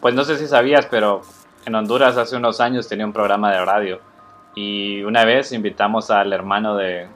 pues 0.00 0.14
no 0.14 0.24
sé 0.24 0.36
si 0.38 0.46
sabías, 0.46 0.86
pero 0.86 1.22
en 1.66 1.74
Honduras 1.74 2.16
hace 2.16 2.36
unos 2.36 2.60
años 2.60 2.88
tenía 2.88 3.04
un 3.06 3.12
programa 3.12 3.50
de 3.52 3.64
radio 3.64 4.00
y 4.54 5.02
una 5.02 5.24
vez 5.24 5.52
invitamos 5.52 6.10
al 6.10 6.32
hermano 6.32 6.74
de, 6.76 7.06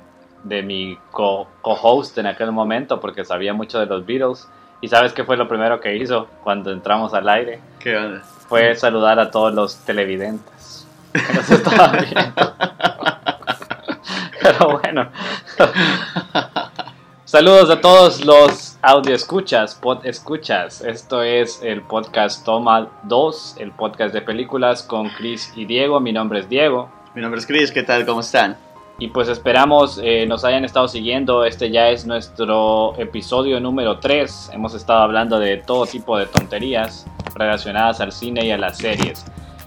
de 0.44 0.62
mi 0.62 0.98
co- 1.10 1.46
co-host 1.62 2.18
en 2.18 2.26
aquel 2.26 2.52
momento 2.52 3.00
porque 3.00 3.24
sabía 3.24 3.52
mucho 3.54 3.78
de 3.78 3.86
los 3.86 4.04
Beatles. 4.06 4.48
¿Y 4.80 4.88
sabes 4.88 5.12
qué 5.12 5.22
fue 5.24 5.36
lo 5.36 5.46
primero 5.46 5.80
que 5.80 5.96
hizo 5.96 6.26
cuando 6.42 6.72
entramos 6.72 7.14
al 7.14 7.28
aire? 7.28 7.60
¿Qué 7.78 7.96
onda? 7.96 8.20
Fue 8.48 8.74
saludar 8.74 9.20
a 9.20 9.30
todos 9.30 9.54
los 9.54 9.76
televidentes 9.84 10.86
que 11.12 11.32
nos 11.34 11.50
estaban 11.50 11.92
viendo. 11.92 12.54
Pero 14.42 14.78
bueno. 14.80 15.08
Saludos 17.24 17.70
a 17.70 17.80
todos 17.80 18.24
los 18.24 18.71
audio 18.84 19.14
escuchas, 19.14 19.76
pod 19.76 20.04
escuchas. 20.04 20.80
Esto 20.80 21.22
es 21.22 21.62
el 21.62 21.82
podcast 21.82 22.44
Toma 22.44 22.90
2, 23.04 23.56
el 23.60 23.70
podcast 23.70 24.12
de 24.12 24.22
películas 24.22 24.82
con 24.82 25.08
Chris 25.10 25.52
y 25.54 25.66
Diego. 25.66 26.00
Mi 26.00 26.12
nombre 26.12 26.40
es 26.40 26.48
Diego. 26.48 26.90
Mi 27.14 27.22
nombre 27.22 27.38
es 27.38 27.46
Chris, 27.46 27.70
¿qué 27.70 27.84
tal? 27.84 28.04
¿Cómo 28.04 28.20
están? 28.20 28.56
Y 28.98 29.08
pues 29.08 29.28
esperamos 29.28 30.00
eh, 30.02 30.26
nos 30.26 30.44
hayan 30.44 30.64
estado 30.64 30.88
siguiendo. 30.88 31.44
Este 31.44 31.70
ya 31.70 31.90
es 31.90 32.06
nuestro 32.06 32.94
episodio 32.98 33.60
número 33.60 34.00
3. 34.00 34.50
Hemos 34.52 34.74
estado 34.74 35.02
hablando 35.02 35.38
de 35.38 35.58
todo 35.58 35.86
tipo 35.86 36.18
de 36.18 36.26
tonterías 36.26 37.06
relacionadas 37.36 38.00
al 38.00 38.10
cine 38.10 38.46
y 38.46 38.50
a 38.50 38.58
las 38.58 38.78
series. 38.78 39.24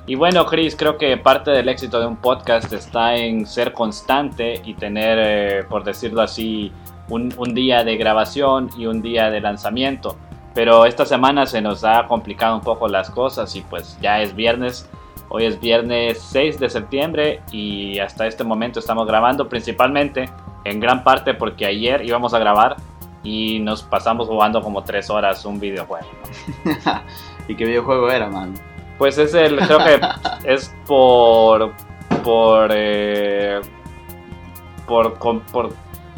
Y 0.07 0.15
bueno, 0.15 0.45
Chris, 0.45 0.75
creo 0.75 0.97
que 0.97 1.15
parte 1.15 1.51
del 1.51 1.69
éxito 1.69 2.01
de 2.01 2.05
un 2.05 2.17
podcast 2.17 2.71
está 2.73 3.15
en 3.15 3.47
ser 3.47 3.71
constante 3.71 4.61
y 4.65 4.73
tener, 4.73 5.17
eh, 5.21 5.63
por 5.67 5.85
decirlo 5.85 6.21
así, 6.21 6.71
un, 7.09 7.33
un 7.37 7.53
día 7.53 7.83
de 7.83 7.97
grabación 7.97 8.69
y 8.77 8.85
un 8.85 9.01
día 9.01 9.29
de 9.29 9.41
lanzamiento. 9.41 10.15
Pero 10.53 10.85
esta 10.85 11.05
semana 11.05 11.45
se 11.45 11.61
nos 11.61 11.83
ha 11.83 12.07
complicado 12.07 12.55
un 12.55 12.61
poco 12.61 12.87
las 12.87 13.09
cosas 13.09 13.55
y 13.55 13.61
pues 13.61 13.97
ya 14.01 14.21
es 14.21 14.35
viernes. 14.35 14.89
Hoy 15.29 15.45
es 15.45 15.59
viernes 15.59 16.19
6 16.21 16.59
de 16.59 16.69
septiembre 16.69 17.41
y 17.51 17.99
hasta 17.99 18.25
este 18.27 18.43
momento 18.43 18.79
estamos 18.79 19.05
grabando 19.07 19.49
principalmente 19.49 20.29
en 20.63 20.79
gran 20.79 21.03
parte 21.03 21.33
porque 21.33 21.65
ayer 21.65 22.05
íbamos 22.05 22.33
a 22.33 22.39
grabar 22.39 22.77
y 23.23 23.59
nos 23.59 23.81
pasamos 23.83 24.27
jugando 24.27 24.61
como 24.61 24.83
3 24.83 25.09
horas 25.09 25.43
un 25.45 25.59
videojuego. 25.59 26.07
¿Y 27.47 27.55
qué 27.55 27.65
videojuego 27.65 28.09
era, 28.09 28.29
man? 28.29 28.53
Pues 28.97 29.17
es 29.17 29.33
el, 29.33 29.57
creo 29.57 29.79
que 29.79 29.99
es 30.45 30.73
por, 30.87 31.71
por, 32.23 32.69
eh, 32.73 33.59
por, 34.87 35.17
con- 35.17 35.41
por, 35.41 35.73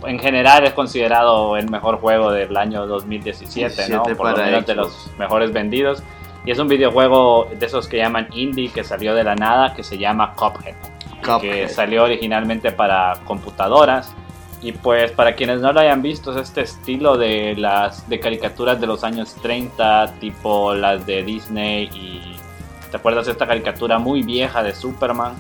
en 0.05 0.19
general 0.19 0.65
es 0.65 0.73
considerado 0.73 1.57
el 1.57 1.69
mejor 1.69 1.99
juego 1.99 2.31
del 2.31 2.55
año 2.55 2.85
2017, 2.85 3.89
¿no? 3.89 4.03
17 4.03 4.15
Por 4.15 4.31
lo 4.31 4.37
menos 4.37 4.65
de 4.65 4.75
los 4.75 5.11
mejores 5.17 5.51
vendidos. 5.51 6.03
Y 6.45 6.51
es 6.51 6.59
un 6.59 6.67
videojuego 6.67 7.49
de 7.57 7.65
esos 7.65 7.87
que 7.87 7.97
llaman 7.97 8.27
indie 8.31 8.69
que 8.69 8.83
salió 8.83 9.13
de 9.15 9.23
la 9.23 9.35
nada, 9.35 9.73
que 9.73 9.83
se 9.83 9.97
llama 9.97 10.33
Cuphead 10.35 10.75
que 11.21 11.31
Cuphead. 11.31 11.69
salió 11.69 12.03
originalmente 12.03 12.71
para 12.71 13.19
computadoras. 13.25 14.13
Y 14.61 14.71
pues 14.71 15.11
para 15.11 15.35
quienes 15.35 15.61
no 15.61 15.71
lo 15.71 15.79
hayan 15.81 16.01
visto, 16.01 16.31
es 16.31 16.37
este 16.49 16.61
estilo 16.61 17.15
de 17.15 17.55
las 17.55 18.09
de 18.09 18.19
caricaturas 18.19 18.81
de 18.81 18.87
los 18.87 19.03
años 19.03 19.35
30, 19.41 20.13
tipo 20.19 20.73
las 20.73 21.05
de 21.05 21.23
Disney 21.23 21.89
y 21.93 22.35
¿te 22.89 22.97
acuerdas 22.97 23.27
de 23.27 23.33
esta 23.33 23.45
caricatura 23.45 23.99
muy 23.99 24.23
vieja 24.23 24.63
de 24.63 24.73
Superman? 24.73 25.35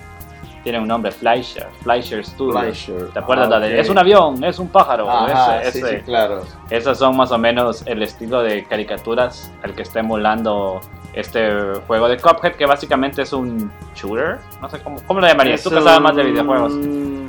Tiene 0.63 0.79
un 0.79 0.87
nombre, 0.87 1.11
Fleischer, 1.11 1.67
Fleischer 1.81 2.25
Studios. 2.25 2.59
Fleischer. 2.61 3.09
¿Te 3.13 3.19
acuerdas 3.19 3.47
Ah, 3.47 3.51
la 3.51 3.59
de 3.61 3.79
es 3.79 3.89
un 3.89 3.97
avión, 3.97 4.43
es 4.43 4.59
un 4.59 4.67
pájaro? 4.69 5.09
Ajá, 5.09 5.61
Ese- 5.61 5.71
sí, 5.71 5.77
ese- 5.79 5.97
sí, 5.99 6.03
claro. 6.03 6.41
Esas 6.69 6.97
son 6.97 7.15
más 7.15 7.31
o 7.31 7.37
menos 7.37 7.83
el 7.85 8.03
estilo 8.03 8.41
de 8.41 8.65
caricaturas 8.65 9.51
al 9.63 9.73
que 9.75 9.83
está 9.83 9.99
emulando 10.01 10.81
este 11.13 11.49
juego 11.87 12.07
de 12.09 12.17
Cuphead, 12.17 12.53
que 12.55 12.65
básicamente 12.65 13.21
es 13.23 13.33
un 13.33 13.71
shooter. 13.95 14.37
No 14.61 14.69
sé 14.69 14.79
cómo, 14.83 14.97
cómo 15.07 15.19
lo 15.21 15.27
llamarías. 15.27 15.63
Tú 15.63 15.69
que 15.71 15.77
Es 15.77 15.83
sabes 15.83 16.01
más 16.01 16.15
de 16.15 16.23
videojuegos. 16.23 16.73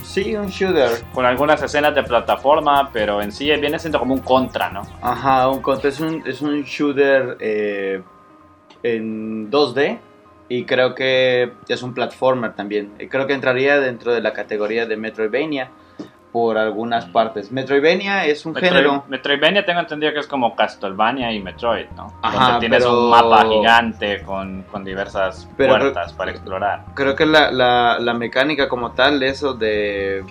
Sí, 0.03 0.35
un 0.37 0.49
shooter. 0.49 0.91
Con 1.15 1.25
algunas 1.25 1.63
escenas 1.63 1.95
de 1.95 2.03
plataforma, 2.03 2.91
pero 2.93 3.23
en 3.23 3.33
sí 3.33 3.45
viene 3.47 3.79
siendo 3.79 3.99
como 3.99 4.15
un 4.15 4.21
contra, 4.21 4.69
¿no? 4.71 4.83
Ajá, 5.01 5.49
un 5.49 5.61
contra 5.63 5.89
es 5.89 6.01
un, 6.01 6.23
es 6.27 6.43
un 6.43 6.63
shooter 6.65 7.37
eh, 7.41 8.03
en 8.83 9.51
2D 9.51 9.99
y 10.49 10.65
creo 10.65 10.95
que 10.95 11.53
es 11.69 11.83
un 11.83 11.95
platformer 11.95 12.55
también. 12.55 12.93
Y 12.99 13.09
creo 13.09 13.27
que 13.27 13.35
entraría 13.35 13.79
dentro 13.81 14.13
de 14.15 14.21
la 14.21 14.33
categoría 14.33 14.87
de 14.87 14.97
Metroidvania 14.97 15.71
por 16.33 16.59
algunas 16.59 17.07
partes. 17.07 17.51
Metroidvania 17.51 18.27
es 18.27 18.45
un 18.45 18.55
Metroid- 18.55 18.61
género... 18.69 19.05
Metroidvania 19.09 19.65
tengo 19.65 19.81
entendido 19.81 20.13
que 20.13 20.19
es 20.21 20.27
como 20.27 20.55
Castlevania 20.55 21.33
y 21.33 21.41
Metroid, 21.41 21.87
¿no? 21.97 22.13
Ajá, 22.23 22.45
Donde 22.53 22.61
tienes 22.61 22.85
pero- 22.85 23.05
un 23.05 23.11
mapa 23.11 23.47
gigante 23.47 24.23
con, 24.23 24.63
con 24.65 24.85
diversas 24.85 25.49
Pero- 25.57 25.79
puertas 25.79 26.13
para 26.13 26.31
explorar. 26.31 26.85
Creo 26.95 27.17
que 27.17 27.25
la, 27.25 27.51
la, 27.51 27.99
la 27.99 28.15
mecánica 28.15 28.69
como 28.69 28.93
tal, 28.93 29.23
eso 29.23 29.55
de... 29.55 30.23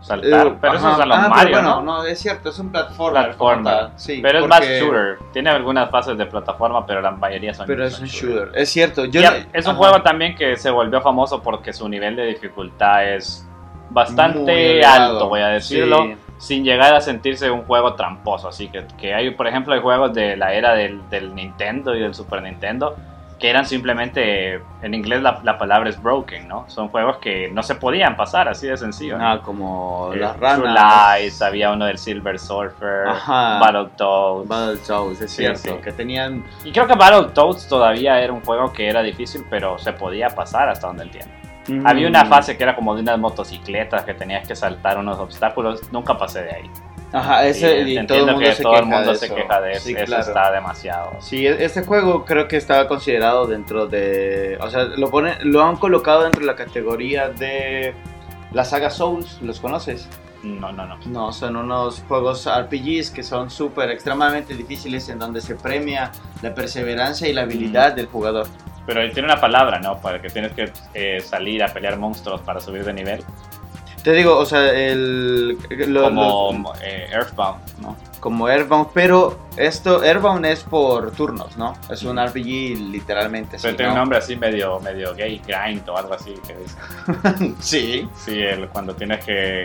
Saltar. 0.00 0.46
Eh, 0.46 0.54
pero 0.60 0.74
eso 0.74 0.90
es 0.92 0.98
a 0.98 1.04
los 1.06 1.16
Ah, 1.18 1.20
pero 1.24 1.34
Mario, 1.34 1.52
bueno, 1.56 1.82
¿no? 1.82 1.82
no, 1.98 2.04
es 2.04 2.18
cierto, 2.18 2.48
es 2.48 2.58
un 2.58 2.70
platformer. 2.72 3.24
Platformer. 3.26 3.88
Sí, 3.96 4.20
pero 4.22 4.38
es 4.40 4.46
más 4.48 4.60
shooter. 4.62 5.18
Tiene 5.32 5.50
algunas 5.50 5.90
fases 5.90 6.16
de 6.16 6.24
plataforma, 6.26 6.86
pero 6.86 7.00
la 7.02 7.10
mayoría 7.10 7.52
son 7.52 7.66
Pero 7.66 7.84
es 7.84 7.98
un 8.00 8.06
shooter. 8.06 8.50
Es 8.54 8.70
cierto. 8.70 9.04
Yo 9.04 9.20
Ya, 9.20 9.30
no- 9.30 9.36
es 9.52 9.66
un 9.66 9.72
ajá. 9.72 9.78
juego 9.78 10.02
también 10.02 10.34
que 10.34 10.56
se 10.56 10.70
volvió 10.70 11.00
famoso 11.02 11.42
porque 11.42 11.72
su 11.74 11.88
nivel 11.88 12.16
de 12.16 12.24
dificultad 12.26 13.04
es 13.12 13.46
bastante 13.90 14.84
alto, 14.84 15.28
voy 15.28 15.40
a 15.40 15.48
decirlo, 15.48 16.04
Sí. 16.04 16.16
sin 16.38 16.64
llegar 16.64 16.94
a 16.94 17.00
sentirse 17.00 17.50
un 17.50 17.62
juego 17.64 17.94
tramposo. 17.94 18.48
Así 18.48 18.68
que, 18.68 18.86
que 18.98 19.12
hay, 19.14 19.30
por 19.32 19.46
ejemplo, 19.46 19.74
hay 19.74 19.80
juegos 19.80 20.14
de 20.14 20.36
la 20.36 20.54
era 20.54 20.74
del, 20.74 21.08
del 21.10 21.34
Nintendo 21.34 21.94
y 21.94 22.00
del 22.00 22.14
Super 22.14 22.42
Nintendo 22.42 22.96
que 23.40 23.48
eran 23.48 23.64
simplemente, 23.64 24.62
en 24.82 24.92
inglés 24.94 25.22
la, 25.22 25.40
la 25.42 25.56
palabra 25.56 25.88
es 25.88 26.00
broken, 26.02 26.46
¿no? 26.46 26.68
Son 26.68 26.88
juegos 26.88 27.16
que 27.18 27.48
no 27.50 27.62
se 27.62 27.74
podían 27.74 28.14
pasar, 28.16 28.48
así 28.48 28.66
de 28.66 28.76
sencillo. 28.76 29.16
¿no? 29.16 29.26
Ah, 29.26 29.40
como 29.42 30.12
Eh, 30.12 30.18
las 30.18 30.36
ranas. 30.38 31.18
Lies, 31.20 31.40
había 31.40 31.72
uno 31.72 31.86
del 31.86 31.96
Silver 31.98 32.38
Surfer, 32.38 33.08
Ajá. 33.08 33.58
Battletoads. 33.58 34.46
Battletoads, 34.48 35.20
es 35.22 35.30
Sí, 35.30 35.36
cierto. 35.38 35.58
sí. 35.60 35.70
Que 35.82 35.92
tenían. 35.92 36.44
Y 36.64 36.70
creo 36.72 36.86
que 36.86 36.94
Battletoads 36.94 37.66
todavía 37.66 38.20
era 38.20 38.32
un 38.32 38.42
juego 38.42 38.72
que 38.72 38.88
era 38.88 39.00
difícil, 39.02 39.44
pero 39.48 39.78
se 39.78 39.92
podía 39.94 40.28
pasar 40.28 40.68
hasta 40.68 40.86
donde 40.88 41.04
entiendo. 41.04 41.32
Había 41.84 42.08
una 42.08 42.24
Mm, 42.24 42.28
fase 42.28 42.56
que 42.56 42.62
era 42.64 42.74
como 42.74 42.94
de 42.96 43.02
unas 43.02 43.18
motocicletas 43.18 44.02
que 44.04 44.12
tenías 44.14 44.46
que 44.46 44.56
saltar 44.56 44.98
unos 44.98 45.18
obstáculos. 45.18 45.80
Nunca 45.92 46.18
pasé 46.18 46.42
de 46.42 46.50
ahí. 46.54 46.70
Ajá, 47.12 47.46
ese. 47.46 47.80
Y 47.82 47.98
Y, 47.98 48.06
todo 48.06 48.18
el 48.18 48.26
mundo 48.26 48.40
que 48.40 48.52
se 48.54 48.62
todo 48.62 48.72
queja 48.72 48.82
el 48.84 48.88
mundo 48.90 49.10
de 49.10 49.16
se 49.16 49.26
eso. 49.26 49.34
queja 49.34 49.60
de 49.60 49.72
eso. 49.72 49.80
Sí, 49.86 49.94
eso 49.96 50.04
claro. 50.06 50.22
está 50.22 50.52
demasiado. 50.52 51.12
Sí, 51.20 51.46
este 51.46 51.82
juego 51.82 52.24
creo 52.24 52.46
que 52.48 52.56
estaba 52.56 52.86
considerado 52.88 53.46
dentro 53.46 53.86
de. 53.86 54.58
O 54.60 54.70
sea, 54.70 54.84
lo, 54.84 55.10
pone, 55.10 55.36
lo 55.42 55.62
han 55.62 55.76
colocado 55.76 56.22
dentro 56.22 56.40
de 56.40 56.46
la 56.46 56.56
categoría 56.56 57.28
de 57.28 57.94
la 58.52 58.64
saga 58.64 58.90
Souls. 58.90 59.40
¿Los 59.42 59.60
conoces? 59.60 60.08
No, 60.42 60.72
no, 60.72 60.86
no. 60.86 60.96
No, 61.06 61.32
son 61.32 61.56
unos 61.56 62.02
juegos 62.08 62.48
RPGs 62.48 63.10
que 63.10 63.22
son 63.22 63.50
súper 63.50 63.90
extremadamente 63.90 64.54
difíciles 64.54 65.08
en 65.08 65.18
donde 65.18 65.40
se 65.40 65.54
premia 65.54 66.12
la 66.42 66.54
perseverancia 66.54 67.28
y 67.28 67.32
la 67.34 67.42
habilidad 67.42 67.92
del 67.92 68.06
jugador. 68.06 68.46
Pero 68.86 69.02
tiene 69.12 69.26
una 69.30 69.40
palabra, 69.40 69.78
¿no? 69.80 70.00
Para 70.00 70.22
que 70.22 70.30
tienes 70.30 70.52
que 70.52 70.72
eh, 70.94 71.20
salir 71.20 71.62
a 71.62 71.68
pelear 71.68 71.98
monstruos 71.98 72.40
para 72.40 72.60
subir 72.60 72.84
de 72.84 72.92
nivel. 72.94 73.22
Te 74.02 74.12
digo, 74.12 74.36
o 74.38 74.46
sea, 74.46 74.72
el. 74.72 75.58
lo- 75.88 76.02
como 76.04 76.52
los- 76.72 76.80
eh, 76.82 77.08
Earthbound, 77.12 77.60
¿no? 77.80 77.96
como 78.20 78.48
Airbound, 78.48 78.88
pero 78.92 79.38
esto, 79.56 80.02
Airbound 80.02 80.44
es 80.44 80.60
por 80.62 81.10
turnos, 81.12 81.56
¿no? 81.56 81.72
Es 81.90 82.02
un 82.02 82.18
RPG 82.18 82.76
literalmente. 82.90 83.56
Pero 83.62 83.74
tiene 83.76 83.92
un 83.92 83.94
¿no? 83.96 84.02
nombre 84.02 84.18
así 84.18 84.36
medio, 84.36 84.78
medio 84.80 85.14
gay, 85.14 85.40
grind 85.46 85.88
o 85.88 85.96
algo 85.96 86.12
así. 86.12 86.34
Que 86.46 86.54
dice. 86.54 87.54
Sí. 87.60 88.08
Sí, 88.14 88.38
el, 88.42 88.68
cuando 88.68 88.94
tienes 88.94 89.24
que, 89.24 89.64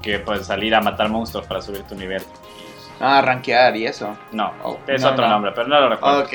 que 0.00 0.18
pues, 0.18 0.46
salir 0.46 0.74
a 0.74 0.80
matar 0.80 1.08
monstruos 1.10 1.46
para 1.46 1.60
subir 1.62 1.82
tu 1.82 1.94
nivel. 1.94 2.22
Ah, 3.00 3.20
rankear 3.22 3.76
y 3.76 3.86
eso. 3.86 4.16
No, 4.32 4.52
Oh, 4.62 4.78
es 4.86 5.02
no, 5.02 5.10
otro 5.10 5.24
no. 5.26 5.32
nombre, 5.32 5.52
pero 5.54 5.68
no 5.68 5.80
lo 5.80 5.88
recuerdo. 5.90 6.20
Ok. 6.22 6.32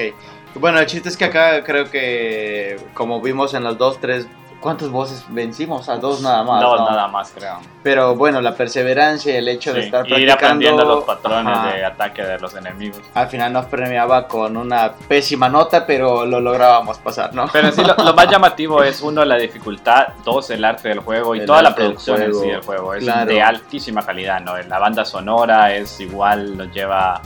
Bueno, 0.56 0.80
el 0.80 0.86
chiste 0.86 1.10
es 1.10 1.18
que 1.18 1.26
acá 1.26 1.64
creo 1.64 1.90
que, 1.90 2.78
como 2.94 3.22
vimos 3.22 3.54
en 3.56 3.64
las 3.64 3.78
dos, 3.78 4.00
tres. 4.00 4.28
¿Cuántas 4.60 4.90
voces 4.90 5.24
vencimos? 5.30 5.88
A 5.88 5.98
dos 5.98 6.22
nada 6.22 6.44
más. 6.44 6.62
Dos 6.62 6.80
¿no? 6.82 6.90
nada 6.90 7.08
más, 7.08 7.32
creo. 7.34 7.60
Pero 7.82 8.16
bueno, 8.16 8.42
la 8.42 8.56
perseverancia 8.56 9.34
y 9.34 9.38
el 9.38 9.48
hecho 9.48 9.74
de 9.74 9.86
estar 9.86 10.06
y 10.06 10.10
practicando. 10.10 10.24
ir 10.24 10.32
aprendiendo 10.32 10.86
los 10.86 11.04
patrones 11.06 11.58
Ajá. 11.58 11.74
de 11.74 11.86
ataque 11.86 12.24
de 12.24 12.40
los 12.40 12.54
enemigos. 12.56 13.00
Al 13.14 13.28
final 13.30 13.54
nos 13.54 13.66
premiaba 13.68 14.28
con 14.28 14.58
una 14.58 14.94
pésima 15.08 15.48
nota, 15.48 15.86
pero 15.86 16.26
lo 16.26 16.42
lográbamos 16.42 16.98
pasar, 16.98 17.34
¿no? 17.34 17.48
Pero 17.54 17.72
sí, 17.72 17.84
lo, 17.84 17.96
lo 18.04 18.14
más 18.14 18.28
llamativo 18.32 18.84
es 18.84 19.02
uno, 19.02 19.24
la 19.24 19.38
dificultad, 19.38 20.10
dos, 20.26 20.50
el 20.50 20.66
arte 20.66 20.90
del 20.90 21.00
juego 21.00 21.36
y 21.36 21.40
El 21.40 21.46
toda 21.46 21.62
la 21.62 21.74
producción 21.74 22.22
en 22.22 22.36
sí 22.36 22.48
del 22.50 22.62
juego. 22.62 22.94
Es 22.94 23.04
claro. 23.06 23.32
de 23.32 23.42
altísima 23.42 24.06
calidad, 24.06 24.42
¿no? 24.42 24.58
La 24.58 24.80
banda 24.80 25.06
sonora 25.06 25.74
es 25.74 26.02
igual, 26.02 26.58
nos 26.58 26.70
lleva 26.74 27.22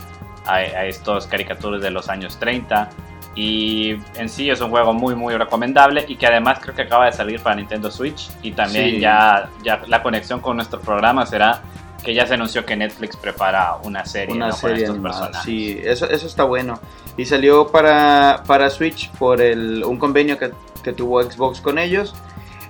a, 0.46 0.54
a 0.54 0.84
estos 0.84 1.26
caricaturas 1.26 1.82
de 1.82 1.90
los 1.90 2.08
años 2.08 2.38
30. 2.38 2.90
Y 3.36 3.96
en 4.16 4.28
sí 4.28 4.48
es 4.50 4.60
un 4.60 4.70
juego 4.70 4.92
muy, 4.92 5.14
muy 5.16 5.34
recomendable 5.36 6.04
y 6.06 6.16
que 6.16 6.26
además 6.26 6.58
creo 6.60 6.74
que 6.74 6.82
acaba 6.82 7.06
de 7.06 7.12
salir 7.12 7.40
para 7.40 7.56
Nintendo 7.56 7.90
Switch. 7.90 8.28
Y 8.42 8.52
también 8.52 8.90
Sí. 8.90 9.00
ya, 9.00 9.50
ya 9.64 9.82
la 9.88 10.02
conexión 10.02 10.40
con 10.40 10.56
nuestro 10.56 10.80
programa 10.80 11.26
será 11.26 11.62
que 12.04 12.14
ya 12.14 12.26
se 12.26 12.34
anunció 12.34 12.64
que 12.66 12.76
Netflix 12.76 13.16
prepara 13.16 13.76
una 13.82 14.04
serie, 14.04 14.34
Una 14.36 14.46
¿no? 14.48 14.50
con 14.52 14.60
serie 14.60 14.82
estos 14.84 14.94
animada. 14.96 15.14
personajes. 15.20 15.44
Sí, 15.46 15.80
eso, 15.82 16.08
eso 16.08 16.26
está 16.26 16.44
bueno. 16.44 16.78
Y 17.16 17.24
salió 17.24 17.68
para, 17.68 18.42
para 18.46 18.68
Switch 18.70 19.10
por 19.12 19.40
el, 19.40 19.82
un 19.84 19.98
convenio 19.98 20.38
que, 20.38 20.50
que 20.82 20.92
tuvo 20.92 21.22
Xbox 21.22 21.60
con 21.60 21.78
ellos. 21.78 22.14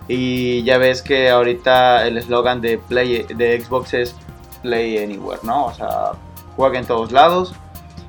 Y 0.07 0.63
ya 0.65 0.79
ves 0.79 1.03
que 1.03 1.31
ahorita 1.31 2.07
el 2.07 2.19
eslogan 2.19 2.61
de, 2.61 2.79
Play, 2.79 3.25
de 3.25 3.61
Xbox 3.61 3.95
es 3.95 4.15
Play 4.63 5.03
Anywhere, 5.03 5.41
¿no? 5.43 5.67
O 5.67 5.75
sea, 5.75 6.13
juega 6.57 6.79
en 6.79 6.87
todos 6.87 7.11
lados, 7.11 7.55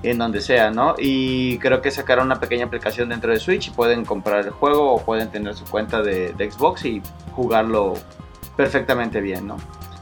en 0.09 0.17
donde 0.17 0.41
sea, 0.41 0.71
¿no? 0.71 0.95
Y 0.97 1.57
creo 1.59 1.81
que 1.81 1.91
sacaron 1.91 2.25
una 2.27 2.39
pequeña 2.39 2.65
aplicación 2.65 3.09
dentro 3.09 3.31
de 3.31 3.39
Switch 3.39 3.67
y 3.67 3.71
pueden 3.71 4.05
comprar 4.05 4.45
el 4.45 4.51
juego 4.51 4.93
o 4.93 5.01
pueden 5.03 5.29
tener 5.29 5.55
su 5.55 5.65
cuenta 5.65 6.01
de, 6.01 6.33
de 6.33 6.51
Xbox 6.51 6.85
y 6.85 7.01
jugarlo 7.35 7.93
perfectamente 8.55 9.21
bien, 9.21 9.47
¿no? 9.47 9.57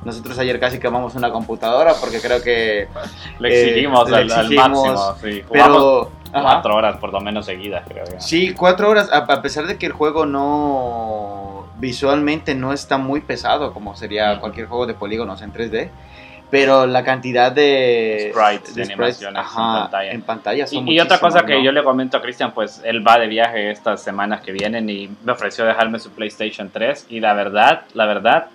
Nosotros 0.05 0.37
ayer 0.39 0.59
casi 0.59 0.79
quemamos 0.79 1.15
una 1.15 1.31
computadora 1.31 1.93
porque 1.99 2.19
creo 2.19 2.41
que... 2.41 2.87
Le 3.39 3.49
Eh, 3.49 3.63
exigimos, 3.69 4.09
le 4.09 4.17
al, 4.17 4.31
al 4.31 4.45
exigimos, 4.45 4.87
máximo. 4.87 5.15
Sí. 5.23 5.43
Pero... 5.51 6.11
ajá. 6.33 6.41
cuatro 6.43 6.75
horas 6.75 6.97
por 6.97 7.13
lo 7.13 7.21
menos 7.21 7.45
seguidas, 7.45 7.85
creo. 7.87 8.03
ya. 8.11 8.19
Sí, 8.19 8.53
cuatro 8.53 8.89
horas, 8.89 9.09
a, 9.11 9.19
a 9.19 9.41
pesar 9.41 9.65
de 9.65 9.77
que 9.77 9.85
el 9.85 9.93
juego 9.93 10.25
no 10.25 11.67
visualmente 11.79 12.53
no 12.55 12.73
está 12.73 12.97
muy 12.97 13.21
pesado 13.21 13.73
como 13.73 13.95
sería 13.95 14.39
cualquier 14.39 14.67
juego 14.67 14.85
de 14.85 14.93
polígonos 14.93 15.41
en 15.41 15.51
3D, 15.53 15.89
pero 16.53 16.85
la 16.85 17.03
cantidad 17.03 17.51
de 17.51 18.29
Sprites, 18.31 18.75
de 18.75 18.83
animaciones 18.83 19.27
en 19.27 19.37
ajá, 19.37 19.81
pantalla. 19.81 20.11
en 20.11 20.21
pantalla 20.21 20.67
son 20.67 20.87
Y, 20.87 20.93
y 20.93 20.99
otra 20.99 21.17
cosa 21.17 21.39
muchísimos, 21.39 21.47
que 21.47 21.57
¿no? 21.57 21.63
yo 21.63 21.71
le 21.71 21.83
comento 21.83 22.17
a 22.17 22.21
Cristian, 22.21 22.51
pues 22.51 22.79
él 22.85 23.05
va 23.05 23.17
de 23.17 23.25
viaje 23.25 23.71
estas 23.71 24.03
semanas 24.03 24.41
que 24.41 24.51
vienen 24.51 24.87
y 24.87 25.09
me 25.23 25.31
ofreció 25.31 25.65
dejarme 25.65 25.97
su 25.97 26.11
PlayStation 26.11 26.69
3 26.69 27.07
y 27.09 27.21
la 27.21 27.33
verdad, 27.33 27.85
la 27.95 28.05
verdad, 28.05 28.49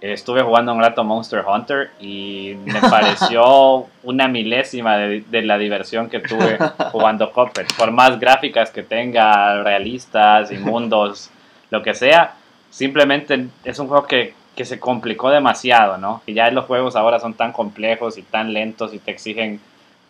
estuve 0.00 0.42
jugando 0.42 0.72
un 0.74 0.80
rato 0.80 1.04
Monster 1.04 1.44
Hunter 1.46 1.92
y 2.00 2.56
me 2.64 2.80
pareció 2.90 3.86
una 4.02 4.26
milésima 4.26 4.96
de, 4.96 5.20
de 5.20 5.42
la 5.42 5.56
diversión 5.56 6.10
que 6.10 6.18
tuve 6.18 6.58
jugando 6.90 7.30
Cuphead. 7.30 7.66
Por 7.78 7.92
más 7.92 8.18
gráficas 8.18 8.72
que 8.72 8.82
tenga, 8.82 9.62
realistas 9.62 10.50
y 10.50 10.58
mundos, 10.58 11.30
lo 11.70 11.80
que 11.80 11.94
sea, 11.94 12.34
simplemente 12.70 13.46
es 13.62 13.78
un 13.78 13.86
juego 13.86 14.04
que, 14.08 14.34
que 14.56 14.64
se 14.64 14.80
complicó 14.80 15.30
demasiado, 15.30 15.98
¿no? 15.98 16.22
Que 16.26 16.32
ya 16.34 16.50
los 16.50 16.64
juegos 16.64 16.96
ahora 16.96 17.20
son 17.20 17.34
tan 17.34 17.52
complejos 17.52 18.18
y 18.18 18.22
tan 18.22 18.52
lentos 18.52 18.94
y 18.94 18.98
te 18.98 19.10
exigen 19.12 19.60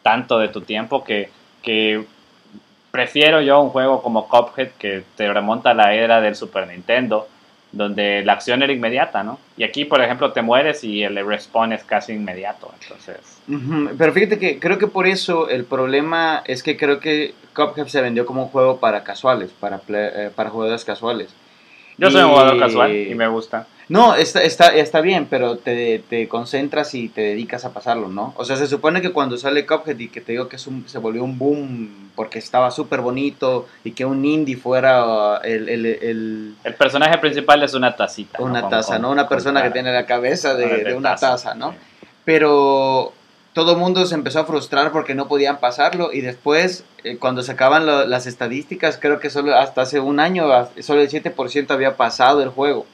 tanto 0.02 0.38
de 0.38 0.48
tu 0.48 0.60
tiempo 0.60 1.02
que, 1.04 1.28
que 1.62 2.04
prefiero 2.90 3.40
yo 3.42 3.60
un 3.60 3.70
juego 3.70 4.02
como 4.02 4.28
Cuphead 4.28 4.70
que 4.78 5.02
te 5.16 5.32
remonta 5.32 5.70
a 5.70 5.74
la 5.74 5.92
era 5.94 6.20
del 6.20 6.36
Super 6.36 6.66
Nintendo, 6.68 7.28
donde 7.72 8.24
la 8.24 8.34
acción 8.34 8.62
era 8.62 8.72
inmediata, 8.72 9.22
¿no? 9.22 9.38
Y 9.56 9.64
aquí, 9.64 9.84
por 9.84 10.00
ejemplo, 10.00 10.32
te 10.32 10.40
mueres 10.40 10.82
y 10.84 11.02
el 11.02 11.26
respawn 11.26 11.72
es 11.72 11.84
casi 11.84 12.12
inmediato, 12.12 12.72
entonces... 12.80 13.18
Pero 13.98 14.12
fíjate 14.12 14.38
que 14.38 14.58
creo 14.58 14.78
que 14.78 14.86
por 14.86 15.06
eso 15.06 15.48
el 15.48 15.64
problema 15.64 16.42
es 16.46 16.62
que 16.62 16.76
creo 16.76 17.00
que 17.00 17.34
Cuphead 17.54 17.86
se 17.88 18.00
vendió 18.00 18.24
como 18.24 18.44
un 18.44 18.48
juego 18.48 18.78
para 18.78 19.02
casuales, 19.04 19.50
para, 19.60 19.80
ple- 19.80 20.10
eh, 20.14 20.30
para 20.34 20.50
jugadores 20.50 20.84
casuales. 20.84 21.34
Yo 21.98 22.10
soy 22.10 22.22
un 22.22 22.30
jugador 22.30 22.58
casual 22.58 22.92
y 23.10 23.14
me 23.14 23.26
gusta. 23.28 23.66
No, 23.88 24.16
está, 24.16 24.42
está, 24.42 24.74
está 24.74 25.00
bien, 25.00 25.28
pero 25.30 25.58
te, 25.58 26.02
te 26.10 26.26
concentras 26.26 26.92
y 26.94 27.08
te 27.08 27.20
dedicas 27.20 27.64
a 27.64 27.72
pasarlo, 27.72 28.08
¿no? 28.08 28.34
O 28.36 28.44
sea, 28.44 28.56
se 28.56 28.66
supone 28.66 29.00
que 29.00 29.12
cuando 29.12 29.36
sale 29.38 29.64
Cuphead 29.64 29.98
y 30.00 30.08
que 30.08 30.20
te 30.20 30.32
digo 30.32 30.48
que 30.48 30.56
es 30.56 30.66
un- 30.66 30.88
se 30.88 30.98
volvió 30.98 31.22
un 31.22 31.38
boom 31.38 32.10
porque 32.16 32.40
estaba 32.40 32.72
súper 32.72 33.00
bonito 33.00 33.68
y 33.84 33.92
que 33.92 34.04
un 34.04 34.24
indie 34.24 34.56
fuera 34.56 35.06
uh, 35.06 35.38
el, 35.44 35.68
el- 35.68 35.86
el- 35.86 36.54
El 36.64 36.74
personaje 36.74 37.16
principal 37.18 37.62
es 37.62 37.74
una 37.74 37.94
tacita. 37.94 38.38
¿no? 38.40 38.46
una 38.46 38.62
Con- 38.62 38.70
taza, 38.70 38.94
con- 38.94 39.02
¿no? 39.02 39.10
Una 39.12 39.22
con 39.26 39.36
persona 39.36 39.62
que 39.62 39.70
tiene 39.70 39.92
la 39.92 40.04
cabeza 40.04 40.54
de, 40.54 40.82
de 40.82 40.94
una 40.94 41.14
taza, 41.14 41.54
¿no? 41.54 41.70
sí. 41.72 41.76
Pero 42.24 43.12
todo 43.54 43.72
el 43.72 43.78
mundo 43.78 44.04
se 44.04 44.16
empezó 44.16 44.40
a 44.40 44.44
frustrar 44.46 44.90
porque 44.90 45.14
no 45.14 45.28
podían 45.28 45.60
pasarlo 45.60 46.12
y 46.12 46.20
después 46.22 46.84
eh, 47.04 47.18
cuando 47.18 47.42
sacaban 47.44 47.86
lo- 47.86 48.04
las 48.04 48.26
estadísticas 48.26 48.98
creo 49.00 49.20
que 49.20 49.30
solo 49.30 49.54
hasta 49.56 49.82
hace 49.82 50.00
un 50.00 50.18
año 50.18 50.48
solo 50.80 51.00
el 51.02 51.08
7% 51.08 51.70
había 51.70 51.96
pasado 51.96 52.42
el 52.42 52.48
juego. 52.48 52.84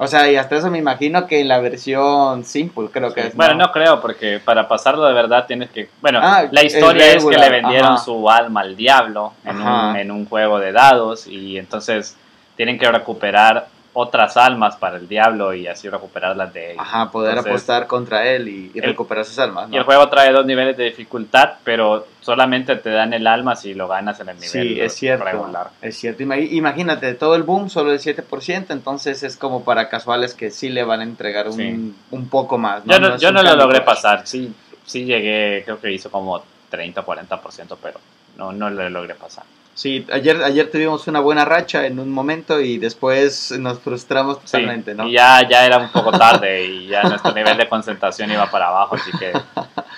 O 0.00 0.06
sea, 0.06 0.30
y 0.30 0.36
hasta 0.36 0.56
eso 0.56 0.70
me 0.70 0.78
imagino 0.78 1.26
que 1.26 1.40
en 1.40 1.48
la 1.48 1.58
versión 1.58 2.44
simple 2.44 2.88
creo 2.92 3.12
que 3.12 3.22
Sí. 3.22 3.28
es. 3.28 3.34
Bueno, 3.36 3.54
no 3.54 3.72
creo, 3.72 4.00
porque 4.00 4.40
para 4.44 4.68
pasarlo 4.68 5.04
de 5.06 5.12
verdad 5.12 5.46
tienes 5.46 5.70
que... 5.70 5.90
Bueno, 6.00 6.20
Ah, 6.22 6.44
la 6.50 6.62
historia 6.64 7.12
es 7.12 7.24
que 7.24 7.36
le 7.36 7.50
vendieron 7.50 7.94
ajá. 7.94 8.04
su 8.04 8.30
alma 8.30 8.60
al 8.60 8.76
diablo 8.76 9.32
en 9.44 9.60
un, 9.60 9.96
en 9.96 10.10
un 10.12 10.24
juego 10.26 10.60
de 10.60 10.70
dados 10.72 11.26
y 11.26 11.58
entonces 11.58 12.16
tienen 12.56 12.78
que 12.78 12.90
recuperar 12.90 13.66
otras 13.94 14.36
almas 14.36 14.76
para 14.76 14.96
el 14.96 15.08
diablo 15.08 15.54
y 15.54 15.66
así 15.66 15.88
recuperarlas 15.88 16.52
de 16.52 16.72
ellos. 16.72 16.82
Ajá, 16.82 17.10
poder 17.10 17.30
Entonces, 17.30 17.50
apostar 17.52 17.86
contra 17.86 18.26
él 18.28 18.48
y, 18.48 18.70
y 18.74 18.78
el- 18.78 18.84
recuperar 18.84 19.24
sus 19.24 19.38
almas, 19.38 19.68
Y 19.68 19.72
¿no? 19.72 19.78
el 19.78 19.84
juego 19.84 20.08
trae 20.08 20.30
dos 20.32 20.46
niveles 20.46 20.76
de 20.76 20.84
dificultad, 20.84 21.54
pero 21.64 22.06
solamente 22.20 22.76
te 22.76 22.90
dan 22.90 23.12
el 23.14 23.26
alma 23.26 23.56
si 23.56 23.74
lo 23.74 23.88
ganas 23.88 24.20
en 24.20 24.28
el 24.28 24.36
nivel 24.36 24.50
Sí, 24.50 24.80
es 24.80 24.94
cierto. 24.94 25.24
regular. 25.24 25.70
Es 25.82 25.96
cierto. 25.96 26.22
Ima- 26.22 26.36
Imagínate, 26.38 27.14
todo 27.14 27.34
el 27.34 27.42
boom 27.42 27.70
solo 27.70 27.92
el 27.92 27.98
7%, 27.98 28.66
entonces 28.70 29.22
es 29.22 29.36
como 29.36 29.64
para 29.64 29.88
casuales 29.88 30.34
que 30.34 30.50
sí 30.50 30.68
le 30.68 30.84
van 30.84 31.00
a 31.00 31.04
entregar 31.04 31.48
un, 31.48 31.54
Sí. 31.56 31.94
un 32.10 32.28
poco 32.28 32.58
más. 32.58 32.82
Yo 32.84 33.00
no, 33.00 33.14
es 33.14 33.20
yo 33.20 33.32
no 33.32 33.42
lo 33.42 33.56
logré 33.56 33.78
Crush. 33.78 33.86
pasar, 33.86 34.26
sí, 34.26 34.52
sí 34.84 35.04
llegué, 35.04 35.62
creo 35.64 35.80
que 35.80 35.90
hizo 35.90 36.10
como 36.10 36.42
30 36.70 37.00
o 37.00 37.04
40%, 37.06 37.76
pero 37.82 37.98
no, 38.36 38.52
no 38.52 38.68
lo 38.70 38.88
logré 38.90 39.14
pasar. 39.14 39.44
Sí, 39.78 40.04
ayer, 40.10 40.42
ayer 40.42 40.68
tuvimos 40.72 41.06
una 41.06 41.20
buena 41.20 41.44
racha 41.44 41.86
en 41.86 42.00
un 42.00 42.10
momento 42.10 42.60
y 42.60 42.78
después 42.78 43.52
nos 43.60 43.78
frustramos 43.78 44.38
Sí, 44.38 44.46
totalmente, 44.46 44.92
¿no? 44.92 45.06
Y 45.06 45.12
ya, 45.12 45.48
ya 45.48 45.64
era 45.64 45.78
un 45.78 45.92
poco 45.92 46.10
tarde 46.10 46.64
y 46.64 46.88
ya 46.88 47.04
nuestro 47.04 47.32
nivel 47.32 47.56
de 47.56 47.68
concentración 47.68 48.28
iba 48.28 48.50
para 48.50 48.66
abajo, 48.70 48.96
así 48.96 49.12
que 49.16 49.32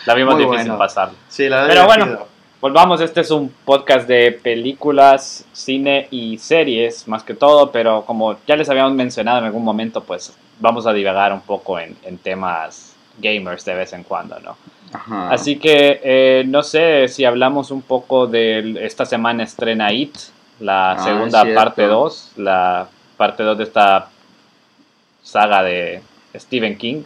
la 0.04 0.14
vimos 0.14 0.34
Muy 0.34 0.44
difícil 0.44 0.66
bueno. 0.66 0.76
pasarlo. 0.78 1.14
Sí, 1.28 1.48
la 1.48 1.66
Pero 1.66 1.86
bueno. 1.86 2.26
Volvamos, 2.60 3.00
este 3.00 3.22
es 3.22 3.30
un 3.30 3.48
podcast 3.64 4.06
de 4.06 4.32
películas, 4.32 5.46
cine 5.52 6.08
y 6.10 6.36
series, 6.36 7.08
más 7.08 7.22
que 7.22 7.32
todo, 7.32 7.72
pero 7.72 8.04
como 8.04 8.36
ya 8.46 8.56
les 8.56 8.68
habíamos 8.68 8.92
mencionado 8.92 9.38
en 9.38 9.44
algún 9.46 9.64
momento, 9.64 10.04
pues 10.04 10.36
vamos 10.58 10.86
a 10.86 10.92
divagar 10.92 11.32
un 11.32 11.40
poco 11.40 11.78
en, 11.78 11.96
en 12.02 12.18
temas 12.18 12.94
gamers 13.16 13.64
de 13.64 13.74
vez 13.74 13.94
en 13.94 14.02
cuando, 14.02 14.38
¿no? 14.40 14.58
Ajá. 14.92 15.30
Así 15.30 15.56
que 15.56 16.42
no 16.46 16.58
no 16.58 16.62
sé 16.62 17.08
si 17.08 17.24
hablamos 17.24 17.70
un 17.70 17.82
poco 17.82 18.26
de 18.26 18.78
esta 18.84 19.04
semana 19.06 19.44
estrena 19.44 19.92
It, 19.92 20.14
la 20.60 20.92
Ah, 20.92 21.04
segunda 21.04 21.44
parte 21.54 21.82
2, 21.86 22.32
la 22.36 22.86
parte 23.16 23.42
2 23.42 23.56
de 23.58 23.64
esta 23.64 24.08
saga 25.22 25.62
de 25.62 26.02
Stephen 26.36 26.76
King. 26.76 27.02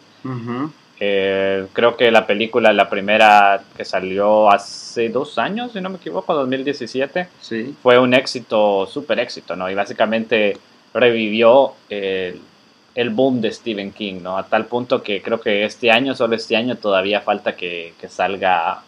Eh, 1.00 1.66
creo 1.72 1.96
que 1.96 2.10
la 2.10 2.26
película, 2.26 2.72
la 2.72 2.88
primera 2.88 3.60
que 3.76 3.84
salió 3.84 4.50
hace 4.50 5.08
dos 5.08 5.38
años, 5.38 5.72
si 5.72 5.80
no 5.80 5.90
me 5.90 5.96
equivoco, 5.96 6.32
2017, 6.34 7.28
Sí. 7.40 7.74
fue 7.82 7.98
un 7.98 8.14
éxito, 8.14 8.86
súper 8.86 9.18
éxito, 9.18 9.56
¿no? 9.56 9.68
Y 9.70 9.74
básicamente 9.74 10.56
revivió 10.94 11.72
el, 11.90 12.40
el 12.94 13.10
boom 13.10 13.40
de 13.40 13.50
Stephen 13.52 13.92
King, 13.92 14.20
¿no? 14.22 14.36
A 14.38 14.44
tal 14.46 14.66
punto 14.66 15.02
que 15.02 15.20
creo 15.22 15.40
que 15.40 15.64
este 15.64 15.90
año, 15.90 16.14
solo 16.14 16.36
este 16.36 16.56
año, 16.56 16.76
todavía 16.76 17.20
falta 17.20 17.56
que, 17.56 17.94
que 18.00 18.08
salga 18.08 18.82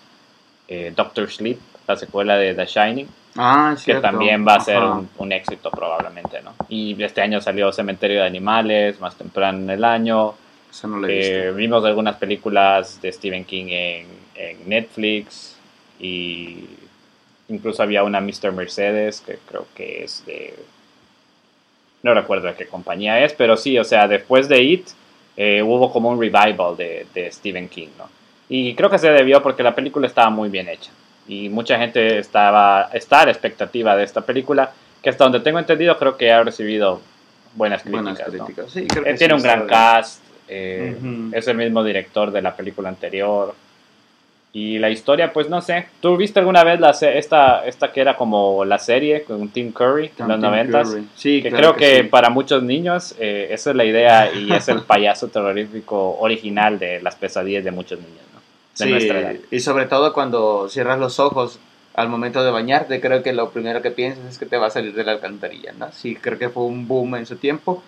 eh, 0.69 0.93
Doctor 0.95 1.31
Sleep, 1.31 1.59
la 1.87 1.97
secuela 1.97 2.37
de 2.37 2.55
The 2.55 2.67
Shining, 2.67 3.09
Ah, 3.39 3.73
que 3.75 3.81
cierto. 3.83 4.03
también 4.03 4.47
va 4.47 4.55
a 4.55 4.61
ser 4.61 4.83
un, 4.83 5.11
un 5.19 5.33
éxito 5.33 5.71
probablemente, 5.71 6.41
¿no? 6.43 6.55
Y 6.69 7.01
este 7.03 7.21
año 7.21 7.41
salió 7.41 7.71
Cementerio 7.73 8.21
de 8.23 8.27
Animales, 8.27 8.99
más 9.01 9.15
temprano 9.17 9.59
en 9.59 9.71
el 9.71 9.85
año. 9.85 10.35
Eso 10.71 10.89
no 10.89 11.07
Eh, 11.07 11.53
vimos 11.55 11.85
algunas 11.85 12.17
películas 12.17 13.01
de 13.03 13.13
Stephen 13.13 13.45
King 13.45 13.67
en, 13.69 14.07
en 14.37 14.69
Netflix 14.69 15.57
y 16.01 16.65
incluso 17.49 17.83
había 17.83 18.05
una 18.05 18.21
Mr. 18.21 18.53
Mercedes 18.53 19.21
que 19.21 19.39
creo 19.49 19.67
que 19.75 20.05
es 20.05 20.25
de... 20.27 20.55
No 22.03 22.15
recuerdo 22.15 22.47
de 22.49 22.55
qué 22.55 22.67
compañía 22.67 23.25
es, 23.25 23.33
pero 23.33 23.57
sí, 23.57 23.79
o 23.79 23.85
sea, 23.85 24.07
después 24.07 24.49
de 24.49 24.63
It 24.63 24.89
eh, 25.37 25.63
hubo 25.63 25.93
como 25.93 26.09
un 26.11 26.21
revival 26.21 26.77
de, 26.77 27.07
de 27.15 27.31
Stephen 27.33 27.69
King, 27.69 27.89
¿no? 27.99 28.09
Y 28.49 28.75
creo 28.75 28.89
que 28.89 28.99
se 28.99 29.11
debió 29.11 29.43
porque 29.43 29.63
la 29.63 29.75
película 29.75 30.07
estaba 30.07 30.31
muy 30.31 30.49
bien 30.49 30.69
hecha 30.69 30.91
y 31.29 31.49
mucha 31.49 31.77
gente 31.79 32.19
estaba 32.19 32.91
está 32.93 33.23
a 33.23 33.25
la 33.27 33.33
expectativa 33.33 33.97
de 33.97 34.05
esta 34.05 34.21
película 34.21 34.71
que 35.03 35.11
hasta 35.11 35.25
donde 35.25 35.41
tengo 35.41 35.59
entendido 35.59 35.99
creo 35.99 36.17
que 36.17 36.31
ha 36.31 36.43
recibido 36.45 37.01
buenas 37.55 37.83
críticas, 37.83 38.05
Buenas 38.15 38.33
¿no? 38.35 38.45
críticas. 38.47 38.71
Sí, 38.71 38.87
creo 38.87 39.03
Eh, 39.05 39.07
que 39.13 39.15
tiene 39.15 39.35
sí, 39.35 39.37
un 39.39 39.43
gran 39.43 39.67
cast, 39.67 40.23
eh, 40.49 40.97
es 41.33 41.49
el 41.49 41.57
mismo 41.57 41.83
director 41.83 42.31
de 42.31 42.43
la 42.43 42.55
película 42.55 42.89
anterior. 42.89 43.55
Y 44.53 44.79
la 44.79 44.89
historia, 44.89 45.33
pues 45.35 45.51
no 45.51 45.61
sé. 45.61 45.87
¿Tú 46.01 46.17
viste 46.17 46.39
alguna 46.41 46.65
vez 46.65 46.81
la 46.81 46.95
se- 46.95 47.19
esta, 47.19 47.67
esta 47.67 47.93
que 47.93 48.01
era 48.01 48.17
como 48.17 48.65
la 48.65 48.79
serie 48.79 49.23
con 49.25 49.49
Tim 49.51 49.71
Curry 49.73 50.13
en 50.19 50.29
los 50.29 50.39
noventas? 50.39 50.97
Sí, 51.15 51.43
Que 51.43 51.51
claro 51.51 51.75
creo 51.75 51.77
que, 51.77 52.03
sí. 52.05 52.09
para 52.09 52.31
muchos 52.31 52.63
niños 52.63 53.15
eh, 53.19 53.49
esa 53.51 53.71
es 53.71 53.77
la 53.77 53.85
idea 53.85 54.33
y 54.33 54.51
es 54.55 54.69
el 54.69 54.81
payaso 54.83 55.29
terrorífico 55.29 56.17
original 56.21 56.79
de 56.79 57.03
las 57.03 57.17
pesadillas 57.17 57.65
de 57.65 57.71
muchos 57.71 57.99
niños, 57.99 58.23
¿no? 58.33 58.41
De 58.41 58.85
Sí, 58.85 58.91
nuestra 58.91 59.21
edad. 59.21 59.35
y 59.51 59.61
sobre 59.61 59.85
todo 59.87 60.13
cuando 60.15 60.69
cierras 60.71 60.99
los 60.99 61.21
ojos 61.21 61.59
al 61.95 62.09
momento 62.09 62.43
de 62.45 62.51
bañarte, 62.51 63.01
creo 63.01 63.23
que 63.23 63.33
lo 63.35 63.51
primero 63.51 63.83
que 63.83 63.91
piensas 63.91 64.25
es 64.27 64.39
que 64.39 64.47
te 64.47 64.57
va 64.59 64.67
a 64.69 64.71
salir 64.71 64.95
de 64.95 65.05
la 65.05 65.13
alcantarilla, 65.13 65.73
¿no? 65.79 65.91
Sí, 65.93 66.15
creo 66.15 66.39
que 66.39 66.49
fue 66.51 66.63
un 66.65 66.87
boom 66.89 67.17
en 67.17 67.27
su 67.27 67.37
tiempo. 67.37 67.83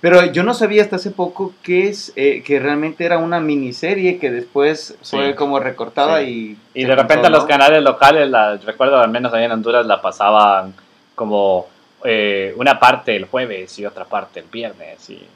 Pero 0.00 0.24
yo 0.26 0.42
no 0.42 0.52
sabía 0.54 0.82
hasta 0.82 0.96
hace 0.96 1.10
poco 1.10 1.54
que 1.62 1.88
es 1.88 2.12
eh, 2.16 2.42
que 2.44 2.58
realmente 2.60 3.04
era 3.04 3.18
una 3.18 3.40
miniserie 3.40 4.18
que 4.18 4.30
después 4.30 4.96
Sí. 5.00 5.16
fue 5.16 5.34
como 5.34 5.58
recortada 5.60 6.20
Sí. 6.20 6.58
y... 6.74 6.80
Y 6.82 6.84
de 6.84 6.94
repente 6.94 7.30
los 7.30 7.44
canales 7.46 7.82
locales, 7.82 8.28
la, 8.28 8.56
recuerdo 8.56 8.98
al 8.98 9.10
menos 9.10 9.32
ahí 9.32 9.44
en 9.44 9.52
Honduras, 9.52 9.86
la 9.86 10.02
pasaban 10.02 10.74
como 11.14 11.66
eh, 12.04 12.52
una 12.56 12.78
parte 12.78 13.16
el 13.16 13.24
jueves 13.24 13.78
y 13.78 13.86
otra 13.86 14.04
parte 14.04 14.40
el 14.40 14.46
viernes. 14.46 15.08
Y, 15.08 15.26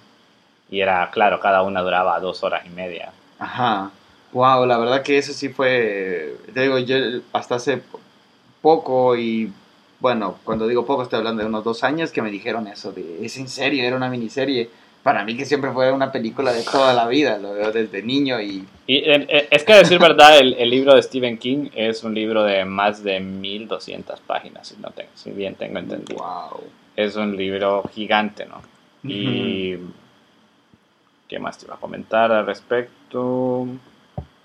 y 0.71 0.81
era, 0.81 1.09
claro, 1.11 1.41
cada 1.41 1.62
una 1.62 1.81
duraba 1.81 2.21
dos 2.21 2.43
horas 2.43 2.62
y 2.67 2.69
media. 2.71 3.11
Ajá. 3.38 3.91
Wow, 4.33 4.67
la 4.67 4.77
verdad 4.77 5.03
que 5.03 5.17
eso 5.17 5.33
sí 5.33 5.49
fue, 5.49 6.35
te 6.53 6.61
digo, 6.61 6.79
yo 6.79 6.97
hasta 7.33 7.55
hace 7.55 7.81
poco 8.61 9.17
y 9.17 9.50
bueno, 10.00 10.38
cuando 10.45 10.67
digo 10.67 10.87
poco 10.87 11.02
estoy 11.02 11.19
hablando 11.19 11.43
de 11.43 11.49
unos 11.49 11.64
dos 11.64 11.85
años 11.85 12.12
que 12.12 12.23
me 12.23 12.31
dijeron 12.31 12.67
eso 12.69 12.93
de, 12.93 13.25
es 13.25 13.37
en 13.37 13.49
serio, 13.49 13.85
era 13.85 13.97
una 13.97 14.09
miniserie. 14.09 14.71
Para 15.02 15.25
mí 15.25 15.37
que 15.37 15.45
siempre 15.45 15.71
fue 15.73 15.90
una 15.93 16.12
película 16.12 16.52
de 16.52 16.62
toda 16.64 16.93
la 16.93 17.07
vida, 17.07 17.38
lo 17.38 17.55
veo 17.55 17.73
desde 17.73 18.02
niño 18.02 18.40
y... 18.40 18.67
Y 18.87 18.97
eh, 18.97 19.26
eh, 19.28 19.49
es 19.50 19.64
que 19.64 19.73
a 19.73 19.78
decir 19.78 19.99
verdad, 19.99 20.38
el, 20.38 20.55
el 20.55 20.71
libro 20.71 20.95
de 20.95 21.02
Stephen 21.02 21.38
King 21.38 21.71
es 21.75 22.05
un 22.05 22.14
libro 22.14 22.43
de 22.43 22.64
más 22.64 23.02
de 23.02 23.21
1200 23.21 24.21
páginas, 24.21 24.69
si, 24.69 24.76
no 24.76 24.90
tengo, 24.90 25.11
si 25.14 25.31
bien 25.31 25.55
tengo 25.55 25.78
entendido. 25.78 26.19
Wow. 26.19 26.61
Es 26.97 27.17
un 27.17 27.37
libro 27.37 27.85
gigante, 27.93 28.47
¿no? 28.47 28.61
Y... 29.09 29.76
¿Qué 31.28 31.38
más 31.38 31.59
te 31.59 31.67
iba 31.67 31.75
a 31.75 31.78
comentar 31.78 32.33
al 32.33 32.47
respecto? 32.47 33.67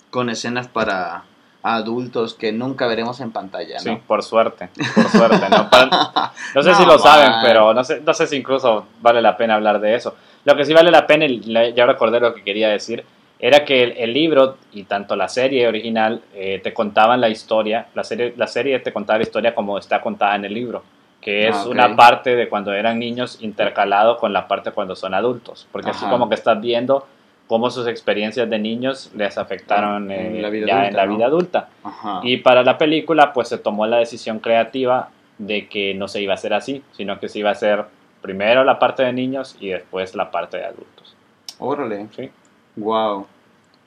Con 0.09 0.29
escenas 0.29 0.67
para 0.67 1.23
adultos 1.63 2.33
que 2.33 2.51
nunca 2.51 2.87
veremos 2.87 3.19
en 3.21 3.31
pantalla, 3.31 3.75
¿no? 3.75 3.81
Sí, 3.81 3.97
por 4.05 4.21
suerte, 4.21 4.69
por 4.95 5.07
suerte, 5.09 5.49
¿no? 5.49 5.69
Para- 5.69 6.31
no 6.55 6.61
sé 6.61 6.69
No, 6.71 6.75
si 6.75 6.85
lo 6.85 6.99
saben, 6.99 7.31
man. 7.31 7.39
pero 7.43 7.73
no 7.73 7.83
sé, 7.83 8.01
no 8.05 8.13
sé 8.13 8.27
si 8.27 8.35
incluso 8.35 8.85
vale 9.01 9.21
la 9.21 9.37
pena 9.37 9.55
hablar 9.55 9.79
de 9.79 9.95
eso. 9.95 10.15
Lo 10.45 10.55
que 10.57 10.65
sí 10.65 10.73
vale 10.73 10.91
la 10.91 11.07
pena, 11.07 11.25
y 11.25 11.39
ya 11.73 11.85
recordé 11.85 12.19
lo 12.19 12.33
que 12.35 12.43
quería 12.43 12.67
decir, 12.69 13.05
era 13.39 13.63
que 13.63 13.83
el, 13.83 13.91
el 13.97 14.13
libro 14.13 14.57
y 14.73 14.83
tanto 14.83 15.15
la 15.15 15.27
serie 15.29 15.67
original 15.67 16.21
eh, 16.33 16.59
te 16.63 16.73
contaban 16.73 17.21
la 17.21 17.29
historia, 17.29 17.87
la 17.93 18.03
serie, 18.03 18.33
la 18.37 18.47
serie 18.47 18.79
te 18.79 18.91
contaba 18.91 19.17
la 19.19 19.23
historia 19.23 19.55
como 19.55 19.77
está 19.77 20.01
contada 20.01 20.35
en 20.35 20.45
el 20.45 20.53
libro, 20.53 20.83
que 21.21 21.47
es 21.47 21.55
Ah, 21.55 21.63
ok. 21.65 21.71
una 21.71 21.95
parte 21.95 22.35
de 22.35 22.49
cuando 22.49 22.73
eran 22.73 22.99
niños 22.99 23.37
intercalado 23.41 24.17
con 24.17 24.33
la 24.33 24.47
parte 24.49 24.71
cuando 24.71 24.95
son 24.97 25.13
adultos, 25.13 25.65
porque 25.71 25.91
así 25.91 26.03
Ajá. 26.05 26.11
como 26.11 26.27
que 26.27 26.35
estás 26.35 26.59
viendo 26.59 27.05
cómo 27.53 27.69
sus 27.69 27.85
experiencias 27.85 28.49
de 28.49 28.57
niños 28.57 29.11
les 29.15 29.37
afectaron 29.37 30.09
En 30.09 30.37
eh, 30.37 30.41
la 30.41 30.49
vida 30.49 30.65
ya 30.65 30.73
en 30.73 30.79
adulta, 30.85 30.97
la 30.97 31.05
¿no? 31.05 31.15
vida 31.15 31.25
adulta. 31.27 31.69
Ajá. 31.83 32.19
Y 32.23 32.37
para 32.37 32.63
la 32.63 32.79
película, 32.79 33.31
pues 33.31 33.49
se 33.49 33.59
tomó 33.59 33.85
la 33.85 33.97
decisión 33.97 34.39
creativa 34.39 35.09
de 35.37 35.67
que 35.67 35.93
no 35.93 36.07
se 36.07 36.19
iba 36.19 36.33
a 36.33 36.33
hacer 36.33 36.55
así, 36.55 36.81
sino 36.93 37.19
que 37.19 37.29
se 37.29 37.37
iba 37.37 37.49
a 37.49 37.51
hacer 37.51 37.85
primero 38.23 38.63
la 38.63 38.79
parte 38.79 39.03
de 39.03 39.13
niños 39.13 39.55
y 39.59 39.69
después 39.69 40.15
la 40.15 40.31
parte 40.31 40.57
de 40.57 40.65
adultos. 40.65 41.15
Órale. 41.59 42.07
¿sí? 42.15 42.31
Wow. 42.75 43.27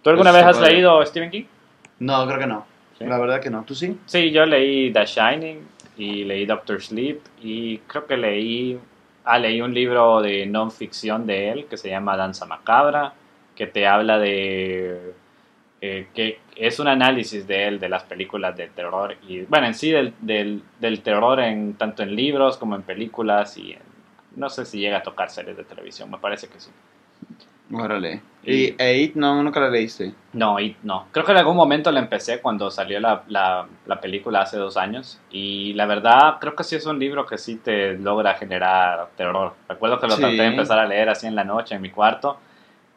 ¿Tú 0.01 0.11
alguna 0.11 0.31
Eso 0.31 0.39
vez 0.39 0.47
has 0.47 0.61
leído 0.61 1.05
Stephen 1.05 1.33
King? 1.33 1.45
No, 1.99 2.25
creo 2.25 2.39
que 2.39 2.47
no. 2.47 2.65
Sí. 2.97 3.05
La 3.05 3.19
verdad 3.19 3.41
que 3.41 3.51
no. 3.51 3.65
¿Tú 3.65 3.75
sí? 3.75 3.99
Sí, 4.07 4.31
yo 4.31 4.47
leí 4.47 4.93
The 4.93 5.07
Shining 5.07 5.67
y 5.97 6.23
leí 6.23 6.47
Doctor 6.47 6.81
Sleep 6.81 7.21
y 7.43 7.79
creo 7.79 8.07
que 8.07 8.17
leí, 8.17 8.79
ah, 9.25 9.41
leí 9.41 9.61
un 9.61 9.75
libro 9.75 10.23
de 10.23 10.47
non 10.47 10.71
ficción 10.71 11.27
de 11.27 11.51
él 11.51 11.67
que 11.67 11.77
se 11.77 11.89
llama 11.89 12.17
Danza 12.17 12.47
Macabra, 12.47 13.13
que 13.57 13.67
te 13.67 13.87
habla 13.87 14.19
de 14.19 15.13
eh, 15.81 16.07
que 16.15 16.39
es 16.55 16.79
un 16.79 16.89
análisis 16.89 17.47
de 17.47 17.67
él 17.69 17.81
de 17.81 17.89
las 17.89 18.05
películas 18.05 18.57
de 18.57 18.69
terror 18.69 19.17
y 19.29 19.41
bueno 19.43 19.67
en 19.67 19.75
sí 19.75 19.91
del, 19.91 20.15
del, 20.21 20.63
del 20.81 21.01
terror 21.03 21.41
en 21.41 21.75
tanto 21.75 22.03
en 22.03 22.15
libros 22.15 22.57
como 22.57 22.77
en 22.77 22.83
películas 22.83 23.57
y 23.59 23.73
en- 23.73 23.79
no 24.37 24.49
sé 24.51 24.65
si 24.67 24.79
llega 24.81 24.99
a 24.99 25.03
tocar 25.03 25.31
series 25.31 25.57
de 25.57 25.65
televisión, 25.65 26.11
me 26.11 26.19
parece 26.19 26.49
que 26.49 26.61
sí. 26.61 26.71
Órale. 27.73 28.21
Y- 28.45 28.55
¿Y 28.67 28.75
Eight 28.79 29.17
no, 29.17 29.43
nunca 29.43 29.59
la 29.59 29.69
leíste? 29.71 30.13
No, 30.35 30.61
y 30.61 30.77
no. 30.85 31.09
Creo 31.11 31.25
que 31.25 31.33
en 31.33 31.39
algún 31.39 31.57
momento 31.57 31.91
la 31.91 31.99
empecé 31.99 32.41
cuando 32.41 32.71
salió 32.71 33.01
la, 33.01 33.23
la, 33.29 33.67
la 33.87 34.01
película 34.01 34.43
hace 34.43 34.57
dos 34.57 34.77
años. 34.77 35.19
Y 35.31 35.73
la 35.73 35.87
verdad, 35.87 36.37
creo 36.41 36.55
que 36.55 36.63
sí 36.63 36.77
es 36.77 36.87
un 36.87 36.99
libro 37.01 37.27
que 37.27 37.39
sí 37.39 37.57
te 37.57 37.99
logra 37.99 38.35
generar 38.35 39.09
terror. 39.17 39.55
Recuerdo 39.69 39.99
que 39.99 40.07
lo 40.07 40.15
Sí. 40.15 40.21
traté 40.21 40.37
de 40.37 40.47
empezar 40.47 40.79
a 40.79 40.87
leer 40.87 41.09
así 41.09 41.27
en 41.27 41.35
la 41.35 41.43
noche 41.45 41.75
en 41.75 41.83
mi 41.83 41.91
cuarto. 41.91 42.39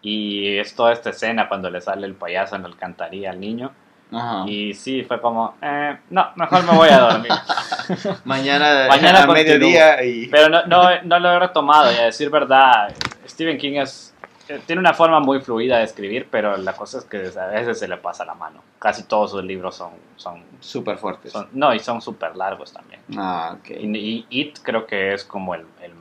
Y 0.02 0.58
es 0.58 0.76
toda 0.76 0.94
esta 0.94 1.10
escena 1.10 1.48
cuando 1.50 1.70
le 1.70 1.82
sale 1.82 2.08
el 2.08 2.14
payaso 2.16 2.56
en 2.56 2.62
la 2.64 2.68
alcantarilla 2.70 3.32
al 3.32 3.40
niño. 3.40 3.72
Ajá. 4.12 4.44
Y 4.48 4.74
sí, 4.74 5.04
fue 5.04 5.22
como, 5.22 5.56
eh, 5.62 5.98
no, 6.10 6.30
mejor 6.36 6.64
me 6.64 6.72
voy 6.76 6.90
a 6.90 7.00
dormir. 7.00 7.32
Mañana, 8.26 8.88
Mañana 8.88 9.24
a 9.24 9.28
mediodía 9.28 10.04
y... 10.04 10.28
Pero 10.28 10.50
no, 10.50 10.66
no, 10.66 11.02
no 11.04 11.20
lo 11.20 11.32
he 11.32 11.40
retomado. 11.40 11.92
Y 11.92 11.96
a 11.96 12.06
decir 12.06 12.30
verdad, 12.30 12.92
Stephen 13.28 13.58
King 13.58 13.74
es, 13.78 14.14
eh, 14.48 14.60
tiene 14.66 14.80
una 14.80 14.94
forma 14.94 15.20
muy 15.20 15.42
fluida 15.42 15.78
de 15.78 15.84
escribir, 15.84 16.28
pero 16.32 16.58
la 16.58 16.74
cosa 16.74 17.00
es 17.00 17.06
que 17.06 17.18
a 17.40 17.46
veces 17.48 17.78
se 17.80 17.88
le 17.88 17.98
pasa 17.98 18.26
la 18.26 18.34
mano. 18.34 18.62
Casi 18.80 19.04
todos 19.04 19.32
sus 19.32 19.44
libros 19.44 19.76
son, 19.76 19.92
son, 20.16 20.44
Súper 20.60 20.98
fuertes. 20.98 21.32
son- 21.32 21.50
no, 21.54 21.74
y 21.74 21.80
son 21.80 22.02
súper 22.02 22.36
largos 22.36 22.74
también. 22.74 23.02
Ah, 23.18 23.58
ok. 23.60 23.70
Y, 23.72 24.26
y 24.30 24.42
It 24.42 24.60
creo 24.64 24.88
que 24.88 25.14
es 25.14 25.24
como 25.24 25.54
el, 25.54 25.66
el, 25.84 25.92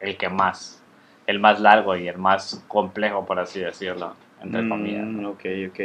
el 0.00 0.16
que 0.16 0.28
más, 0.28 0.82
el 1.26 1.38
más 1.40 1.60
largo 1.60 1.96
y 1.96 2.08
el 2.08 2.18
más 2.18 2.62
complejo, 2.68 3.24
por 3.26 3.38
así 3.38 3.60
decirlo, 3.60 4.14
entre 4.42 4.68
comillas. 4.68 5.04
Mm, 5.06 5.26
ok, 5.26 5.44
ok. 5.70 5.80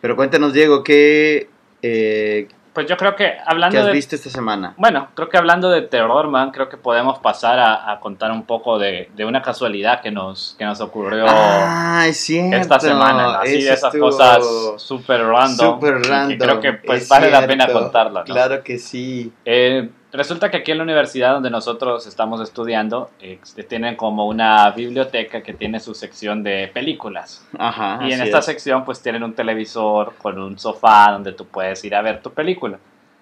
Pero 0.00 0.16
cuéntanos, 0.16 0.52
Diego, 0.52 0.82
¿qué, 0.84 1.48
eh, 1.82 2.48
Pues 2.72 2.86
yo 2.86 2.96
creo 2.96 3.16
que 3.16 3.24
¿qué 3.24 3.36
hablando 3.44 3.78
has 3.80 3.86
de... 3.86 3.92
visto 3.92 4.14
esta 4.14 4.30
semana? 4.30 4.74
Bueno, 4.76 5.08
creo 5.14 5.28
que 5.28 5.36
hablando 5.36 5.68
de 5.70 5.82
terror, 5.82 6.28
man, 6.28 6.52
creo 6.52 6.68
que 6.68 6.76
podemos 6.76 7.18
pasar 7.18 7.58
a, 7.58 7.90
a 7.90 7.98
contar 8.00 8.30
un 8.30 8.44
poco 8.44 8.78
de, 8.78 9.10
de 9.16 9.24
una 9.24 9.42
casualidad 9.42 10.00
que 10.00 10.10
nos, 10.10 10.54
que 10.58 10.64
nos 10.64 10.80
ocurrió 10.80 11.24
Ah, 11.28 12.04
es 12.06 12.16
cierto. 12.18 12.56
esta 12.56 12.78
semana, 12.80 13.22
¿no? 13.24 13.30
así 13.40 13.56
Eso 13.58 13.68
de 13.68 13.74
esas 13.74 13.96
cosas 13.96 14.44
súper 14.76 15.22
random, 15.24 15.74
Súper 15.80 15.98
y 15.98 16.02
que 16.02 16.08
random. 16.08 16.38
creo 16.38 16.60
que 16.60 16.72
pues 16.74 17.02
es 17.02 17.08
vale 17.08 17.30
la 17.30 17.46
pena 17.46 17.64
cierto. 17.64 17.82
contarlo, 17.82 18.20
¿no? 18.20 18.24
Claro 18.24 18.62
que 18.62 18.78
sí. 18.78 19.32
Eh, 19.44 19.90
resulta 20.12 20.50
que 20.50 20.58
aquí 20.58 20.72
en 20.72 20.78
la 20.78 20.84
universidad 20.84 21.34
donde 21.34 21.50
nosotros 21.50 22.06
estamos 22.06 22.40
estudiando 22.40 23.10
eh, 23.20 23.38
tienen 23.68 23.96
como 23.96 24.26
una 24.26 24.70
biblioteca 24.70 25.42
que 25.42 25.54
tiene 25.54 25.80
su 25.80 25.94
sección 25.94 26.42
de 26.42 26.70
películas 26.72 27.46
Ajá. 27.58 28.00
y 28.02 28.12
en 28.12 28.20
esta 28.22 28.38
es. 28.38 28.44
sección 28.44 28.84
pues 28.84 29.02
tienen 29.02 29.22
un 29.22 29.34
televisor 29.34 30.14
con 30.16 30.38
un 30.38 30.58
sofá 30.58 31.12
donde 31.12 31.32
tú 31.32 31.46
puedes 31.46 31.84
ir 31.84 31.94
a 31.94 32.02
ver 32.02 32.20
tu 32.22 32.32
película. 32.32 32.78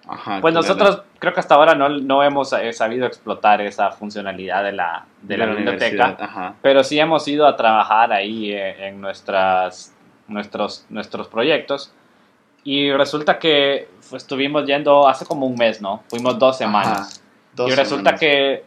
Ajá, 0.07 0.41
Pues 0.41 0.55
nosotros 0.55 1.03
creo 1.19 1.33
que 1.33 1.39
hasta 1.39 1.53
ahora 1.53 1.75
no, 1.75 1.87
no 1.87 2.23
hemos 2.23 2.51
eh, 2.53 2.73
sabido 2.73 3.05
explotar 3.05 3.61
esa 3.61 3.91
funcionalidad 3.91 4.63
de 4.63 4.71
la, 4.71 5.05
de 5.21 5.37
la 5.37 5.45
biblioteca, 5.45 6.17
Ajá. 6.19 6.55
pero 6.63 6.83
sí 6.83 6.99
hemos 6.99 7.27
ido 7.27 7.45
a 7.45 7.55
trabajar 7.55 8.11
ahí 8.11 8.51
eh, 8.51 8.87
en 8.87 8.99
nuestras, 8.99 9.93
nuestros, 10.27 10.85
nuestros 10.89 11.27
proyectos. 11.27 11.93
Y 12.63 12.91
resulta 12.91 13.39
que 13.39 13.87
pues, 14.09 14.23
estuvimos 14.23 14.65
yendo 14.65 15.07
hace 15.07 15.25
como 15.25 15.45
un 15.45 15.55
mes, 15.55 15.81
¿no? 15.81 16.03
Fuimos 16.09 16.37
dos 16.37 16.57
semanas. 16.57 17.23
Dos 17.53 17.71
y 17.71 17.75
resulta 17.75 18.17
semanas. 18.17 18.19
que 18.19 18.63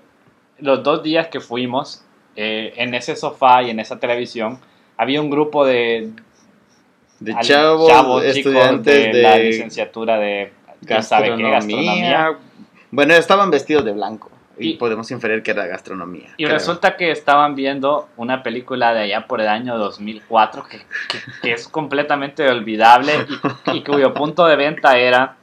los 0.58 0.82
dos 0.82 1.02
días 1.02 1.28
que 1.28 1.40
fuimos, 1.40 2.04
eh, 2.36 2.72
en 2.76 2.94
ese 2.94 3.16
sofá 3.16 3.62
y 3.62 3.70
en 3.70 3.80
esa 3.80 3.98
televisión, 3.98 4.58
había 4.96 5.20
un 5.20 5.30
grupo 5.30 5.64
de 5.64 6.10
De 7.20 7.34
chavos, 7.40 8.24
estudiantes 8.24 9.12
de, 9.12 9.22
la 9.22 9.38
licenciatura 9.38 10.18
de 10.18 10.52
quién 10.86 11.02
sabe 11.02 11.36
qué, 11.36 11.42
gastronomía. 11.42 11.50
gastronomía. 11.50 12.38
Bueno, 12.90 13.14
estaban 13.14 13.50
vestidos 13.50 13.84
de 13.84 13.92
blanco. 13.92 14.30
Y, 14.58 14.70
Y- 14.70 14.76
podemos 14.76 15.10
inferir 15.10 15.42
que 15.42 15.50
era 15.52 15.66
gastronomía. 15.66 16.30
Y 16.36 16.44
creo. 16.44 16.56
resulta 16.56 16.96
que 16.96 17.10
estaban 17.10 17.54
viendo 17.54 18.08
una 18.16 18.42
película 18.42 18.92
de 18.92 19.00
allá 19.00 19.26
por 19.26 19.40
el 19.40 19.48
año 19.48 19.78
2004 19.78 20.64
que, 20.64 20.78
que- 20.78 21.18
que 21.42 21.52
es 21.52 21.66
completamente 21.68 22.46
olvidable 22.48 23.12
y, 23.72 23.78
y 23.78 23.82
cuyo 23.84 24.12
punto 24.14 24.46
de 24.46 24.56
venta 24.56 24.96
era 24.98 25.36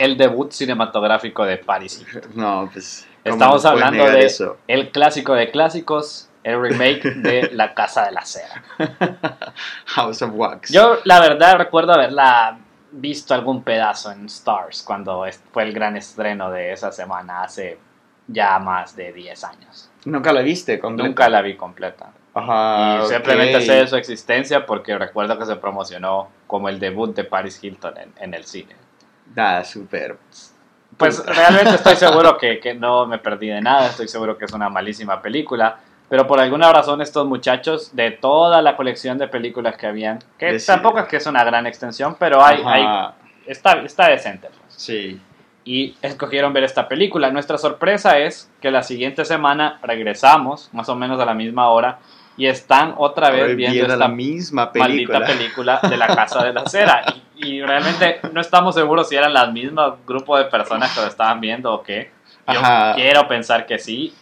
el 0.00 0.16
debut 0.16 0.50
cinematográfico 0.52 1.44
de 1.44 1.58
Paris. 1.58 2.04
No, 2.34 2.68
pues. 2.72 3.06
¿cómo 3.22 3.34
Estamos 3.34 3.64
hablando 3.64 4.04
de 4.10 4.24
eso? 4.26 4.56
el 4.68 4.90
clásico 4.90 5.34
de 5.34 5.50
clásicos, 5.50 6.28
el 6.44 6.60
remake 6.60 7.02
de 7.16 7.50
La 7.52 7.74
Casa 7.74 8.06
de 8.06 8.12
la 8.12 8.22
Cera. 8.24 8.62
House 9.86 10.22
of 10.22 10.30
Wax. 10.34 10.70
Yo, 10.72 10.98
la 11.04 11.20
verdad, 11.20 11.56
recuerdo 11.58 11.92
haberla 11.92 12.58
visto 12.92 13.34
algún 13.34 13.62
pedazo 13.62 14.10
en 14.12 14.26
Stars 14.26 14.82
cuando 14.82 15.24
fue 15.52 15.64
el 15.64 15.72
gran 15.72 15.96
estreno 15.96 16.50
de 16.50 16.72
esa 16.72 16.92
semana 16.92 17.42
hace 17.42 17.78
ya 18.28 18.58
más 18.58 18.96
de 18.96 19.12
10 19.12 19.44
años. 19.44 19.90
Nunca 20.04 20.32
la 20.32 20.42
viste, 20.42 20.78
completa? 20.78 21.08
Nunca 21.08 21.28
la 21.28 21.42
vi 21.42 21.56
completa. 21.56 22.10
Ajá. 22.34 22.98
y 22.98 23.04
ok. 23.04 23.12
simplemente 23.12 23.60
sé 23.62 23.72
de 23.76 23.86
su 23.86 23.96
existencia 23.96 24.66
porque 24.66 24.96
recuerdo 24.98 25.38
que 25.38 25.46
se 25.46 25.56
promocionó 25.56 26.28
como 26.46 26.68
el 26.68 26.78
debut 26.78 27.14
de 27.16 27.24
Paris 27.24 27.62
Hilton 27.62 27.96
en, 27.96 28.12
en 28.20 28.34
el 28.34 28.44
cine. 28.44 28.76
Ah, 29.34 29.64
súper. 29.64 30.18
Pues 30.96 31.24
realmente 31.24 31.74
estoy 31.74 31.96
seguro 31.96 32.36
que, 32.36 32.60
que 32.60 32.74
no 32.74 33.06
me 33.06 33.18
perdí 33.18 33.48
de 33.48 33.60
nada, 33.60 33.86
estoy 33.86 34.08
seguro 34.08 34.36
que 34.36 34.44
es 34.44 34.52
una 34.52 34.68
malísima 34.68 35.20
película, 35.20 35.78
pero 36.08 36.26
por 36.26 36.38
alguna 36.40 36.72
razón 36.72 37.00
estos 37.02 37.26
muchachos 37.26 37.94
de 37.94 38.12
toda 38.12 38.62
la 38.62 38.76
colección 38.76 39.18
de 39.18 39.28
películas 39.28 39.76
que 39.76 39.86
habían, 39.86 40.18
que 40.38 40.52
Deciden. 40.52 40.76
tampoco 40.76 41.00
es 41.00 41.08
que 41.08 41.16
es 41.16 41.26
una 41.26 41.42
gran 41.42 41.66
extensión, 41.66 42.16
pero 42.18 42.44
hay, 42.44 42.62
hay 42.64 43.14
está, 43.46 43.72
está 43.82 44.08
decente. 44.08 44.48
pues. 44.48 44.74
Sí. 44.74 45.20
Y 45.66 45.96
escogieron 46.00 46.52
ver 46.52 46.62
esta 46.62 46.86
película. 46.86 47.30
Nuestra 47.30 47.58
sorpresa 47.58 48.18
es 48.18 48.48
que 48.62 48.70
la 48.70 48.84
siguiente 48.84 49.24
semana 49.24 49.80
regresamos, 49.82 50.70
más 50.72 50.88
o 50.88 50.94
menos 50.94 51.20
a 51.20 51.26
la 51.26 51.34
misma 51.34 51.68
hora, 51.68 51.98
y 52.36 52.46
están 52.46 52.94
otra 52.96 53.30
vez 53.30 53.56
viendo 53.56 53.82
esta 53.82 53.96
la 53.96 54.08
misma 54.08 54.70
película. 54.70 55.18
maldita 55.18 55.38
película 55.38 55.80
de 55.82 55.96
la 55.96 56.06
Casa 56.06 56.44
de 56.44 56.52
la 56.54 56.66
Cera. 56.66 57.04
Y, 57.38 57.48
y 57.48 57.62
realmente 57.62 58.20
no 58.32 58.40
estamos 58.40 58.74
seguros 58.74 59.10
si 59.10 59.16
eran 59.16 59.34
las 59.34 59.52
mismas 59.52 59.92
grupo 60.06 60.38
de 60.38 60.46
personas 60.46 60.94
que 60.94 61.02
lo 61.02 61.06
estaban 61.06 61.38
viendo 61.38 61.70
o 61.70 61.82
qué. 61.82 62.10
Yo 62.50 62.60
Ajá. 62.60 62.94
quiero 62.94 63.28
pensar 63.28 63.66
que 63.66 63.78
sí, 63.78 64.14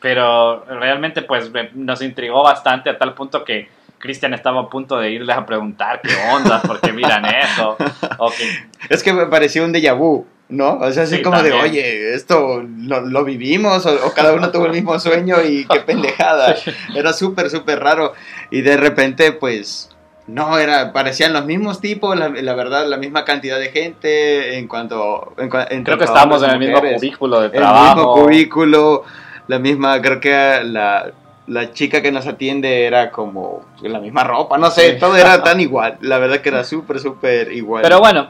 pero 0.00 0.64
realmente 0.64 1.20
pues 1.20 1.50
nos 1.74 2.00
intrigó 2.00 2.42
bastante 2.42 2.88
a 2.88 2.96
tal 2.96 3.12
punto 3.12 3.44
que 3.44 3.68
Cristian 3.98 4.34
estaba 4.34 4.62
a 4.62 4.68
punto 4.68 4.98
de 4.98 5.10
irles 5.10 5.36
a 5.36 5.44
preguntar 5.44 6.00
qué 6.00 6.14
onda, 6.32 6.62
por 6.62 6.80
qué 6.80 6.92
miran 6.92 7.24
eso, 7.26 7.76
o 8.18 8.30
que 8.30 8.68
Es 8.88 9.02
que 9.02 9.12
me 9.12 9.26
pareció 9.26 9.64
un 9.64 9.72
déjà 9.72 9.94
vu, 9.94 10.26
¿no? 10.48 10.78
O 10.78 10.92
sea, 10.92 11.04
así 11.04 11.16
Sí, 11.16 11.22
como 11.22 11.42
de, 11.42 11.52
oye, 11.52 12.14
esto 12.14 12.62
lo, 12.78 13.00
lo 13.00 13.24
vivimos 13.24 13.84
o, 13.86 14.06
o 14.06 14.12
cada 14.12 14.32
uno 14.32 14.50
tuvo 14.50 14.66
el 14.66 14.72
mismo 14.72 14.98
sueño 15.00 15.36
y 15.42 15.64
qué 15.66 15.80
pendejada. 15.80 16.54
Era 16.94 17.12
súper, 17.12 17.50
súper 17.50 17.80
raro. 17.80 18.12
Y 18.50 18.60
de 18.62 18.76
repente, 18.76 19.32
pues, 19.32 19.90
no, 20.28 20.58
era, 20.58 20.92
parecían 20.92 21.32
los 21.32 21.44
mismos 21.46 21.80
tipos, 21.80 22.16
la, 22.18 22.28
la 22.28 22.54
verdad, 22.54 22.86
la 22.88 22.96
misma 22.96 23.24
cantidad 23.24 23.58
de 23.60 23.68
gente 23.70 24.58
en 24.58 24.66
cuanto... 24.66 25.34
En, 25.38 25.44
entre 25.44 25.82
creo 25.84 25.98
que 25.98 26.04
estábamos 26.04 26.42
en 26.42 26.50
el 26.50 26.58
mismo 26.58 26.80
cubículo 26.80 27.40
de 27.40 27.46
El 27.46 27.52
trabajo. 27.52 27.96
mismo 27.96 28.14
cubículo, 28.24 29.04
la 29.46 29.58
misma, 29.60 30.00
creo 30.02 30.18
que 30.20 30.62
la, 30.64 31.12
la 31.46 31.72
chica 31.72 32.02
que 32.02 32.10
nos 32.10 32.26
atiende 32.26 32.86
era 32.86 33.12
como 33.12 33.64
la 33.82 34.00
misma 34.00 34.24
ropa, 34.24 34.58
no 34.58 34.68
sé, 34.70 34.94
Sí. 34.94 34.98
todo 34.98 35.16
era 35.16 35.42
tan 35.44 35.60
igual. 35.60 35.96
La 36.00 36.18
verdad 36.18 36.40
que 36.40 36.48
era 36.48 36.64
súper, 36.64 36.98
súper 36.98 37.52
igual. 37.52 37.82
Pero 37.82 38.00
bueno, 38.00 38.28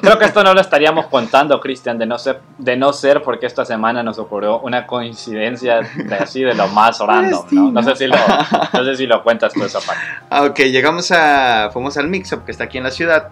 creo 0.00 0.18
que 0.18 0.24
esto 0.26 0.44
no 0.44 0.54
lo 0.54 0.60
estaríamos 0.60 1.06
contando, 1.06 1.58
Cristian, 1.60 1.98
de 1.98 2.06
no 2.06 2.18
ser, 2.18 2.40
de 2.58 2.76
no 2.76 2.92
ser 2.92 3.22
porque 3.22 3.46
esta 3.46 3.64
semana 3.64 4.02
nos 4.02 4.18
ocurrió 4.18 4.60
una 4.60 4.86
coincidencia 4.86 5.80
de 5.96 6.14
así 6.14 6.42
de 6.42 6.54
lo 6.54 6.68
más 6.68 6.98
random, 7.00 7.46
¿no? 7.50 7.70
No 7.72 7.82
sé 7.82 7.96
si 7.96 8.06
lo, 8.06 8.16
no 8.72 8.84
sé 8.84 8.96
si 8.96 9.06
lo 9.06 9.22
cuentas 9.22 9.52
tú 9.52 9.64
esa 9.64 9.80
parte. 9.80 10.02
Ah, 10.30 10.44
ok, 10.44 10.58
llegamos 10.60 11.10
a. 11.12 11.70
Fuimos 11.72 11.96
al 11.96 12.08
Mix-Up 12.08 12.44
que 12.44 12.52
está 12.52 12.64
aquí 12.64 12.78
en 12.78 12.84
la 12.84 12.90
ciudad. 12.90 13.28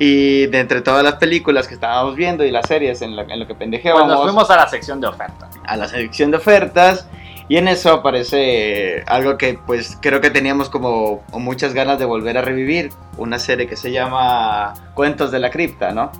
Y 0.00 0.46
de 0.46 0.60
entre 0.60 0.80
todas 0.80 1.02
las 1.02 1.14
películas 1.14 1.66
que 1.66 1.74
estábamos 1.74 2.14
viendo 2.14 2.44
y 2.44 2.52
las 2.52 2.66
series 2.68 3.02
en, 3.02 3.16
la- 3.16 3.22
en 3.22 3.30
lo 3.40 3.46
que 3.46 3.54
Pues 3.54 3.58
pendejeábamos 3.58 4.08
nos 4.08 4.22
fuimos 4.22 4.48
a 4.50 4.56
la 4.56 4.68
sección 4.68 5.00
de 5.00 5.08
ofertas. 5.08 5.48
a 5.66 5.76
la 5.76 5.88
selección 5.88 6.30
de 6.30 6.36
ofertas. 6.36 7.08
Y 7.48 7.56
en 7.56 7.66
eso 7.66 7.92
aparece 7.92 9.02
algo 9.06 9.38
que 9.38 9.58
pues 9.66 9.96
creo 10.02 10.20
que 10.20 10.30
teníamos 10.30 10.68
como 10.68 11.22
muchas 11.32 11.72
ganas 11.72 11.98
de 11.98 12.04
volver 12.04 12.36
a 12.36 12.42
revivir. 12.42 12.90
Una 13.16 13.38
serie 13.38 13.66
que 13.66 13.76
se 13.76 13.90
llama 13.90 14.74
Cuentos 14.94 15.30
de 15.30 15.38
la 15.38 15.50
Cripta, 15.50 15.92
¿no? 15.92 16.12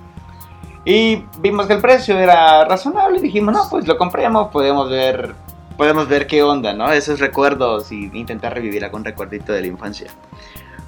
Y 0.85 1.23
vimos 1.39 1.67
que 1.67 1.73
el 1.73 1.81
precio 1.81 2.17
era 2.17 2.65
razonable 2.65 3.19
y 3.19 3.21
dijimos, 3.21 3.53
no, 3.53 3.69
pues 3.69 3.87
lo 3.87 3.95
compremos, 3.97 4.47
podemos 4.47 4.89
ver, 4.89 5.35
podemos 5.77 6.07
ver 6.07 6.25
qué 6.25 6.41
onda, 6.41 6.73
¿no? 6.73 6.91
Esos 6.91 7.19
recuerdos 7.19 7.91
y 7.91 8.09
intentar 8.13 8.55
revivir 8.55 8.83
algún 8.83 9.05
recuerdito 9.05 9.53
de 9.53 9.61
la 9.61 9.67
infancia. 9.67 10.09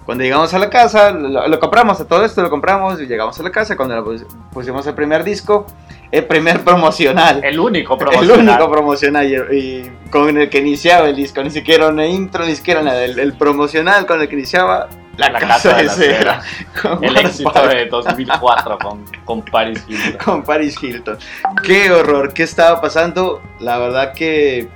Cuando 0.06 0.24
llegamos 0.24 0.52
a 0.56 0.60
la 0.60 0.72
casa, 0.72 1.12
lo, 1.12 1.48
lo 1.48 1.60
compramos, 1.60 2.02
a 2.02 2.08
todo 2.08 2.26
esto 2.26 2.42
lo 2.42 2.50
compramos 2.50 3.00
y 3.00 3.06
llegamos 3.06 3.40
a 3.40 3.44
la 3.44 3.52
casa. 3.52 3.78
Cuando 3.78 4.04
pusimos 4.52 4.88
el 4.88 4.96
primer 4.96 5.24
disco, 5.24 5.68
el 6.12 6.26
primer 6.26 6.62
promocional. 6.64 7.42
El 7.44 7.60
único 7.60 7.94
El 7.94 8.00
promocional. 8.00 8.40
único 8.40 8.72
promocional 8.72 9.26
y, 9.52 9.58
y 9.58 9.92
con 10.10 10.38
el 10.38 10.50
que 10.50 10.60
iniciaba 10.60 11.08
el 11.10 11.16
disco, 11.16 11.42
ni 11.44 11.50
siquiera 11.52 11.88
una 11.88 12.06
intro, 12.06 12.46
ni 12.46 12.56
siquiera 12.56 12.82
nada. 12.82 13.04
El, 13.06 13.18
el 13.20 13.34
promocional 13.34 14.06
con 14.06 14.22
el 14.22 14.28
que 14.28 14.36
iniciaba 14.36 14.90
la, 15.18 15.30
La 15.30 15.40
casa, 15.40 15.76
de 15.76 15.84
la 15.84 15.94
cera. 15.94 16.42
El 17.02 17.16
éxito 17.18 17.68
de 17.68 17.86
2004 17.88 18.78
con, 18.80 19.06
con 19.26 19.42
Paris 19.44 19.84
Hilton. 19.88 20.18
Con 20.26 20.44
Paris 20.44 20.82
Hilton. 20.82 21.18
Qué 21.64 21.92
horror, 21.92 22.34
qué 22.34 22.44
estaba 22.44 22.80
pasando. 22.82 23.42
La 23.60 23.78
verdad 23.78 24.14
que, 24.14 24.68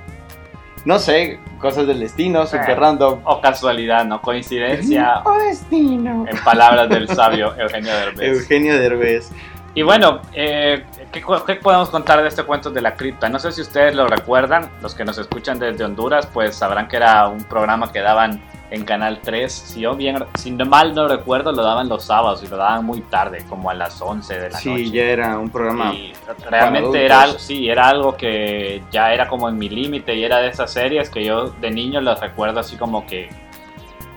no 0.84 0.98
sé, 0.98 1.40
cosas 1.58 1.86
del 1.86 2.00
destino, 2.00 2.46
super 2.46 2.70
Eh. 2.70 2.74
random. 2.76 3.20
O 3.24 3.40
casualidad, 3.40 4.04
¿no? 4.04 4.20
Coincidencia, 4.20 5.20
Oh, 5.24 5.36
destino. 5.38 6.26
en 6.28 6.38
palabras 6.44 6.88
del 6.90 7.08
sabio 7.08 7.54
Eugenio 7.58 7.92
Derbez. 7.94 8.28
Eugenio 8.38 8.78
Derbez. 8.78 9.30
Y 9.76 9.82
bueno, 9.82 10.20
eh, 10.32 10.84
¿qué, 11.12 11.22
qué 11.46 11.54
podemos 11.56 11.90
contar 11.90 12.22
de 12.22 12.28
este 12.28 12.42
cuento 12.44 12.70
de 12.70 12.80
la 12.80 12.94
cripta? 12.94 13.28
No 13.28 13.38
sé 13.38 13.52
si 13.52 13.60
ustedes 13.60 13.94
lo 13.94 14.06
recuerdan, 14.08 14.70
los 14.80 14.94
que 14.94 15.04
nos 15.04 15.18
escuchan 15.18 15.58
desde 15.58 15.84
Honduras, 15.84 16.26
pues 16.32 16.56
sabrán 16.56 16.88
que 16.88 16.96
era 16.96 17.28
un 17.28 17.44
programa 17.44 17.92
que 17.92 18.00
daban 18.00 18.40
en 18.70 18.84
Canal 18.86 19.20
3. 19.22 19.52
Si 19.52 19.80
yo 19.82 19.94
bien, 19.94 20.24
si 20.38 20.50
mal 20.52 20.94
no 20.94 21.06
recuerdo, 21.06 21.52
lo 21.52 21.62
daban 21.62 21.90
los 21.90 22.04
sábados 22.04 22.42
y 22.42 22.46
lo 22.48 22.56
daban 22.56 22.86
muy 22.86 23.02
tarde, 23.02 23.44
como 23.50 23.68
a 23.68 23.74
las 23.74 24.00
11 24.00 24.40
de 24.40 24.50
la 24.50 24.58
Sí, 24.58 24.70
noche. 24.70 24.90
ya 24.92 25.02
era 25.04 25.38
un 25.38 25.50
programa. 25.50 25.92
Y 25.92 26.14
realmente 26.50 27.04
era, 27.04 27.20
algo- 27.24 27.38
sí, 27.38 27.68
era 27.68 27.86
algo 27.88 28.16
que 28.16 28.82
ya 28.90 29.12
era 29.12 29.28
como 29.28 29.46
en 29.46 29.58
mi 29.58 29.68
límite 29.68 30.14
y 30.14 30.24
era 30.24 30.38
de 30.38 30.48
esas 30.48 30.72
series 30.72 31.10
que 31.10 31.22
yo 31.22 31.50
de 31.50 31.70
niño 31.70 32.00
las 32.00 32.18
recuerdo 32.20 32.60
así 32.60 32.76
como 32.76 33.06
que, 33.06 33.28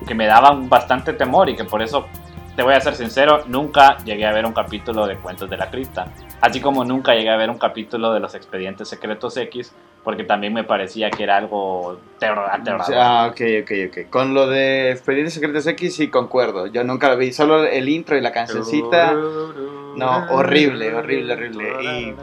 que 0.07 0.15
me 0.15 0.25
daban 0.25 0.69
bastante 0.69 1.11
temor 1.11 1.49
y 1.49 1.57
que 1.57 1.65
por 1.65 1.81
eso, 1.81 2.07
te 2.59 2.63
voy 2.63 2.73
a 2.73 2.81
ser 2.81 2.93
sincero, 2.93 3.45
nunca 3.47 3.95
llegué 4.03 4.25
a 4.25 4.33
ver 4.33 4.45
un 4.45 4.51
capítulo 4.51 5.07
de 5.07 5.15
Cuentos 5.15 5.49
de 5.49 5.55
la 5.55 5.71
Cripta. 5.71 6.07
Así 6.41 6.59
como 6.59 6.83
nunca 6.83 7.13
llegué 7.13 7.29
a 7.29 7.37
ver 7.37 7.49
un 7.49 7.57
capítulo 7.57 8.11
de 8.11 8.19
los 8.19 8.35
Expedientes 8.35 8.89
Secretos 8.89 9.37
X 9.37 9.73
porque 10.03 10.23
también 10.23 10.53
me 10.53 10.63
parecía 10.63 11.09
que 11.11 11.23
era 11.23 11.37
algo 11.37 11.99
terror, 12.19 12.47
aterrador. 12.51 12.95
Ah, 12.97 13.27
ok, 13.31 13.41
ok, 13.63 13.71
ok. 13.89 14.09
Con 14.09 14.33
lo 14.33 14.47
de 14.47 14.91
Expedientes 14.91 15.33
Secretos 15.33 15.67
X 15.67 15.95
sí 15.95 16.09
concuerdo. 16.09 16.67
Yo 16.67 16.83
nunca 16.83 17.09
lo 17.09 17.17
vi, 17.17 17.31
solo 17.33 17.63
el 17.65 17.89
intro 17.89 18.17
y 18.17 18.21
la 18.21 18.31
cancioncita. 18.31 19.13
No, 19.95 20.27
horrible, 20.29 20.93
horrible, 20.93 21.33
horrible. 21.33 21.83
Y 21.83 22.15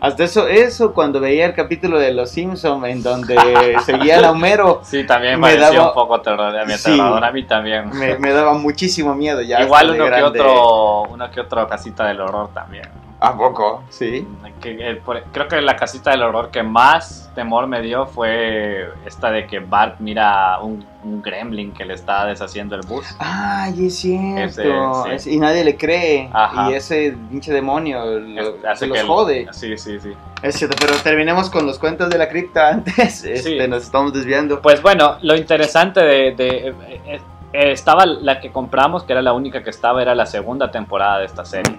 hasta 0.00 0.24
eso, 0.24 0.46
eso 0.46 0.92
cuando 0.92 1.18
veía 1.20 1.46
el 1.46 1.54
capítulo 1.54 1.98
de 1.98 2.12
Los 2.12 2.30
Simpsons 2.30 2.84
en 2.86 3.02
donde 3.02 3.34
seguían 3.84 4.24
a 4.24 4.30
Homero, 4.30 4.80
Sí, 4.84 5.04
también 5.04 5.40
me 5.40 5.48
parecía 5.48 5.70
daba- 5.72 5.88
un 5.88 5.94
poco 5.94 6.20
terror, 6.20 6.56
a 6.56 6.64
mí 6.64 6.72
Sí. 6.76 6.96
a 7.00 7.30
mí 7.32 7.42
también. 7.44 7.88
me, 7.90 8.18
me 8.18 8.30
daba 8.32 8.54
muchísimo 8.54 9.14
miedo 9.14 9.40
ya. 9.42 9.60
Igual 9.62 9.90
uno 9.90 10.04
que 10.06 10.22
otro, 10.22 11.02
uno 11.10 11.30
que 11.30 11.40
otro 11.40 11.66
casita 11.66 12.06
del 12.06 12.20
horror 12.20 12.50
también. 12.54 12.88
¿A 13.26 13.36
poco? 13.36 13.82
Sí. 13.90 14.26
Eh, 14.64 15.00
creo 15.32 15.48
que 15.48 15.60
la 15.60 15.76
casita 15.76 16.10
del 16.10 16.22
horror 16.22 16.50
que 16.50 16.62
más 16.62 17.30
temor 17.34 17.66
me 17.66 17.82
dio 17.82 18.06
fue 18.06 18.88
esta 19.04 19.30
de 19.30 19.46
que 19.46 19.58
Bart 19.58 19.96
mira 19.98 20.58
un, 20.60 20.86
un 21.02 21.20
gremlin 21.20 21.72
que 21.72 21.84
le 21.84 21.94
está 21.94 22.24
deshaciendo 22.26 22.74
el 22.76 22.82
bus. 22.82 23.06
Ay, 23.18 23.86
es 23.86 23.96
cierto. 23.98 25.06
Ese, 25.06 25.18
sí. 25.18 25.34
Y 25.34 25.38
nadie 25.38 25.64
le 25.64 25.76
cree. 25.76 26.30
Ajá. 26.32 26.70
Y 26.70 26.74
ese 26.74 27.16
pinche 27.30 27.52
demonio 27.52 28.04
lo- 28.04 28.40
Es- 28.40 28.64
hace 28.64 28.78
se 28.80 28.86
los 28.86 28.94
que 28.96 29.00
el- 29.02 29.06
jode. 29.06 29.46
Sí, 29.52 29.76
sí, 29.76 29.98
sí. 30.00 30.12
Es 30.42 30.54
cierto, 30.56 30.76
pero 30.80 30.94
terminemos 31.02 31.50
con 31.50 31.66
los 31.66 31.78
cuentos 31.78 32.08
de 32.10 32.18
la 32.18 32.28
cripta 32.28 32.68
antes. 32.72 33.24
Este, 33.24 33.66
Nos 33.68 33.82
estamos 33.82 34.12
desviando. 34.12 34.60
Pues 34.62 34.80
bueno, 34.82 35.16
lo 35.22 35.34
interesante 35.36 36.00
de... 36.00 36.34
de- 36.34 36.68
eh, 36.68 36.74
eh, 37.06 37.20
eh, 37.52 37.70
estaba 37.72 38.04
la 38.06 38.40
que 38.40 38.50
compramos, 38.50 39.04
que 39.04 39.12
era 39.12 39.22
la 39.22 39.32
única 39.32 39.62
que 39.62 39.70
estaba, 39.70 40.02
era 40.02 40.14
la 40.14 40.26
segunda 40.26 40.70
temporada 40.70 41.18
de 41.20 41.26
esta 41.26 41.44
serie. 41.44 41.78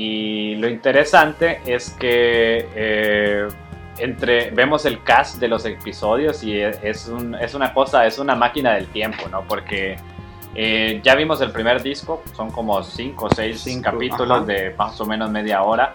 Y 0.00 0.54
lo 0.54 0.68
interesante 0.68 1.60
es 1.66 1.90
que 1.90 2.68
eh, 2.72 3.48
entre 3.98 4.50
vemos 4.52 4.84
el 4.84 5.02
cast 5.02 5.40
de 5.40 5.48
los 5.48 5.64
episodios 5.66 6.44
y 6.44 6.56
es, 6.60 7.08
un- 7.08 7.34
es 7.34 7.52
una 7.54 7.74
cosa, 7.74 8.06
es 8.06 8.20
una 8.20 8.36
máquina 8.36 8.74
del 8.74 8.86
tiempo, 8.86 9.28
¿no? 9.28 9.42
Porque 9.42 9.96
eh, 10.54 11.00
ya 11.02 11.16
vimos 11.16 11.40
el 11.40 11.50
primer 11.50 11.82
disco, 11.82 12.22
son 12.36 12.52
como 12.52 12.80
5 12.80 13.26
o 13.26 13.28
6 13.34 13.60
Cinco, 13.60 13.90
capítulos 13.90 14.38
ajá. 14.38 14.46
de 14.46 14.74
más 14.78 15.00
o 15.00 15.04
menos 15.04 15.30
media 15.32 15.64
hora. 15.64 15.92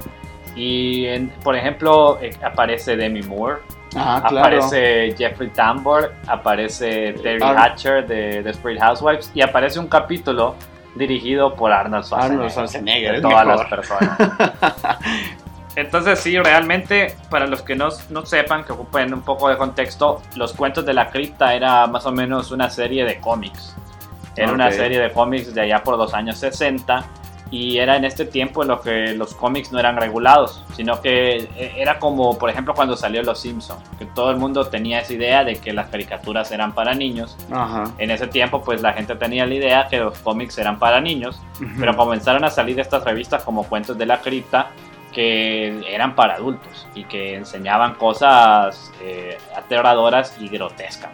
Y 0.53 1.05
en- 1.05 1.29
por 1.41 1.55
ejemplo, 1.55 2.19
eh, 2.21 2.31
aparece 2.43 2.97
Demi 2.97 3.21
Moore, 3.21 3.59
Ajá, 3.95 4.27
claro. 4.27 4.39
aparece 4.47 5.15
Jeffrey 5.17 5.47
Tambor, 5.51 6.13
aparece 6.27 7.13
Terry 7.23 7.39
Hatcher 7.41 8.05
de 8.05 8.43
Desperate 8.43 8.81
Housewives 8.81 9.31
y 9.33 9.39
aparece 9.41 9.79
un 9.79 9.87
capítulo 9.87 10.55
dirigido 10.95 11.55
por 11.55 11.71
Arnold 11.71 12.05
Schwarzenegger. 12.05 12.33
Arnold 12.33 12.51
Schwarzenegger, 12.51 13.15
de 13.15 13.21
todas 13.21 13.45
mejor. 13.45 13.59
las 13.59 13.69
personas. 13.69 14.17
Entonces 15.75 16.19
sí, 16.19 16.37
realmente, 16.37 17.15
para 17.29 17.47
los 17.47 17.63
que 17.63 17.75
no, 17.75 17.89
no 18.09 18.25
sepan, 18.25 18.63
que 18.63 18.73
ocupen 18.73 19.13
un 19.13 19.21
poco 19.21 19.49
de 19.49 19.57
contexto, 19.57 20.21
Los 20.35 20.53
Cuentos 20.53 20.85
de 20.85 20.93
la 20.93 21.09
Cripta 21.09 21.53
era 21.55 21.87
más 21.87 22.05
o 22.05 22.11
menos 22.11 22.51
una 22.51 22.69
serie 22.69 23.05
de 23.05 23.19
cómics. 23.19 23.75
Era 24.35 24.51
una 24.51 24.71
serie 24.71 24.99
de 24.99 25.11
cómics 25.11 25.53
de 25.53 25.61
allá 25.61 25.83
por 25.83 25.97
los 25.97 26.13
años 26.13 26.37
60 26.37 27.05
y 27.53 27.77
era 27.77 27.97
en 27.97 28.03
este 28.03 28.25
tiempo 28.25 28.63
en 28.63 28.69
lo 28.69 28.81
que 28.81 29.13
los 29.13 29.35
cómics 29.35 29.71
no 29.71 29.77
eran 29.77 29.95
regulados, 29.95 30.63
sino 30.75 30.99
que 31.01 31.35
eh, 31.55 31.73
era 31.77 31.99
como, 31.99 32.35
por 32.39 32.49
ejemplo, 32.49 32.73
cuando 32.73 32.97
salió 32.97 33.21
Los 33.21 33.41
Simpsons, 33.41 33.79
que 33.99 34.07
todo 34.07 34.31
el 34.31 34.37
mundo 34.37 34.65
tenía 34.65 35.01
esa 35.01 35.13
idea 35.13 35.43
de 35.43 35.57
que 35.57 35.71
las 35.71 35.87
caricaturas 35.89 36.51
eran 36.51 36.73
para 36.73 36.95
niños. 36.95 37.37
Ajá. 37.51 37.83
En 37.99 38.09
ese 38.09 38.25
tiempo, 38.25 38.63
pues 38.63 38.81
la 38.81 38.93
gente 38.93 39.15
tenía 39.17 39.45
la 39.45 39.53
idea 39.53 39.87
que 39.87 39.99
los 39.99 40.17
cómics 40.17 40.57
eran 40.57 40.79
para 40.79 40.99
niños, 40.99 41.39
pero 41.77 41.95
comenzaron 41.95 42.43
a 42.43 42.49
salir 42.49 42.79
estas 42.79 43.03
revistas 43.03 43.43
como 43.43 43.65
Cuentos 43.65 43.99
de 43.99 44.07
la 44.07 44.19
Cripta 44.19 44.71
que 45.11 45.79
eran 45.87 46.15
para 46.15 46.33
adultos 46.33 46.87
y 46.95 47.03
que 47.03 47.35
enseñaban 47.35 47.93
cosas 47.93 48.91
eh, 48.99 49.37
aterradoras 49.55 50.35
y 50.41 50.47
grotescas. 50.47 51.11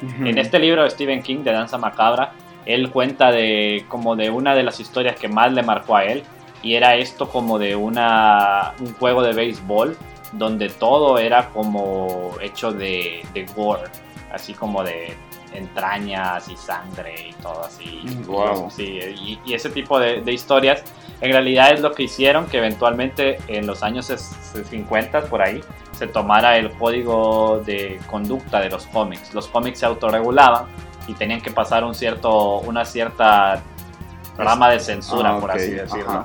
En 0.00 0.38
este 0.38 0.58
libro 0.58 0.84
de 0.84 0.90
Stephen 0.90 1.22
King 1.22 1.44
de 1.44 1.52
Danza 1.52 1.76
Macabra, 1.76 2.32
él 2.66 2.90
cuenta 2.90 3.30
de 3.30 3.84
como 3.88 4.16
de 4.16 4.30
una 4.30 4.54
de 4.54 4.62
las 4.62 4.80
historias 4.80 5.16
que 5.16 5.28
más 5.28 5.52
le 5.52 5.62
marcó 5.62 5.96
a 5.96 6.04
él 6.04 6.22
y 6.62 6.74
era 6.74 6.96
esto 6.96 7.28
como 7.28 7.58
de 7.58 7.74
una, 7.74 8.74
un 8.80 8.94
juego 8.94 9.22
de 9.22 9.32
béisbol 9.32 9.96
donde 10.32 10.68
todo 10.68 11.18
era 11.18 11.48
como 11.50 12.36
hecho 12.40 12.72
de, 12.72 13.24
de 13.34 13.44
gore, 13.54 13.90
así 14.32 14.54
como 14.54 14.82
de 14.82 15.14
entrañas 15.52 16.48
y 16.48 16.56
sangre 16.56 17.28
y 17.28 17.32
todo 17.42 17.64
así. 17.64 18.02
Wow. 18.26 18.70
Sí, 18.70 18.98
y, 19.00 19.38
y 19.44 19.54
ese 19.54 19.68
tipo 19.68 19.98
de, 19.98 20.22
de 20.22 20.32
historias 20.32 20.82
en 21.22 21.30
realidad 21.30 21.72
es 21.72 21.80
lo 21.80 21.92
que 21.92 22.02
hicieron 22.02 22.46
que 22.46 22.58
eventualmente 22.58 23.38
en 23.46 23.66
los 23.66 23.84
años 23.84 24.06
50 24.06 25.22
por 25.26 25.40
ahí 25.40 25.60
se 25.92 26.08
tomara 26.08 26.56
el 26.56 26.72
código 26.72 27.62
de 27.64 28.00
conducta 28.08 28.58
de 28.60 28.70
los 28.70 28.86
cómics. 28.86 29.32
Los 29.32 29.46
cómics 29.46 29.78
se 29.78 29.86
autorregulaban 29.86 30.64
y 31.06 31.14
tenían 31.14 31.40
que 31.40 31.50
pasar 31.50 31.84
un 31.84 31.94
cierto, 31.94 32.58
una 32.58 32.84
cierta 32.84 33.60
rama 34.36 34.70
de 34.70 34.80
censura, 34.80 35.36
Ah, 35.36 35.40
por 35.40 35.50
así 35.50 35.70
decirlo. 35.70 36.24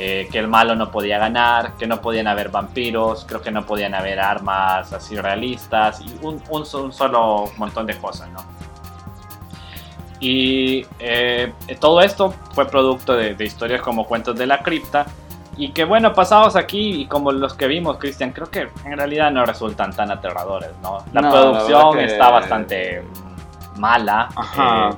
Eh, 0.00 0.28
que 0.30 0.38
el 0.38 0.46
malo 0.46 0.76
no 0.76 0.92
podía 0.92 1.18
ganar, 1.18 1.72
que 1.74 1.86
no 1.88 2.00
podían 2.00 2.28
haber 2.28 2.50
vampiros, 2.50 3.24
creo 3.26 3.42
que 3.42 3.50
no 3.50 3.66
podían 3.66 3.94
haber 3.94 4.20
armas 4.20 4.92
así 4.92 5.16
realistas 5.16 6.00
y 6.00 6.16
un, 6.22 6.40
un 6.50 6.64
so- 6.64 6.84
un 6.84 6.92
solo 6.92 7.50
montón 7.56 7.84
de 7.86 7.96
cosas, 7.98 8.28
¿no? 8.30 8.38
Y 10.20 10.84
eh, 10.98 11.52
todo 11.80 12.00
esto 12.00 12.34
fue 12.52 12.66
producto 12.66 13.14
de, 13.14 13.34
de 13.34 13.44
historias 13.44 13.80
como 13.82 14.04
Cuentos 14.06 14.36
de 14.36 14.46
la 14.46 14.58
Cripta. 14.60 15.06
Y 15.56 15.70
que 15.72 15.84
bueno, 15.84 16.12
pasados 16.12 16.54
aquí 16.54 17.02
y 17.02 17.06
como 17.06 17.32
los 17.32 17.54
que 17.54 17.66
vimos, 17.66 17.98
Cristian, 17.98 18.30
creo 18.30 18.48
que 18.48 18.68
en 18.84 18.96
realidad 18.96 19.32
no 19.32 19.44
resultan 19.44 19.92
tan 19.92 20.10
aterradores, 20.12 20.70
¿no? 20.82 20.98
La 21.12 21.20
No, 21.20 21.30
producción 21.32 21.98
está 21.98 22.30
bastante 22.30 23.02
mm, 23.02 23.27
mala. 23.78 24.28
Ajá. 24.34 24.90
eh, 24.90 24.94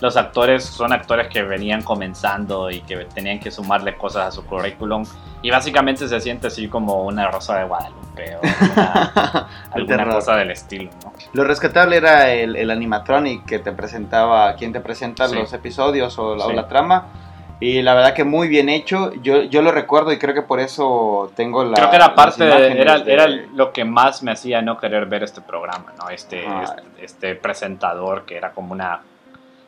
los 0.00 0.16
actores 0.16 0.64
son 0.64 0.92
actores 0.92 1.26
que 1.26 1.42
venían 1.42 1.82
comenzando 1.82 2.70
y 2.70 2.82
que 2.82 2.98
tenían 3.06 3.40
que 3.40 3.50
sumarle 3.50 3.96
cosas 3.96 4.28
a 4.28 4.30
su 4.30 4.46
currículum. 4.46 5.04
Y 5.42 5.50
básicamente 5.50 6.06
se 6.06 6.20
siente 6.20 6.46
así 6.46 6.68
como 6.68 7.02
una 7.02 7.28
rosa 7.32 7.58
de 7.58 7.64
Guadalupe 7.64 8.36
o 8.36 8.40
una- 8.40 9.48
alguna 9.72 9.96
terror. 9.96 10.14
cosa 10.14 10.36
del 10.36 10.52
estilo, 10.52 10.90
¿no? 11.04 11.12
Lo 11.32 11.42
rescatable 11.42 11.96
era 11.96 12.30
el, 12.30 12.54
el 12.54 12.70
animatronic 12.70 13.44
que 13.44 13.58
te 13.58 13.72
presentaba, 13.72 14.54
quien 14.54 14.72
te 14.72 14.78
presenta 14.80 15.28
Sí. 15.28 15.34
los 15.34 15.52
episodios 15.52 16.16
o 16.20 16.36
la, 16.36 16.46
o 16.46 16.50
Sí. 16.50 16.54
la 16.54 16.68
trama. 16.68 17.06
Y 17.60 17.82
la 17.82 17.94
verdad 17.94 18.14
que 18.14 18.22
muy 18.24 18.46
bien 18.48 18.68
hecho. 18.68 19.12
Yo, 19.22 19.42
yo 19.42 19.62
lo 19.62 19.72
recuerdo 19.72 20.12
y 20.12 20.18
creo 20.18 20.32
que 20.34 20.42
por 20.42 20.60
eso 20.60 21.32
tengo 21.34 21.64
la. 21.64 21.74
Creo 21.74 21.90
que 21.90 21.96
era 21.96 22.14
parte 22.14 22.44
de, 22.44 22.80
era, 22.80 22.98
de- 23.00 23.12
era 23.12 23.26
lo 23.26 23.72
que 23.72 23.84
más 23.84 24.22
me 24.22 24.30
hacía 24.30 24.62
no 24.62 24.78
querer 24.78 25.06
ver 25.06 25.24
este 25.24 25.40
programa, 25.40 25.92
¿no? 25.98 26.08
Este, 26.08 26.44
este, 26.62 26.82
este 27.02 27.34
presentador 27.34 28.24
que 28.24 28.36
era 28.36 28.52
como 28.52 28.72
una 28.72 29.00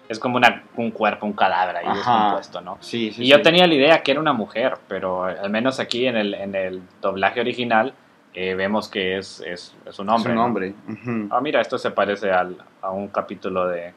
es 0.08 0.18
como 0.18 0.36
una, 0.36 0.64
un 0.76 0.90
cuerpo, 0.90 1.24
un 1.24 1.32
cadáver 1.34 1.76
ahí 1.76 1.86
descompuesto, 1.96 2.60
¿no? 2.60 2.78
Sí, 2.80 3.12
sí. 3.12 3.22
y 3.22 3.28
yo 3.28 3.42
tenía 3.42 3.66
la 3.68 3.74
idea 3.74 4.02
que 4.02 4.10
era 4.10 4.20
una 4.20 4.32
mujer, 4.32 4.76
pero 4.88 5.22
al 5.24 5.50
menos 5.50 5.78
aquí 5.78 6.04
en 6.06 6.16
el, 6.16 6.34
en 6.34 6.56
el 6.56 6.82
doblaje 7.00 7.40
original 7.40 7.92
eh, 8.34 8.54
vemos 8.56 8.88
que 8.88 9.18
es, 9.18 9.40
es, 9.46 9.72
es 9.86 9.98
un 10.00 10.08
hombre. 10.08 10.32
Es 10.32 10.34
un 10.34 10.34
¿no? 10.34 10.44
hombre. 10.46 10.74
Ah, 11.30 11.40
mira, 11.40 11.60
esto 11.60 11.78
se 11.78 11.92
parece 11.92 12.30
al- 12.32 12.56
a 12.82 12.90
un 12.90 13.06
capítulo 13.06 13.68
de, 13.68 13.92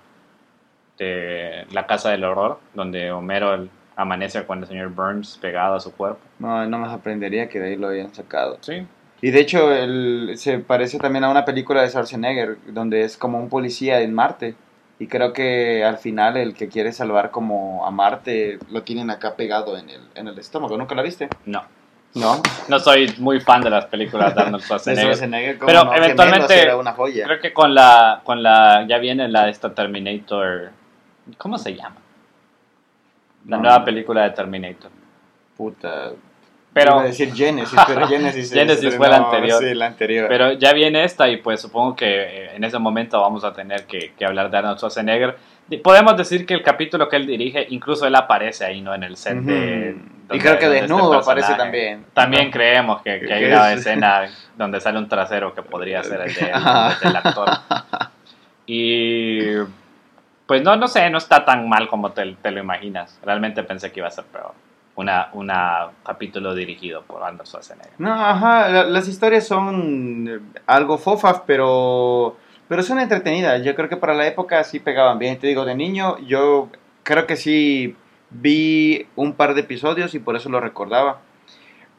de 1.00 1.66
La 1.72 1.88
Casa 1.88 2.12
del 2.12 2.24
Horror, 2.24 2.60
donde 2.74 3.12
Homero 3.12 3.54
el- 3.56 3.70
amanece 3.96 4.44
con 4.46 4.60
el 4.60 4.68
señor 4.68 4.90
Burns 4.90 5.38
pegado 5.42 5.76
a 5.76 5.80
su 5.80 5.92
cuerpo. 5.94 6.20
No, 6.40 6.66
no 6.66 6.78
me 6.80 6.88
sorprendería 6.90 7.48
que 7.50 7.60
de 7.60 7.70
ahí 7.70 7.76
lo 7.76 7.88
hayan 7.90 8.14
sacado. 8.14 8.58
Sí, 8.62 8.86
Y 9.22 9.32
de 9.32 9.40
hecho, 9.40 9.72
el- 9.74 10.34
se 10.36 10.60
parece 10.60 10.98
también 11.00 11.24
a 11.24 11.30
una 11.30 11.46
película 11.46 11.82
de 11.82 11.90
Schwarzenegger, 11.90 12.58
donde 12.68 13.04
es 13.04 13.16
como 13.18 13.40
un 13.40 13.50
policía 13.50 14.02
en 14.02 14.14
Marte. 14.14 14.56
Y 15.00 15.08
creo 15.08 15.34
que 15.34 15.84
al 15.84 15.98
final 15.98 16.38
el 16.38 16.54
que 16.54 16.68
quiere 16.70 16.92
salvar 16.92 17.32
como 17.32 17.86
a 17.86 17.92
Marte 17.92 18.60
lo 18.72 18.84
tienen 18.84 19.10
acá 19.10 19.36
pegado 19.36 19.78
en 19.78 19.90
el, 19.90 20.02
en 20.16 20.28
el 20.28 20.38
estómago. 20.40 20.78
¿Nunca 20.78 20.94
la 20.96 21.02
viste? 21.02 21.30
no. 21.46 21.62
No. 22.16 22.40
No 22.68 22.78
soy 22.78 23.12
muy 23.18 23.40
fan 23.40 23.62
de 23.64 23.72
las 23.72 23.86
películas 23.88 24.36
de 24.36 24.42
Arnold 24.42 24.62
De 24.62 24.66
Schwarzenegger. 24.68 25.04
Schwarzenegger, 25.16 25.58
¿cómo 25.58 25.66
Pero 25.68 25.84
no? 25.86 25.96
eventualmente- 25.96 26.76
una 26.76 26.92
joya. 26.94 27.26
Creo 27.26 27.40
que 27.42 27.52
con 27.54 27.74
la, 27.74 28.22
con 28.24 28.44
la, 28.44 28.86
ya 28.88 29.00
viene 29.00 29.28
la 29.30 29.46
de 29.46 29.50
esta 29.52 29.74
Terminator, 29.74 30.70
¿cómo 31.40 31.58
se 31.58 31.74
llama? 31.76 31.96
La 33.48 33.58
No, 33.58 33.64
nueva 33.64 33.80
no. 33.80 33.86
película 33.86 34.24
de 34.24 34.30
Terminator. 34.32 34.92
Puta. 35.58 36.12
Pero, 36.74 36.92
Iba 36.94 37.02
a 37.02 37.06
decir 37.06 37.32
Genesis, 37.36 37.80
pero 37.86 38.08
Genesis, 38.08 38.52
Genesis 38.52 38.96
fue 38.96 39.08
la 39.08 39.18
anterior. 39.18 39.62
Sí, 39.64 39.74
la 39.76 39.86
anterior. 39.88 40.26
pero 40.28 40.54
ya 40.54 40.74
viene 40.74 41.04
esta 41.04 41.30
y 41.30 41.38
pues 41.38 41.62
supongo 41.62 41.96
que 41.96 42.06
eh, 42.08 42.56
en 42.56 42.64
ese 42.64 42.80
momento 42.80 43.22
vamos 43.22 43.44
a 43.44 43.54
tener 43.54 43.86
que, 43.86 44.14
que 44.18 44.26
hablar 44.26 44.50
de 44.50 44.58
Arnold 44.58 44.78
Schwarzenegger. 44.80 45.36
Podemos 45.84 46.18
decir 46.18 46.46
que 46.46 46.56
el 46.56 46.64
capítulo 46.64 47.08
que 47.08 47.16
él 47.16 47.26
dirige, 47.28 47.66
incluso 47.70 48.06
él 48.08 48.16
aparece 48.16 48.66
ahí, 48.66 48.82
¿no? 48.82 48.94
En 48.94 49.04
el 49.04 49.16
set 49.18 49.38
de... 49.38 49.94
Donde- 49.94 50.36
y 50.36 50.40
creo 50.40 50.58
que 50.58 50.66
donde 50.66 50.80
este 50.80 50.94
desnudo 50.94 51.14
aparece 51.14 51.54
también. 51.56 52.06
También 52.14 52.50
creemos 52.50 53.02
que, 53.04 53.20
que 53.20 53.34
hay 53.34 53.46
una 53.46 53.72
es- 53.74 53.80
escena 53.80 54.24
donde 54.58 54.82
sale 54.82 54.98
un 54.98 55.08
trasero 55.08 55.54
que 55.54 55.62
podría 55.62 56.04
ser 56.04 56.22
el, 56.22 56.34
de- 56.34 56.42
el 56.52 57.00
del 57.02 57.16
actor. 57.16 57.50
Y 58.66 59.56
pues 60.54 60.62
no, 60.63 60.76
no 60.76 60.88
sé, 60.88 61.10
no 61.10 61.18
está 61.18 61.44
tan 61.46 61.68
mal 61.68 61.88
como 61.88 62.12
te, 62.12 62.26
lo 62.26 62.60
imaginas. 62.60 63.20
Realmente 63.24 63.63
pensé 63.63 63.92
que 63.92 64.02
iba 64.02 64.08
a 64.08 64.12
ser 64.12 64.26
peor. 64.26 64.52
Una, 64.96 65.30
una 65.34 65.88
capítulo 66.06 66.54
dirigido 66.54 67.02
por 67.02 67.24
Arnold 67.24 67.48
Schwarzenegger. 67.48 67.94
No, 67.98 68.13
ajá, 68.13 68.70
la- 68.70 68.84
las 68.84 69.08
historias 69.08 69.48
son 69.48 70.28
eh, 70.30 70.60
algo 70.68 71.00
fofas, 71.00 71.42
pero, 71.48 72.38
pero 72.68 72.84
son 72.84 73.00
entretenidas. 73.00 73.63
Yo 73.63 73.74
creo 73.74 73.89
que 73.89 73.98
para 73.98 74.13
la 74.13 74.28
época 74.28 74.63
sí 74.63 74.80
pegaban 74.80 75.18
bien. 75.18 75.39
Te 75.39 75.48
digo, 75.48 75.66
de 75.66 75.74
niño 75.74 76.20
yo 76.20 76.70
creo 77.02 77.26
que 77.26 77.36
sí 77.36 77.96
vi 78.30 79.08
un 79.16 79.34
par 79.34 79.56
de 79.56 79.62
episodios 79.62 80.13
y 80.13 80.20
por 80.20 80.36
eso 80.36 80.50
lo 80.50 80.60
recordaba. 80.60 81.18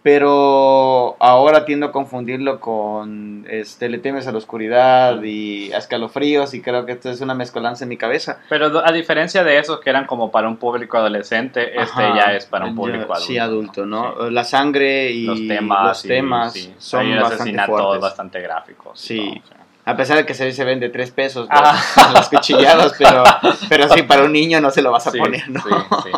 Pero 0.05 1.17
ahora 1.19 1.65
tiendo 1.65 1.87
a 1.87 1.93
confundirlo 1.93 2.61
con 2.61 3.47
este, 3.49 3.89
Le 3.89 3.97
temes 3.97 4.27
a 4.27 4.33
la 4.33 4.39
oscuridad 4.39 5.23
y 5.23 5.73
a 5.73 5.79
escalofríos 5.79 6.53
y 6.53 6.61
creo 6.61 6.85
que 6.85 6.93
esto 6.93 7.09
es 7.09 7.23
una 7.23 7.33
mezcolanza 7.35 7.85
en 7.85 7.89
mi 7.89 7.97
cabeza. 7.97 8.39
Pero 8.51 8.87
a 8.87 8.93
diferencia 8.93 9.43
de 9.45 9.59
esos 9.59 9.81
que 9.81 9.89
eran 9.89 10.05
como 10.07 10.31
para 10.31 10.47
un 10.47 10.59
público 10.59 10.99
adolescente, 10.99 11.81
este 11.81 12.03
ya 12.15 12.35
es 12.37 12.45
para 12.45 12.67
un 12.67 12.77
público 12.77 13.05
adulto. 13.15 13.21
Sí, 13.27 13.39
adulto, 13.39 13.87
¿no? 13.87 14.13
Sí. 14.27 14.31
La 14.31 14.45
sangre 14.45 15.11
y 15.11 15.25
Los 15.25 15.49
temas, 15.49 15.89
los 15.89 16.05
y- 16.05 16.09
temas 16.09 16.53
sí. 16.53 16.75
son 16.77 17.17
bastante 17.21 17.65
fuertes. 17.65 18.01
bastante 18.03 18.41
gráficos. 18.43 19.01
Sí. 19.01 19.41
todo, 19.49 19.57
A 19.87 19.97
pesar 19.97 20.19
de 20.19 20.27
que 20.27 20.35
se, 20.35 20.53
se 20.53 20.65
vende 20.65 20.91
tres 20.91 21.13
pesos 21.13 21.47
Ajá. 21.51 21.73
los, 22.09 22.13
los 22.15 22.29
cuchillados, 22.29 22.93
pero, 22.99 23.25
pero 23.71 23.89
sí, 23.89 24.03
para 24.03 24.25
un 24.25 24.33
niño 24.33 24.61
no 24.61 24.71
se 24.71 24.83
lo 24.83 24.93
vas 24.93 25.07
a 25.07 25.13
poner, 25.13 25.49
¿no? 25.49 25.61
sí, 25.63 25.71
sí. 26.05 26.11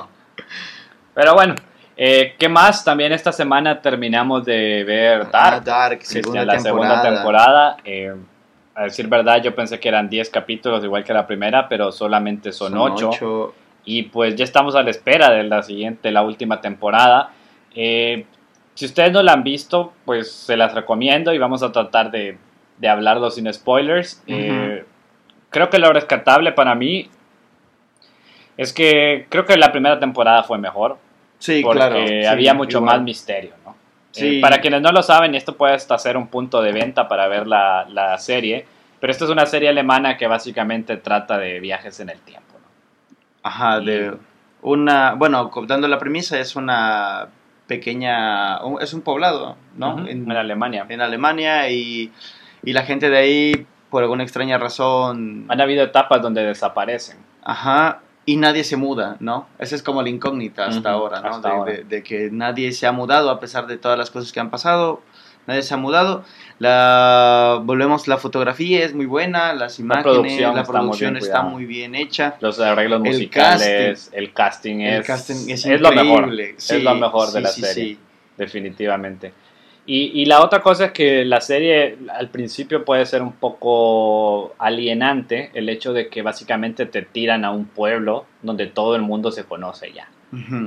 Pero 1.15 1.35
bueno, 1.35 1.55
eh, 1.97 2.35
¿qué 2.39 2.49
más? 2.49 2.85
También 2.85 3.13
esta 3.13 3.33
semana 3.33 3.81
terminamos 3.81 4.45
de 4.45 4.85
ver 4.85 5.23
Ah, 5.33 5.51
Dark, 5.51 5.65
Dark, 5.65 5.99
Cristian, 5.99 6.23
segunda 6.25 6.45
la 6.45 6.53
temporada. 6.63 7.03
segunda 7.03 7.17
temporada. 7.17 7.77
Eh, 7.85 8.15
a 8.75 8.83
decir 8.85 9.09
verdad, 9.09 9.43
yo 9.43 9.55
pensé 9.55 9.81
que 9.81 9.89
eran 9.89 10.09
10 10.09 10.29
capítulos, 10.31 10.85
igual 10.85 11.03
que 11.03 11.15
la 11.15 11.27
primera, 11.27 11.67
pero 11.69 11.91
solamente 11.93 12.53
son 12.53 12.77
8. 12.77 13.09
ocho. 13.09 13.55
Y 13.87 14.03
pues 14.05 14.35
ya 14.37 14.45
estamos 14.45 14.75
a 14.75 14.83
la 14.83 14.91
espera 14.91 15.31
de 15.31 15.45
la 15.45 15.63
siguiente, 15.63 16.11
la 16.11 16.23
última 16.23 16.61
temporada. 16.61 17.31
Eh, 17.75 18.27
si 18.75 18.85
ustedes 18.85 19.13
no 19.13 19.23
la 19.23 19.33
han 19.33 19.43
visto, 19.45 19.95
pues 20.05 20.31
se 20.31 20.57
las 20.57 20.75
recomiendo 20.75 21.33
y 21.33 21.39
vamos 21.39 21.63
a 21.63 21.73
tratar 21.73 22.11
de, 22.11 22.37
de 22.79 22.89
hablarlo 22.89 23.31
sin 23.31 23.51
spoilers. 23.51 24.23
Eh, 24.27 24.85
creo 25.49 25.71
que 25.71 25.79
lo 25.79 25.91
rescatable 25.93 26.53
para 26.53 26.75
mí 26.75 27.09
es 28.59 28.73
que 28.75 29.27
creo 29.31 29.47
que 29.47 29.57
la 29.57 29.73
primera 29.73 29.99
temporada 29.99 30.43
fue 30.43 30.59
mejor 30.59 30.99
Sí, 31.39 31.63
porque 31.63 31.79
claro. 31.79 32.31
había 32.31 32.55
mucho 32.55 32.79
igual. 32.79 32.97
más 32.97 33.05
misterio, 33.05 33.53
¿no? 33.65 33.77
Sí. 34.13 34.39
Eh, 34.39 34.41
para 34.41 34.61
quienes 34.61 34.81
no 34.81 34.93
lo 34.93 35.03
saben, 35.03 35.35
esto 35.35 35.57
puede 35.57 35.75
hasta 35.75 35.99
ser 35.99 36.17
un 36.17 36.29
punto 36.29 36.63
de 36.63 36.73
venta 36.73 37.07
para 37.09 37.29
ver 37.29 37.47
la, 37.47 37.87
la 37.91 38.17
serie, 38.19 38.67
pero 39.01 39.11
esta 39.11 39.25
es 39.25 39.31
una 39.31 39.45
serie 39.47 39.69
alemana 39.69 40.17
que 40.17 40.27
básicamente 40.27 40.97
trata 40.97 41.37
de 41.39 41.61
viajes 41.61 42.01
en 42.01 42.09
el 42.09 42.19
tiempo, 42.21 42.55
¿no? 42.55 43.17
Ajá, 43.43 43.81
de 43.81 44.15
una, 44.63 45.13
bueno, 45.15 45.51
dando 45.67 45.87
la 45.87 45.99
premisa, 45.99 46.41
es 46.41 46.57
una 46.57 47.29
pequeña, 47.67 48.59
es 48.81 48.95
un 48.95 49.03
poblado, 49.03 49.57
¿no? 49.77 49.99
En, 50.09 50.31
en 50.31 50.33
Alemania. 50.33 50.87
en 50.89 51.01
Alemania 51.01 51.69
y, 51.69 52.11
y 52.65 52.73
la 52.73 52.83
gente 52.83 53.11
de 53.11 53.19
ahí, 53.19 53.67
por 53.91 54.03
alguna 54.03 54.23
extraña 54.23 54.57
razón, 54.57 55.45
Han 55.49 55.61
habido 55.61 55.85
etapas 55.85 56.23
donde 56.23 56.43
desaparecen. 56.43 57.19
Ajá, 57.45 58.01
y 58.27 58.37
nadie 58.37 58.65
se 58.65 58.77
muda, 58.77 59.17
¿no? 59.21 59.47
Esa 59.59 59.75
es 59.77 59.83
como 59.83 60.03
la 60.03 60.09
incógnita 60.11 60.67
hasta 60.67 60.91
Ujú, 60.95 61.05
ahora, 61.05 61.21
¿no? 61.21 61.29
hasta 61.31 61.49
de, 61.49 61.55
ahora. 61.55 61.73
de- 61.73 61.85
de 61.85 62.03
que 62.03 62.29
nadie 62.31 62.73
se 62.73 62.87
ha 62.87 62.93
mudado 62.93 63.31
a 63.31 63.41
pesar 63.41 63.67
de 63.69 63.79
todas 63.79 63.97
las 63.97 64.11
cosas 64.11 64.33
que 64.33 64.41
han 64.41 64.51
pasado. 64.51 65.01
Nadie 65.47 65.63
se 65.63 65.73
ha 65.75 65.77
mudado. 65.77 66.25
La, 66.59 67.61
volvemos, 67.63 68.09
la 68.09 68.17
fotografía 68.19 68.85
es 68.85 68.95
muy 68.95 69.07
buena, 69.07 69.53
las 69.55 69.79
imágenes, 69.79 70.03
producción 70.13 70.55
la 70.57 70.63
está 70.63 70.73
muy 70.73 70.81
producción 70.81 71.15
bien 71.15 71.23
está 71.23 71.43
muy 71.43 71.65
bien 71.67 71.95
hecha. 71.95 72.35
Los 72.41 72.59
arreglos 72.59 73.01
El 73.05 73.13
musicales, 73.13 74.11
el 74.13 74.33
casting 74.33 74.81
es, 74.81 74.99
El 74.99 75.05
casting 75.05 75.49
es, 75.49 75.65
es 75.65 75.81
lo 75.81 75.93
mejor. 75.93 76.23
increíble. 76.25 76.55
es 76.57 76.65
Sí, 76.65 76.83
lo 76.83 76.95
mejor 76.97 77.27
de 77.31 77.39
sí, 77.39 77.43
la 77.43 77.49
sí, 77.51 77.61
serie, 77.61 77.85
sí. 77.95 77.99
definitivamente. 78.37 79.33
Y, 79.87 80.11
y 80.21 80.25
la 80.27 80.43
otra 80.45 80.61
cosa 80.63 80.87
es 80.87 80.93
que 80.93 81.25
la 81.25 81.41
serie 81.41 81.97
al 82.13 82.29
principio 82.29 82.85
puede 82.85 83.07
ser 83.07 83.23
un 83.23 83.33
poco 83.33 84.55
alienante 84.59 85.51
el 85.55 85.69
hecho 85.69 85.93
de 85.93 86.09
que 86.09 86.23
básicamente 86.23 86.87
te 86.87 87.03
tiran 87.03 87.45
a 87.45 87.53
un 87.53 87.67
pueblo 87.67 88.27
donde 88.43 88.67
todo 88.67 88.97
el 88.97 89.03
mundo 89.03 89.31
se 89.31 89.45
conoce 89.45 89.93
ya. 89.93 90.09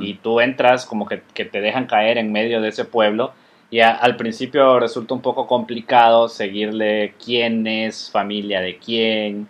Y 0.02 0.14
tú 0.16 0.40
entras 0.40 0.86
como 0.86 1.06
que, 1.06 1.22
que 1.34 1.44
te 1.44 1.60
dejan 1.60 1.86
caer 1.86 2.18
en 2.18 2.32
medio 2.32 2.62
de 2.62 2.70
ese 2.70 2.86
pueblo 2.86 3.34
y 3.70 3.82
a- 3.82 3.92
al 3.92 4.16
principio 4.16 4.80
resulta 4.80 5.14
un 5.14 5.22
poco 5.22 5.48
complicado 5.48 6.30
seguirle 6.30 7.14
quién 7.24 7.68
es 7.68 8.10
familia 8.10 8.62
de 8.62 8.78
quién 8.78 9.48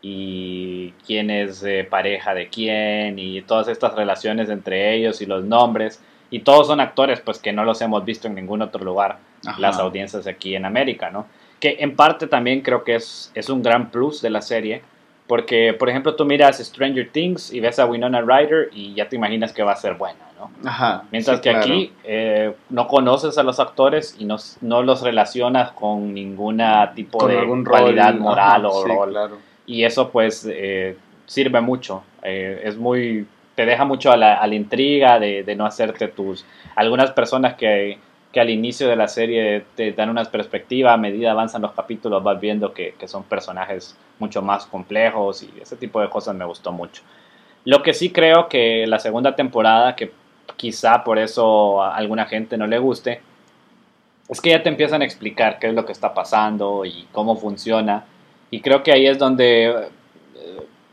y 0.00 0.92
quién 1.04 1.30
es 1.30 1.62
eh, 1.64 1.86
pareja 1.90 2.34
de 2.34 2.48
quién 2.48 3.18
y 3.18 3.42
todas 3.42 3.66
estas 3.68 3.94
relaciones 3.94 4.48
entre 4.48 4.94
ellos 4.94 5.20
y 5.20 5.26
los 5.26 5.44
nombres 5.44 6.00
y 6.30 6.40
todos 6.40 6.66
son 6.66 6.80
actores 6.80 7.20
pues 7.20 7.38
que 7.38 7.52
no 7.52 7.64
los 7.64 7.80
hemos 7.80 8.04
visto 8.04 8.28
en 8.28 8.34
ningún 8.34 8.62
otro 8.62 8.84
lugar 8.84 9.18
Ajá. 9.46 9.60
las 9.60 9.78
audiencias 9.78 10.26
aquí 10.26 10.54
en 10.54 10.64
América, 10.64 11.10
¿no? 11.10 11.26
Que 11.60 11.76
en 11.80 11.96
parte 11.96 12.26
también 12.26 12.60
creo 12.60 12.84
que 12.84 12.94
es, 12.94 13.32
es 13.34 13.48
un 13.48 13.62
gran 13.62 13.90
plus 13.90 14.22
de 14.22 14.30
la 14.30 14.42
serie, 14.42 14.82
porque, 15.26 15.74
por 15.74 15.90
ejemplo, 15.90 16.16
tú 16.16 16.24
miras 16.24 16.56
Stranger 16.58 17.10
Things 17.10 17.52
y 17.52 17.60
ves 17.60 17.78
a 17.78 17.84
Winona 17.84 18.22
Ryder 18.22 18.70
y 18.72 18.94
ya 18.94 19.08
te 19.10 19.16
imaginas 19.16 19.52
que 19.52 19.62
va 19.62 19.72
a 19.72 19.76
ser 19.76 19.94
buena, 19.94 20.20
¿no? 20.38 20.50
Ajá. 20.66 21.04
Mientras 21.12 21.36
sí, 21.36 21.42
que 21.42 21.50
claro. 21.50 21.64
aquí 21.66 21.92
eh, 22.04 22.54
no 22.70 22.88
conoces 22.88 23.36
a 23.36 23.42
los 23.42 23.60
actores 23.60 24.16
y 24.18 24.24
no, 24.24 24.36
no 24.62 24.82
los 24.82 25.02
relacionas 25.02 25.72
con 25.72 26.14
ninguna 26.14 26.94
tipo 26.94 27.18
Con 27.18 27.30
de 27.30 27.38
algún 27.38 27.64
rol, 27.64 27.78
cualidad 27.78 28.14
moral 28.14 28.64
ajá, 28.64 28.68
o 28.68 28.82
sí, 28.84 28.88
rol. 28.88 29.10
claro. 29.10 29.38
Y 29.66 29.84
eso 29.84 30.08
pues 30.10 30.48
eh, 30.50 30.96
sirve 31.26 31.60
mucho. 31.60 32.02
Eh, 32.22 32.62
es 32.64 32.78
muy... 32.78 33.26
Te 33.58 33.66
deja 33.66 33.84
mucho 33.84 34.12
a 34.12 34.16
la, 34.16 34.54
intriga 34.54 35.18
de, 35.18 35.54
no 35.56 35.66
hacerte 35.66 36.06
tus... 36.06 36.44
Algunas 36.76 37.10
personas 37.10 37.54
que, 37.54 37.98
que 38.32 38.38
al 38.38 38.50
inicio 38.50 38.86
de 38.86 38.94
la 38.94 39.08
serie 39.08 39.64
te 39.74 39.90
dan 39.90 40.10
una 40.10 40.22
perspectiva, 40.26 40.92
a 40.92 40.96
medida 40.96 41.32
avanzan 41.32 41.62
los 41.62 41.72
capítulos 41.72 42.22
vas 42.22 42.40
viendo 42.40 42.72
que, 42.72 42.94
que 42.96 43.08
son 43.08 43.24
personajes 43.24 43.98
mucho 44.20 44.42
más 44.42 44.64
complejos 44.66 45.42
y 45.42 45.52
ese 45.60 45.74
tipo 45.74 46.00
de 46.00 46.08
cosas 46.08 46.36
me 46.36 46.44
gustó 46.44 46.70
mucho. 46.70 47.02
Lo 47.64 47.82
que 47.82 47.94
sí 47.94 48.10
creo 48.10 48.48
que 48.48 48.86
la 48.86 49.00
segunda 49.00 49.34
temporada, 49.34 49.96
que 49.96 50.12
quizá 50.56 51.02
por 51.02 51.18
eso 51.18 51.82
a 51.82 51.96
alguna 51.96 52.26
gente 52.26 52.56
no 52.56 52.68
le 52.68 52.78
guste, 52.78 53.22
es 54.28 54.40
que 54.40 54.50
ya 54.50 54.62
te 54.62 54.68
empiezan 54.68 55.02
a 55.02 55.04
explicar 55.04 55.58
qué 55.58 55.66
es 55.66 55.74
lo 55.74 55.84
que 55.84 55.90
está 55.90 56.14
pasando 56.14 56.84
y 56.84 57.08
cómo 57.10 57.34
funciona. 57.34 58.04
Y 58.52 58.60
creo 58.60 58.84
que 58.84 58.92
ahí 58.92 59.08
es 59.08 59.18
donde 59.18 59.88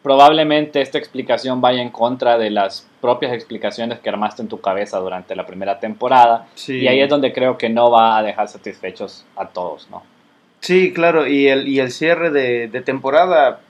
probablemente 0.05 0.81
esta 0.81 0.99
explicación 0.99 1.61
vaya 1.61 1.81
en 1.81 1.89
contra 1.89 2.37
de 2.37 2.51
las 2.51 2.87
propias 3.01 3.33
explicaciones 3.33 3.97
que 3.97 4.07
armaste 4.07 4.43
en 4.43 4.47
tu 4.47 4.61
cabeza 4.61 4.99
durante 4.99 5.35
la 5.35 5.47
primera 5.47 5.79
temporada. 5.79 6.45
Sí. 6.53 6.81
Y 6.81 6.87
ahí 6.87 7.01
es 7.01 7.09
donde 7.09 7.33
creo 7.33 7.57
que 7.57 7.69
no 7.69 7.89
va 7.89 8.15
a 8.15 8.21
dejar 8.21 8.47
satisfechos 8.47 9.25
a 9.35 9.47
todos, 9.47 9.89
¿no? 9.89 10.03
Sí, 10.59 10.93
claro, 10.93 11.25
y 11.25 11.47
el, 11.47 11.67
y 11.67 11.79
el 11.79 11.91
cierre 11.91 12.29
de, 12.29 12.67
de 12.67 12.81
temporada 12.81 13.61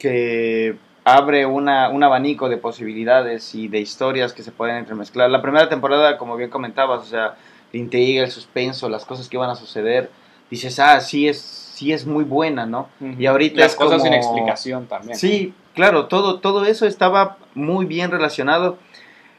que 0.00 0.74
abre 1.04 1.46
una, 1.46 1.90
un 1.90 2.02
abanico 2.02 2.48
de 2.48 2.56
posibilidades 2.56 3.54
y 3.54 3.68
de 3.68 3.78
historias 3.78 4.32
que 4.32 4.42
se 4.42 4.50
pueden 4.50 4.78
entremezclar. 4.78 5.30
La 5.30 5.42
primera 5.42 5.68
temporada, 5.68 6.18
como 6.18 6.36
bien 6.36 6.50
comentabas, 6.50 7.02
o 7.02 7.06
sea, 7.06 7.36
la 7.72 7.78
intriga, 7.78 8.24
el 8.24 8.32
suspenso, 8.32 8.88
las 8.88 9.04
cosas 9.04 9.28
que 9.28 9.38
van 9.38 9.50
a 9.50 9.54
suceder, 9.54 10.10
dices, 10.50 10.80
ah, 10.80 11.00
sí 11.00 11.28
es, 11.28 11.38
sí 11.78 11.92
es 11.92 12.06
muy 12.06 12.24
buena, 12.24 12.66
¿no? 12.66 12.88
Y 13.00 13.26
ahorita 13.26 13.60
las 13.60 13.72
es 13.72 13.76
cosas 13.76 13.98
como- 13.98 14.04
sin 14.04 14.14
explicación 14.14 14.86
también. 14.86 15.16
Sí, 15.16 15.54
claro, 15.74 16.06
todo, 16.06 16.40
todo 16.40 16.64
eso 16.64 16.86
estaba 16.86 17.36
muy 17.54 17.86
bien 17.86 18.10
relacionado. 18.10 18.78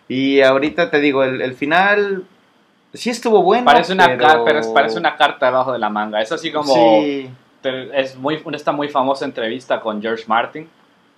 Y 0.08 0.41
ahorita 0.41 0.89
te 0.89 0.99
digo, 1.02 1.23
el, 1.23 1.41
el 1.41 1.54
final 1.54 2.23
sí 2.93 3.10
estuvo 3.10 3.43
bueno. 3.43 3.65
Parece 3.65 3.93
una, 3.93 4.08
pero... 4.08 4.45
pero 4.45 4.73
parece 4.73 4.97
una 4.97 5.15
carta 5.17 5.47
debajo 5.47 5.73
de 5.73 5.80
la 5.80 5.89
manga. 5.89 6.21
Es 6.21 6.32
así 6.32 6.52
como... 6.52 6.73
Sí, 6.73 7.30
es 7.93 8.15
muy, 8.15 8.41
esta 8.54 8.71
muy 8.71 8.88
famosa 8.88 9.25
entrevista 9.25 9.82
con 9.82 10.02
George 10.02 10.23
Martin, 10.28 10.69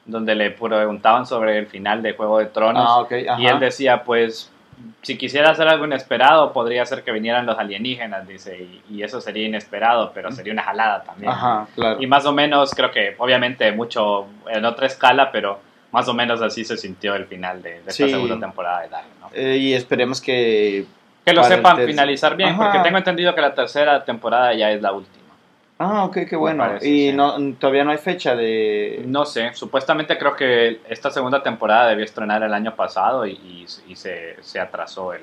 donde 0.05 0.33
le 0.33 0.49
preguntaban 0.49 1.27
sobre 1.27 1.59
el 1.59 1.67
final 1.67 2.01
de 2.01 2.13
Juego 2.13 2.39
de 2.39 2.47
Tronos. 2.47 2.83
ah, 3.11 3.37
y 3.39 3.45
él 3.45 3.59
decía, 3.59 4.03
pues, 4.03 4.50
si 5.01 5.17
quisiera 5.17 5.51
hacer 5.51 5.67
algo 5.67 5.85
inesperado, 5.85 6.53
podría 6.53 6.85
ser 6.85 7.03
que 7.03 7.11
vinieran 7.11 7.45
los 7.45 7.57
alienígenas, 7.57 8.27
dice, 8.27 8.57
y, 8.57 8.81
y 8.97 9.03
eso 9.03 9.19
sería 9.21 9.47
inesperado, 9.47 10.11
pero 10.13 10.31
sería 10.31 10.53
una 10.53 10.63
jalada 10.63 11.03
también. 11.03 11.31
Ajá, 11.31 11.67
claro. 11.75 12.01
Y 12.01 12.07
más 12.07 12.25
o 12.25 12.31
menos, 12.33 12.71
creo 12.75 12.91
que, 12.91 13.15
obviamente, 13.17 13.71
mucho 13.71 14.27
en 14.49 14.63
otra 14.65 14.87
escala, 14.87 15.31
pero 15.31 15.59
más 15.91 16.07
o 16.07 16.13
menos 16.13 16.41
así 16.41 16.63
se 16.63 16.77
sintió 16.77 17.15
el 17.15 17.25
final 17.25 17.61
de, 17.61 17.71
de 17.71 17.77
esta 17.79 17.91
Sí. 17.91 18.09
segunda 18.09 18.39
temporada 18.39 18.81
de 18.81 18.89
Dark, 18.89 19.07
¿no? 19.19 19.29
Eh, 19.33 19.57
y 19.57 19.73
esperemos 19.73 20.21
que... 20.21 20.85
Que 21.25 21.33
lo 21.33 21.43
sepan 21.43 21.77
finalizar 21.85 22.35
bien, 22.35 22.49
Ajá. 22.49 22.63
porque 22.63 22.79
tengo 22.79 22.97
entendido 22.97 23.35
que 23.35 23.41
la 23.41 23.53
tercera 23.53 24.03
temporada 24.03 24.53
ya 24.53 24.71
es 24.71 24.81
la 24.81 24.91
última. 24.91 25.20
Ah, 25.83 26.03
ok, 26.05 26.17
qué 26.29 26.35
bueno. 26.35 26.63
parece, 26.65 26.87
y 26.87 27.09
sí. 27.09 27.13
no, 27.15 27.35
todavía 27.55 27.83
no 27.83 27.91
hay 27.91 27.97
fecha 27.97 28.35
de... 28.35 29.03
No 29.07 29.25
sé, 29.25 29.53
supuestamente 29.53 30.17
creo 30.17 30.35
que 30.35 30.79
esta 30.89 31.09
segunda 31.11 31.41
temporada 31.41 31.87
debió 31.89 32.05
estrenar 32.05 32.43
el 32.43 32.53
año 32.53 32.75
pasado 32.75 33.25
y, 33.25 33.31
y- 33.31 33.65
y 33.87 33.95
se, 33.95 34.35
se 34.41 34.59
atrasó 34.59 35.13
el, 35.13 35.21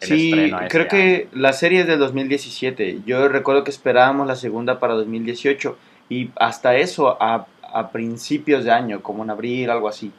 el 0.00 0.08
Sí, 0.08 0.30
estreno. 0.30 0.56
este 0.60 0.68
creo 0.68 0.82
año. 0.82 0.90
que 0.90 1.28
la 1.32 1.52
serie 1.52 1.80
es 1.80 1.86
del 1.86 1.98
2017. 1.98 3.00
Yo 3.04 3.28
recuerdo 3.28 3.64
que 3.64 3.70
esperábamos 3.70 4.26
la 4.26 4.36
segunda 4.36 4.78
para 4.78 4.94
2018 4.94 5.76
y 6.08 6.30
hasta 6.36 6.76
eso 6.76 7.16
a, 7.20 7.46
a 7.72 7.90
principios 7.90 8.64
de 8.64 8.70
año, 8.70 9.02
como 9.02 9.24
en 9.24 9.30
abril, 9.30 9.68
algo 9.70 9.88
así. 9.88 10.12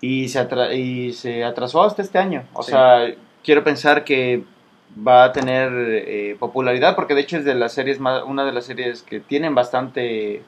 Y 0.00 0.28
se, 0.28 0.38
atra- 0.48 0.72
y 0.74 1.12
se 1.12 1.42
atrasó 1.44 1.82
hasta 1.82 2.02
este 2.02 2.18
año. 2.18 2.44
O 2.52 2.62
Sí. 2.62 2.70
sea, 2.70 3.12
quiero 3.42 3.64
pensar 3.64 4.04
que 4.04 4.44
va 5.06 5.24
a 5.24 5.32
tener 5.32 5.72
eh, 5.74 6.36
popularidad 6.38 6.94
porque 6.94 7.14
de 7.14 7.20
hecho 7.20 7.36
es 7.36 7.44
de 7.44 7.54
las 7.54 7.72
series 7.72 8.00
más, 8.00 8.22
una 8.24 8.44
de 8.44 8.52
las 8.52 8.64
series 8.64 9.02
que 9.02 9.20
tienen 9.20 9.54
bastante 9.54 10.42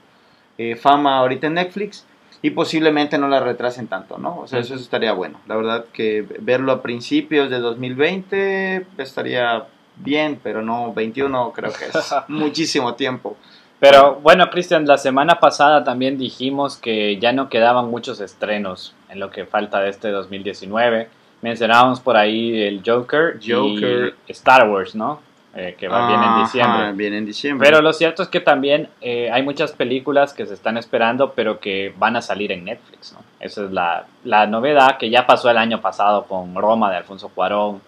eh, 0.58 0.76
fama 0.76 1.18
ahorita 1.18 1.46
en 1.46 1.54
Netflix 1.54 2.06
y 2.42 2.50
posiblemente 2.50 3.18
no 3.18 3.28
la 3.28 3.40
retrasen 3.40 3.86
tanto, 3.86 4.16
¿no? 4.18 4.38
O 4.40 4.46
sea, 4.46 4.60
eso 4.60 4.74
estaría 4.74 5.12
bueno. 5.12 5.38
La 5.46 5.56
verdad 5.56 5.84
que 5.92 6.24
verlo 6.40 6.72
a 6.72 6.82
principios 6.82 7.50
de 7.50 7.58
2020 7.58 8.86
estaría 8.96 9.66
bien, 9.96 10.40
pero 10.42 10.62
no 10.62 10.92
21 10.94 11.52
creo 11.52 11.70
que 11.72 11.86
es 11.86 12.14
muchísimo 12.28 12.94
tiempo. 12.94 13.36
Pero 13.78 14.16
bueno, 14.16 14.50
Cristian, 14.50 14.86
la 14.86 14.98
semana 14.98 15.40
pasada 15.40 15.84
también 15.84 16.18
dijimos 16.18 16.76
que 16.76 17.18
ya 17.18 17.32
no 17.32 17.48
quedaban 17.48 17.90
muchos 17.90 18.20
estrenos 18.20 18.94
en 19.08 19.20
lo 19.20 19.30
que 19.30 19.46
falta 19.46 19.80
de 19.80 19.88
este 19.88 20.10
2019. 20.10 21.08
Mencionábamos 21.42 22.00
por 22.00 22.16
ahí 22.16 22.62
el 22.62 22.82
Joker, 22.84 23.38
Joker. 23.44 24.14
y 24.26 24.32
Star 24.32 24.68
Wars, 24.68 24.94
¿no? 24.94 25.20
Eh, 25.56 25.74
que 25.76 25.88
va 25.88 26.06
bien 26.06 26.22
en 26.22 26.42
diciembre. 26.44 26.92
Viene 26.92 27.18
en 27.18 27.26
diciembre. 27.26 27.68
Pero 27.68 27.82
lo 27.82 27.92
cierto 27.92 28.22
es 28.22 28.28
que 28.28 28.38
también 28.40 28.88
eh, 29.00 29.30
hay 29.32 29.42
muchas 29.42 29.72
películas 29.72 30.32
que 30.32 30.46
se 30.46 30.54
están 30.54 30.76
esperando, 30.76 31.32
pero 31.32 31.58
que 31.58 31.92
van 31.98 32.14
a 32.14 32.22
salir 32.22 32.52
en 32.52 32.64
Netflix, 32.64 33.12
¿no? 33.14 33.18
Esa 33.40 33.64
es 33.64 33.70
la, 33.72 34.04
la 34.22 34.46
novedad 34.46 34.96
que 34.98 35.10
ya 35.10 35.26
pasó 35.26 35.50
el 35.50 35.56
año 35.58 35.80
pasado 35.80 36.24
con 36.24 36.54
Roma 36.54 36.88
de 36.90 36.98
Alfonso 36.98 37.30
Cuarón. 37.30 37.80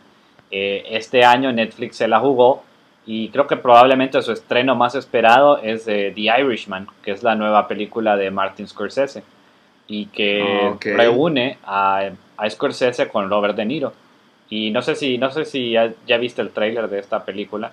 Eh, 0.50 0.84
este 0.90 1.24
año 1.24 1.52
Netflix 1.52 1.96
se 1.96 2.08
la 2.08 2.18
jugó 2.18 2.64
y 3.06 3.28
creo 3.28 3.46
que 3.46 3.56
probablemente 3.56 4.20
su 4.22 4.32
estreno 4.32 4.74
más 4.74 4.94
esperado 4.96 5.58
es 5.58 5.84
The 5.84 6.14
Irishman, 6.16 6.88
que 7.02 7.12
es 7.12 7.22
la 7.22 7.34
nueva 7.36 7.68
película 7.68 8.16
de 8.16 8.30
Martin 8.30 8.66
Scorsese 8.66 9.22
y 9.86 10.06
que 10.06 10.42
Ah, 10.42 10.76
reúne 10.80 11.58
a, 11.64 12.10
a 12.42 12.50
Scorsese 12.50 13.08
con 13.08 13.30
Robert 13.30 13.56
De 13.56 13.64
Niro. 13.64 13.92
Y 14.50 14.70
no 14.70 14.82
sé 14.82 14.96
si, 14.96 15.16
no 15.16 15.30
sé 15.30 15.44
si 15.44 15.70
ya, 15.70 15.92
ya 16.06 16.18
viste 16.18 16.42
el 16.42 16.50
tráiler 16.50 16.88
de 16.88 16.98
esta 16.98 17.24
película. 17.24 17.72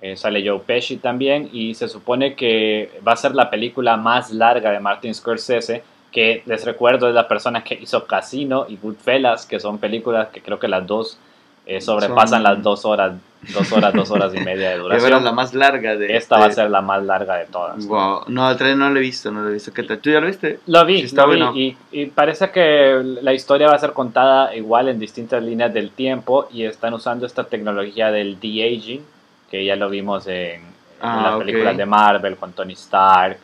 Eh, 0.00 0.16
sale 0.16 0.46
Joe 0.46 0.60
Pesci 0.60 0.98
también 0.98 1.48
y 1.52 1.74
se 1.74 1.88
supone 1.88 2.34
que 2.34 2.90
va 3.06 3.12
a 3.12 3.16
ser 3.16 3.34
la 3.34 3.50
película 3.50 3.96
más 3.96 4.30
larga 4.30 4.70
de 4.70 4.80
Martin 4.80 5.14
Scorsese, 5.14 5.82
que 6.12 6.42
les 6.46 6.64
recuerdo 6.64 7.08
es 7.08 7.14
la 7.14 7.26
persona 7.26 7.64
que 7.64 7.74
hizo 7.74 8.06
Casino 8.06 8.66
y 8.68 8.76
Goodfellas, 8.76 9.46
que 9.46 9.58
son 9.58 9.78
películas 9.78 10.28
que 10.28 10.40
creo 10.40 10.58
que 10.58 10.68
las 10.68 10.86
dos 10.86 11.18
eh, 11.66 11.80
sobrepasan 11.80 12.28
Son- 12.28 12.42
las 12.42 12.62
dos 12.62 12.84
horas, 12.84 13.12
dos 13.54 13.72
horas, 13.72 13.92
dos 13.94 14.10
horas 14.10 14.34
y 14.34 14.38
media 14.40 14.70
de 14.70 14.78
duración. 14.82 15.24
la 15.24 15.32
más 15.32 15.54
larga 15.54 15.96
de... 15.96 16.16
Esta 16.16 16.38
va 16.38 16.46
a 16.46 16.52
ser 16.52 16.70
la 16.70 16.80
más 16.82 17.02
larga 17.02 17.36
de 17.36 17.46
todas. 17.46 17.86
Wow. 17.86 18.24
No, 18.28 18.50
el 18.50 18.56
trailer 18.56 18.78
no 18.78 18.90
lo 18.90 18.98
he 18.98 19.02
visto, 19.02 19.30
no 19.30 19.42
lo 19.42 19.48
he 19.48 19.54
visto. 19.54 19.72
¿Qué 19.72 19.82
tal? 19.82 19.98
¿Tú 19.98 20.10
ya 20.10 20.20
lo 20.20 20.26
viste? 20.26 20.60
Lo 20.66 20.84
vi, 20.84 20.98
Sí, 21.00 21.04
está 21.06 21.22
lo 21.22 21.32
vi, 21.32 21.36
bueno. 21.42 21.52
y, 21.56 21.76
y 21.92 22.06
parece 22.06 22.50
que 22.50 23.00
la 23.22 23.32
historia 23.32 23.68
va 23.68 23.74
a 23.74 23.78
ser 23.78 23.92
contada 23.92 24.54
igual 24.54 24.88
en 24.88 24.98
distintas 24.98 25.42
líneas 25.42 25.72
del 25.72 25.90
tiempo 25.90 26.48
y 26.52 26.64
están 26.64 26.92
usando 26.94 27.26
esta 27.26 27.44
tecnología 27.44 28.10
del 28.10 28.38
de-aging, 28.40 29.02
que 29.50 29.64
ya 29.64 29.76
lo 29.76 29.88
vimos 29.90 30.26
en, 30.26 30.60
en 30.60 30.64
Ah, 31.00 31.30
las 31.30 31.38
películas 31.38 31.76
de 31.76 31.84
Marvel, 31.86 32.36
con 32.36 32.52
Tony 32.52 32.72
Stark, 32.74 33.38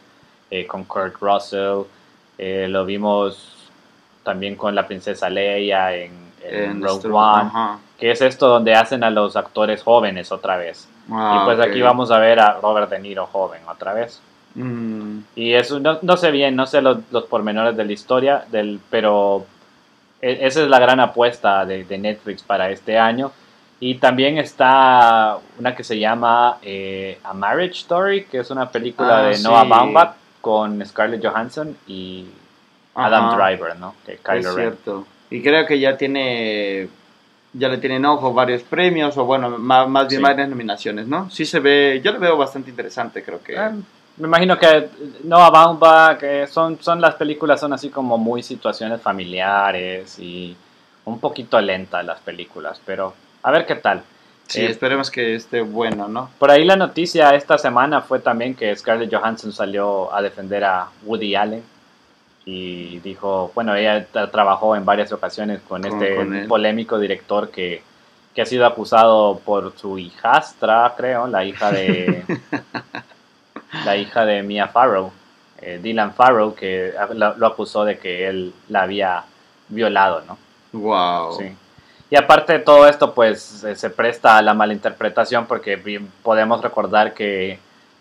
eh, 0.50 0.66
con 0.66 0.84
Kurt 0.84 1.14
Russell, 1.20 1.82
eh, 2.38 2.66
lo 2.68 2.84
vimos 2.86 3.68
también 4.22 4.56
con 4.56 4.74
la 4.74 4.86
princesa 4.86 5.28
Leia 5.28 5.94
en, 5.94 6.12
en 6.42 6.70
En 6.70 6.82
Rogue 6.82 7.08
One, 7.08 7.42
Ajá. 7.42 7.78
Que 8.00 8.10
es 8.10 8.20
esto 8.22 8.48
donde 8.48 8.74
hacen 8.74 9.04
a 9.04 9.10
los 9.10 9.36
actores 9.36 9.82
jóvenes 9.82 10.32
otra 10.32 10.56
vez. 10.56 10.88
Ah, 11.10 11.38
y 11.40 11.44
pues 11.44 11.58
ok. 11.58 11.66
aquí 11.66 11.82
vamos 11.82 12.10
a 12.10 12.18
ver 12.18 12.40
a 12.40 12.54
Robert 12.60 12.88
De 12.90 12.98
Niro 12.98 13.26
joven 13.26 13.60
otra 13.68 13.92
vez. 13.92 14.20
Mm, 14.54 15.18
Y 15.36 15.52
eso 15.52 15.78
no, 15.78 15.98
no 16.02 16.16
sé 16.16 16.30
bien, 16.30 16.56
no 16.56 16.66
sé 16.66 16.80
los, 16.82 16.98
los 17.12 17.24
pormenores 17.24 17.76
de 17.76 17.84
la 17.84 17.92
historia, 17.92 18.44
del, 18.50 18.80
pero 18.90 19.44
e- 20.20 20.38
esa 20.46 20.62
es 20.62 20.68
la 20.68 20.78
gran 20.80 20.98
apuesta 21.00 21.64
de, 21.66 21.84
de 21.84 21.98
Netflix 21.98 22.42
para 22.42 22.70
este 22.70 22.98
año. 22.98 23.30
Y 23.82 23.94
también 23.96 24.36
está 24.38 25.38
una 25.58 25.74
que 25.74 25.84
se 25.84 25.98
llama 25.98 26.58
eh, 26.62 27.18
A 27.24 27.32
Marriage 27.32 27.78
Story, 27.80 28.24
que 28.24 28.38
es 28.40 28.50
una 28.50 28.68
película 28.70 29.18
Ah, 29.20 29.22
de 29.22 29.34
sí. 29.34 29.42
Noah 29.44 29.64
Baumbach 29.64 30.12
con 30.40 30.84
Scarlett 30.84 31.24
Johansson 31.24 31.76
y 31.86 32.26
Adam 32.94 33.26
ajá. 33.28 33.36
Driver, 33.36 33.76
¿no? 33.76 33.94
Que 34.04 34.14
Es 34.14 34.20
Kylo 34.20 34.54
Ren. 34.54 34.64
cierto. 34.70 35.06
Y 35.30 35.42
creo 35.42 35.64
que 35.64 35.78
ya 35.78 35.96
tiene, 35.96 36.88
ya 37.52 37.68
le 37.68 37.78
tienen 37.78 38.04
ojo 38.04 38.32
varios 38.32 38.62
premios, 38.62 39.16
o 39.18 39.24
bueno, 39.24 39.50
más, 39.58 39.88
más 39.88 40.08
bien 40.08 40.20
Sí. 40.20 40.22
varias 40.22 40.48
nominaciones, 40.48 41.06
¿no? 41.06 41.28
Sí 41.30 41.44
se 41.44 41.58
ve, 41.60 42.00
yo 42.04 42.12
lo 42.12 42.20
veo 42.20 42.36
bastante 42.36 42.70
interesante, 42.70 43.22
creo 43.22 43.42
que... 43.42 43.54
Eh, 43.54 43.70
me 44.16 44.26
imagino 44.28 44.58
que 44.58 44.88
Noah 45.24 45.50
Baumbach, 45.50 46.18
que 46.18 46.46
son, 46.46 46.78
son 46.82 47.00
las 47.00 47.14
películas, 47.14 47.58
son 47.60 47.72
así 47.72 47.88
como 47.88 48.18
muy 48.18 48.42
situaciones 48.42 49.00
familiares 49.00 50.18
y 50.18 50.54
un 51.06 51.18
poquito 51.18 51.58
lentas 51.60 52.04
las 52.04 52.20
películas, 52.20 52.80
pero 52.84 53.14
a 53.42 53.50
ver 53.50 53.64
qué 53.66 53.76
tal. 53.76 54.02
sí, 54.46 54.60
eh, 54.60 54.70
esperemos 54.70 55.10
que 55.10 55.34
esté 55.36 55.62
bueno, 55.62 56.06
¿no? 56.06 56.28
Por 56.38 56.50
ahí 56.50 56.64
la 56.64 56.76
noticia 56.76 57.30
esta 57.30 57.56
semana 57.56 58.02
fue 58.02 58.18
también 58.18 58.54
que 58.54 58.76
Scarlett 58.76 59.12
Johansson 59.14 59.52
salió 59.52 60.12
a 60.14 60.20
defender 60.20 60.64
a 60.64 60.88
Woody 61.04 61.34
Allen 61.34 61.62
y 62.52 62.98
dijo, 63.00 63.52
bueno, 63.54 63.74
ella 63.74 64.06
tra- 64.12 64.30
trabajó 64.30 64.74
en 64.74 64.84
varias 64.84 65.12
ocasiones 65.12 65.60
con, 65.68 65.82
Con- 65.82 65.92
este 65.92 66.16
con 66.16 66.46
polémico 66.48 66.98
director 66.98 67.50
que, 67.50 67.82
que 68.34 68.42
ha 68.42 68.46
sido 68.46 68.66
acusado 68.66 69.38
por 69.44 69.76
su 69.76 69.98
hijastra, 69.98 70.94
creo, 70.96 71.26
la 71.26 71.44
hija 71.44 71.70
de 71.70 72.24
la 73.84 73.96
hija 73.96 74.24
de 74.24 74.42
Mia 74.42 74.68
Farrow, 74.68 75.12
eh, 75.60 75.78
Dylan 75.82 76.14
Farrow, 76.14 76.54
que 76.54 76.92
lo, 77.14 77.46
acusó 77.46 77.84
de 77.84 77.98
que 77.98 78.26
él 78.28 78.52
la 78.68 78.82
había 78.82 79.24
violado, 79.68 80.22
¿no? 80.26 80.38
Wow. 80.72 81.36
Sí. 81.38 81.54
Y 82.10 82.16
aparte 82.16 82.54
de 82.54 82.58
todo 82.58 82.88
esto, 82.88 83.14
pues 83.14 83.62
eh, 83.62 83.76
se 83.76 83.90
presta 83.90 84.36
a 84.36 84.42
la 84.42 84.54
malinterpretación 84.54 85.46
porque 85.46 85.80
podemos 86.22 86.60
recordar 86.60 87.14
que, 87.14 87.58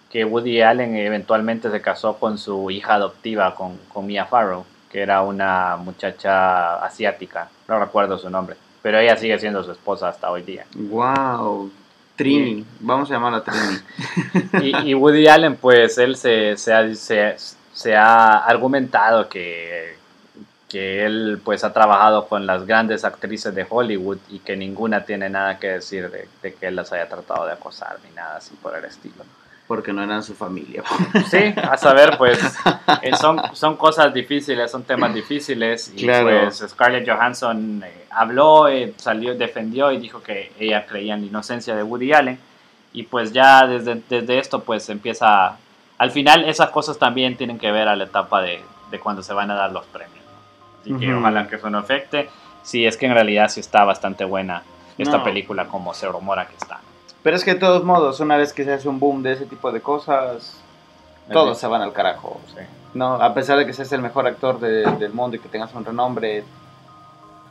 que 0.09 0.25
Woody 0.25 0.61
Allen 0.61 0.95
eventualmente 0.95 1.69
se 1.69 1.81
casó 1.81 2.17
con 2.17 2.37
su 2.37 2.71
hija 2.71 2.95
adoptiva, 2.95 3.53
con, 3.55 3.77
con 3.93 4.05
Mia 4.07 4.25
Farrow, 4.25 4.65
que 4.91 5.01
era 5.01 5.21
una 5.21 5.77
muchacha 5.77 6.83
asiática, 6.83 7.49
no 7.67 7.79
recuerdo 7.79 8.17
su 8.17 8.29
nombre, 8.29 8.55
pero 8.81 8.97
ella 8.97 9.15
sigue 9.17 9.37
siendo 9.37 9.63
su 9.63 9.71
esposa 9.71 10.09
hasta 10.09 10.31
hoy 10.31 10.41
día. 10.41 10.65
Wow. 10.75 11.71
Trini, 12.15 12.65
vamos 12.81 13.09
a 13.09 13.13
llamarla 13.13 13.43
Trini. 13.43 14.63
Y, 14.83 14.89
y 14.89 14.93
Woody 14.93 15.27
Allen, 15.27 15.55
pues 15.55 15.97
él 15.97 16.15
se, 16.17 16.57
se, 16.57 16.73
ha, 16.73 16.93
se- 16.95 17.35
se 17.71 17.95
ha 17.95 18.39
argumentado 18.39 19.29
que, 19.29 19.95
que 20.67 21.05
él 21.05 21.39
pues 21.45 21.63
ha 21.63 21.71
trabajado 21.71 22.27
con 22.27 22.45
las 22.45 22.65
grandes 22.65 23.05
actrices 23.05 23.55
de 23.55 23.65
Hollywood 23.69 24.17
y 24.29 24.39
que 24.39 24.57
ninguna 24.57 25.05
tiene 25.05 25.29
nada 25.29 25.59
que 25.59 25.67
decir 25.67 26.09
de, 26.11 26.27
de 26.41 26.53
que 26.55 26.67
él 26.67 26.75
las 26.75 26.91
haya 26.91 27.07
tratado 27.07 27.45
de 27.45 27.53
acosar 27.53 27.97
ni 28.07 28.13
nada 28.15 28.37
así 28.37 28.53
por 28.61 28.75
el 28.75 28.83
estilo. 28.83 29.23
Porque 29.69 29.93
no 29.93 30.03
eran 30.03 30.23
su 30.23 30.33
familia. 30.33 30.81
Sí, 31.29 31.53
a 31.55 31.77
saber, 31.77 32.17
pues 32.17 32.39
eh, 33.03 33.15
son, 33.15 33.39
son 33.53 33.77
cosas 33.77 34.11
difíciles, 34.11 34.71
son 34.71 34.81
temas 34.83 35.13
difíciles 35.13 35.93
y 35.95 36.01
Claro. 36.05 36.27
pues 36.41 36.65
Scarlett 36.67 37.07
Johansson 37.07 37.83
eh, 37.85 38.05
habló, 38.09 38.67
eh, 38.67 38.93
salió, 38.97 39.35
defendió 39.35 39.91
y 39.91 39.99
dijo 39.99 40.23
que 40.23 40.51
ella 40.59 40.87
creía 40.87 41.13
en 41.13 41.21
la 41.21 41.27
inocencia 41.27 41.75
de 41.75 41.83
Woody 41.83 42.11
Allen 42.13 42.39
y 42.93 43.03
pues 43.03 43.31
ya 43.31 43.67
desde, 43.67 44.01
desde 44.09 44.39
esto 44.39 44.63
pues 44.63 44.89
empieza, 44.89 45.55
al 45.99 46.09
final 46.09 46.45
esas 46.49 46.71
cosas 46.71 46.97
también 46.97 47.37
tienen 47.37 47.59
que 47.59 47.71
ver 47.71 47.87
a 47.87 47.95
la 47.95 48.05
etapa 48.05 48.41
de, 48.41 48.63
de 48.89 48.99
cuando 48.99 49.21
se 49.21 49.33
van 49.33 49.51
a 49.51 49.53
dar 49.53 49.71
los 49.71 49.85
premios. 49.85 50.15
¿no? 50.25 50.81
Así 50.81 50.93
que 51.05 51.11
Ujú. 51.13 51.19
ojalá 51.19 51.47
que 51.47 51.57
eso 51.57 51.69
no 51.69 51.77
afecte, 51.77 52.27
si 52.63 52.87
es 52.87 52.97
que 52.97 53.05
en 53.05 53.13
realidad 53.13 53.47
sí 53.49 53.59
está 53.59 53.83
bastante 53.85 54.25
buena 54.25 54.63
esta 54.97 55.19
No. 55.19 55.23
película 55.23 55.65
como 55.67 55.93
se 55.93 56.07
rumora 56.07 56.47
que 56.47 56.55
está. 56.55 56.79
Pero 57.23 57.35
es 57.35 57.43
que 57.43 57.53
de 57.53 57.59
todos 57.59 57.83
modos, 57.83 58.19
una 58.19 58.37
vez 58.37 58.53
que 58.53 58.63
se 58.63 58.73
hace 58.73 58.87
un 58.87 58.99
boom 58.99 59.21
de 59.23 59.33
ese 59.33 59.45
tipo 59.45 59.71
de 59.71 59.81
cosas, 59.81 60.59
todos 61.31 61.57
se 61.57 61.67
van 61.67 61.81
al 61.81 61.93
carajo. 61.93 62.39
Sí. 62.47 62.61
No, 62.93 63.15
a 63.15 63.33
pesar 63.33 63.57
de 63.57 63.65
que 63.65 63.73
seas 63.73 63.91
el 63.91 64.01
mejor 64.01 64.25
actor 64.25 64.59
de- 64.59 64.83
del 64.97 65.13
mundo 65.13 65.35
y 65.35 65.39
que 65.39 65.47
tengas 65.49 65.73
un 65.75 65.85
renombre, 65.85 66.43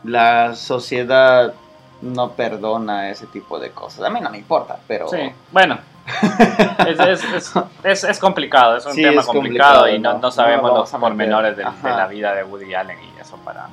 la 0.04 0.54
sociedad 0.54 1.52
no 2.00 2.30
perdona 2.32 3.10
ese 3.10 3.26
tipo 3.26 3.58
de 3.58 3.70
cosas. 3.70 4.04
A 4.04 4.10
mí 4.10 4.20
no 4.20 4.30
me 4.30 4.38
importa, 4.38 4.78
pero... 4.86 5.08
Sí, 5.08 5.18
bueno. 5.52 5.78
es, 6.86 6.98
es, 7.00 7.24
es, 7.34 7.52
es, 7.84 8.04
es 8.04 8.18
complicado, 8.18 8.76
es 8.78 8.86
un 8.86 8.94
Sí, 8.94 9.02
tema 9.02 9.22
complicado, 9.22 9.80
complicado, 9.82 9.88
y 9.88 9.98
no, 9.98 10.18
¿no? 10.18 10.30
sabemos 10.30 10.70
No 10.72 10.78
los 10.78 10.90
pormenores 10.90 11.56
de, 11.56 11.64
la 11.84 12.06
vida 12.06 12.34
de 12.34 12.44
Woody 12.44 12.74
Allen 12.74 12.98
y 13.02 13.20
eso 13.20 13.36
para... 13.44 13.66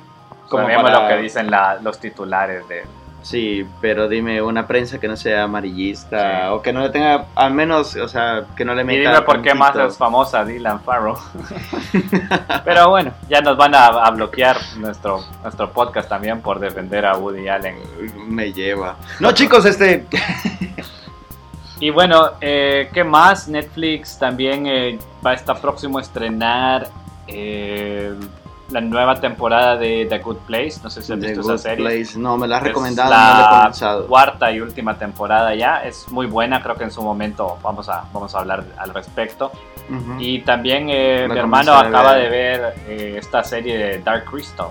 Como 0.50 0.64
sabemos 0.64 0.90
para- 0.90 1.02
lo 1.02 1.08
que 1.08 1.16
dicen 1.22 1.50
la- 1.50 1.76
los 1.80 1.98
titulares 1.98 2.68
de... 2.68 2.84
Sí, 3.26 3.66
pero 3.80 4.06
dime 4.08 4.40
una 4.40 4.68
prensa 4.68 5.00
que 5.00 5.08
no 5.08 5.16
sea 5.16 5.42
amarillista 5.42 6.42
Sí. 6.42 6.46
o 6.52 6.62
que 6.62 6.72
no 6.72 6.80
le 6.82 6.90
tenga, 6.90 7.26
al 7.34 7.52
menos, 7.52 7.96
o 7.96 8.06
sea, 8.06 8.44
que 8.56 8.64
no 8.64 8.72
le 8.72 8.82
Y 8.82 8.84
meta... 8.84 9.10
dime 9.10 9.22
por 9.22 9.42
qué 9.42 9.52
más 9.52 9.74
es 9.74 9.96
famosa 9.96 10.44
Dylan 10.44 10.80
Farrow. 10.82 11.18
Pero 12.64 12.90
bueno, 12.90 13.12
ya 13.28 13.40
nos 13.40 13.56
van 13.56 13.74
a, 13.74 13.86
a 13.88 14.10
bloquear 14.12 14.56
nuestro, 14.76 15.24
nuestro 15.42 15.72
podcast 15.72 16.08
también 16.08 16.40
por 16.40 16.60
defender 16.60 17.04
a 17.04 17.16
Woody 17.16 17.48
Allen. 17.48 17.74
Me 18.28 18.52
lleva. 18.52 18.94
No, 19.18 19.32
chicos, 19.32 19.64
este... 19.64 20.06
Y 21.80 21.90
bueno, 21.90 22.30
eh, 22.40 22.88
¿qué 22.94 23.04
más? 23.04 23.48
Netflix 23.48 24.18
también 24.18 24.66
eh, 24.66 24.98
va 25.24 25.32
a 25.32 25.34
estar 25.34 25.60
próximo 25.60 25.98
a 25.98 26.00
estrenar 26.00 26.88
eh, 27.26 28.14
la 28.70 28.80
nueva 28.80 29.20
temporada 29.20 29.76
de 29.76 30.06
The 30.08 30.18
Good 30.18 30.38
Place. 30.46 30.80
No 30.82 30.90
sé 30.90 31.02
si 31.02 31.12
has 31.12 31.20
The 31.20 31.26
visto 31.28 31.42
Good 31.42 31.54
esa 31.54 31.62
serie. 31.70 31.84
Place. 31.84 32.18
No, 32.18 32.36
me 32.36 32.48
la 32.48 32.56
has 32.56 32.62
Es 32.62 32.68
recomendado, 32.68 33.10
la 33.10 33.16
no 33.16 33.78
la 33.78 34.02
he 34.02 34.06
cuarta 34.06 34.50
y 34.52 34.60
última 34.60 34.98
temporada 34.98 35.54
ya. 35.54 35.84
Es 35.84 36.08
muy 36.10 36.26
buena, 36.26 36.62
creo 36.62 36.74
que 36.74 36.84
en 36.84 36.90
su 36.90 37.02
momento 37.02 37.58
vamos 37.62 37.88
a, 37.88 38.04
vamos 38.12 38.34
a 38.34 38.38
hablar 38.40 38.64
al 38.78 38.92
respecto. 38.94 39.52
Y 40.18 40.40
también 40.40 40.88
eh, 40.90 41.28
mi 41.30 41.38
hermano 41.38 41.72
acaba 41.74 42.14
ver. 42.14 42.22
de 42.24 42.28
ver 42.28 42.74
eh, 42.88 43.16
esta 43.18 43.44
serie 43.44 43.78
de 43.78 43.98
Dark 44.00 44.24
Crystal 44.24 44.66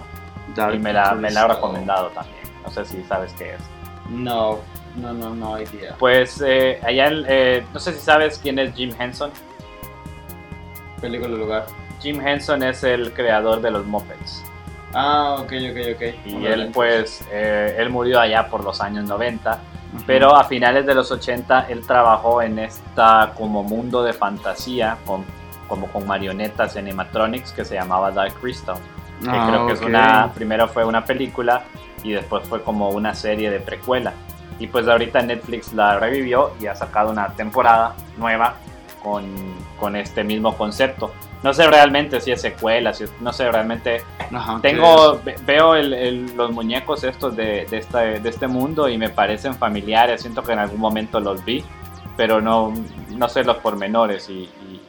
Dark 0.53 0.75
y 0.75 0.77
me 0.79 0.91
la, 0.91 1.13
me 1.15 1.31
la 1.31 1.43
ha 1.43 1.47
recomendado 1.47 2.07
también. 2.09 2.35
No 2.65 2.69
sé 2.69 2.83
si 2.83 3.01
sabes 3.03 3.31
qué 3.37 3.53
es. 3.53 3.61
No, 4.09 4.59
no, 4.97 5.13
no, 5.13 5.33
no 5.33 5.57
idea. 5.57 5.95
Pues 5.97 6.43
eh, 6.45 6.81
allá, 6.85 7.07
en- 7.07 7.23
eh, 7.29 7.65
no 7.73 7.79
sé 7.79 7.93
si 7.93 7.99
sabes 8.01 8.37
quién 8.39 8.59
es 8.59 8.75
Jim 8.75 8.91
Henson. 8.99 9.31
Película 10.99 11.29
lugar. 11.35 11.65
Jim 11.99 12.25
Henson 12.25 12.63
es 12.63 12.83
el 12.83 13.11
creador 13.13 13.61
de 13.61 13.71
los 13.71 13.85
Muppets. 13.85 14.43
Ah, 14.93 15.37
ok, 15.39 15.51
ok, 15.71 15.95
ok. 15.95 16.01
Y 16.25 16.45
él 16.45 16.71
pues, 16.73 17.23
eh, 17.31 17.75
él 17.77 17.89
murió 17.89 18.19
allá 18.19 18.47
por 18.47 18.63
los 18.63 18.79
años 18.81 19.05
90, 19.05 19.59
pero 20.07 20.35
a 20.35 20.43
finales 20.45 20.85
de 20.85 20.95
los 20.95 21.11
80 21.11 21.67
él 21.69 21.85
trabajó 21.85 22.41
en 22.41 22.59
esta 22.59 23.33
como 23.37 23.63
mundo 23.63 24.03
de 24.03 24.13
fantasía, 24.13 24.97
con, 25.05 25.25
como 25.67 25.87
con 25.87 26.05
marionetas 26.07 26.77
animatronics 26.77 27.51
que 27.51 27.65
se 27.65 27.75
llamaba 27.75 28.11
Dark 28.11 28.33
Crystal. 28.39 28.77
Que 29.21 29.29
Ah, 29.29 29.47
creo 29.49 29.67
que 29.67 29.73
es 29.73 29.79
ok. 29.81 29.87
una, 29.87 30.31
primero 30.33 30.67
fue 30.67 30.85
una 30.85 31.03
película 31.03 31.63
y 32.03 32.11
después 32.11 32.47
fue 32.47 32.61
como 32.61 32.89
una 32.89 33.13
serie 33.15 33.49
de 33.49 33.59
precuela. 33.59 34.13
Y 34.59 34.67
pues 34.67 34.87
ahorita 34.87 35.21
Netflix 35.21 35.73
la 35.73 35.99
revivió 35.99 36.51
y 36.61 36.67
ha 36.67 36.75
sacado 36.75 37.09
una 37.09 37.29
temporada 37.33 37.95
nueva 38.17 38.55
con, 39.03 39.25
con 39.79 39.95
este 39.97 40.23
mismo 40.23 40.55
concepto. 40.57 41.11
No 41.45 41.53
sé 41.53 41.67
realmente 41.67 42.19
si 42.19 42.31
es 42.31 42.41
secuela, 42.41 42.91
si 42.91 43.03
es- 43.05 43.13
no 43.21 43.31
sé 43.31 43.49
realmente 43.51 44.01
Ajá, 44.33 44.59
tengo, 44.61 45.21
ve- 45.23 45.35
veo 45.45 45.75
el- 45.75 45.93
el- 45.93 46.35
los 46.35 46.51
muñecos 46.51 47.03
estos 47.03 47.35
de, 47.35 47.65
de, 47.69 47.77
esta- 47.77 47.99
de 48.01 48.29
este 48.29 48.47
mundo 48.47 48.89
y 48.89 48.97
me 48.97 49.09
parecen 49.09 49.53
familiares. 49.55 50.21
Siento 50.21 50.41
que 50.43 50.53
en 50.53 50.59
algún 50.59 50.79
momento 50.79 51.19
los 51.19 51.45
vi, 51.45 51.63
pero 52.17 52.41
no, 52.41 52.73
no 53.11 53.29
sé 53.29 53.43
los 53.43 53.57
pormenores. 53.57 54.27
Y, 54.29 54.49
y 54.69 54.81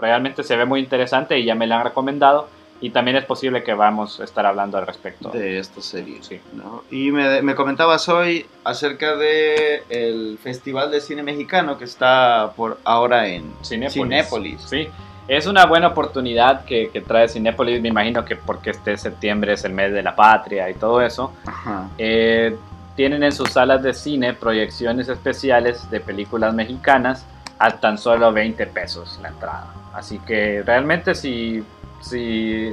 realmente 0.00 0.42
se 0.42 0.56
ve 0.56 0.64
muy 0.64 0.80
interesante 0.80 1.38
y 1.38 1.44
ya 1.44 1.54
me 1.54 1.66
la 1.66 1.76
han 1.78 1.84
recomendado. 1.84 2.48
Y 2.80 2.90
también 2.90 3.16
es 3.16 3.24
posible 3.26 3.62
que 3.62 3.74
vamos 3.74 4.18
a 4.18 4.24
estar 4.24 4.44
hablando 4.44 4.76
al 4.78 4.86
respecto. 4.86 5.28
de 5.28 5.58
esta 5.58 5.80
serie. 5.80 6.18
Sí. 6.22 6.40
¿no? 6.54 6.82
Y 6.90 7.12
me, 7.12 7.40
me 7.42 7.54
comentabas 7.54 8.08
hoy 8.08 8.46
acerca 8.64 9.14
de 9.14 9.84
el 9.88 10.38
Festival 10.42 10.90
de 10.90 11.00
Cine 11.00 11.22
Mexicano 11.22 11.78
que 11.78 11.84
está 11.84 12.52
por 12.56 12.78
ahora 12.82 13.28
en 13.28 13.52
Cinépolis. 13.62 13.92
Cinépolis. 13.92 14.60
Sí, 14.62 14.88
es 15.28 15.46
una 15.46 15.66
buena 15.66 15.88
oportunidad 15.88 16.64
que, 16.64 16.90
que 16.90 17.00
trae 17.00 17.28
Cinépolis. 17.28 17.80
Me 17.80 17.88
imagino 17.88 18.24
que 18.24 18.36
porque 18.36 18.70
este 18.70 18.96
septiembre 18.96 19.54
es 19.54 19.64
el 19.64 19.72
mes 19.72 19.92
de 19.92 20.02
la 20.02 20.14
patria 20.14 20.68
y 20.68 20.74
todo 20.74 21.00
eso. 21.00 21.32
Ajá. 21.46 21.88
Eh, 21.98 22.56
tienen 22.96 23.22
en 23.22 23.32
sus 23.32 23.50
salas 23.50 23.82
de 23.82 23.94
cine 23.94 24.34
proyecciones 24.34 25.08
especiales 25.08 25.90
de 25.90 26.00
películas 26.00 26.52
mexicanas 26.54 27.24
a 27.58 27.70
tan 27.70 27.96
solo 27.96 28.32
20 28.32 28.66
pesos 28.66 29.18
la 29.22 29.28
entrada. 29.28 29.66
Así 29.94 30.18
que 30.18 30.62
realmente 30.62 31.14
si, 31.14 31.64
si, 32.00 32.72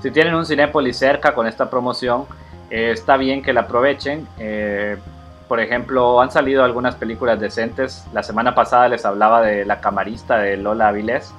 si 0.00 0.10
tienen 0.10 0.34
un 0.34 0.46
Cinépolis 0.46 0.96
cerca 0.96 1.34
con 1.34 1.46
esta 1.46 1.68
promoción, 1.70 2.24
eh, 2.70 2.90
está 2.92 3.16
bien 3.16 3.42
que 3.42 3.52
la 3.52 3.62
aprovechen. 3.62 4.26
Eh, 4.38 4.96
por 5.48 5.60
ejemplo, 5.60 6.20
han 6.20 6.30
salido 6.30 6.64
algunas 6.64 6.96
películas 6.96 7.38
decentes. 7.38 8.04
La 8.12 8.22
semana 8.22 8.54
pasada 8.54 8.88
les 8.88 9.04
hablaba 9.04 9.42
de 9.42 9.64
La 9.64 9.80
Camarista 9.80 10.38
de 10.38 10.56
Lola 10.56 10.88
Avilés. 10.88 11.32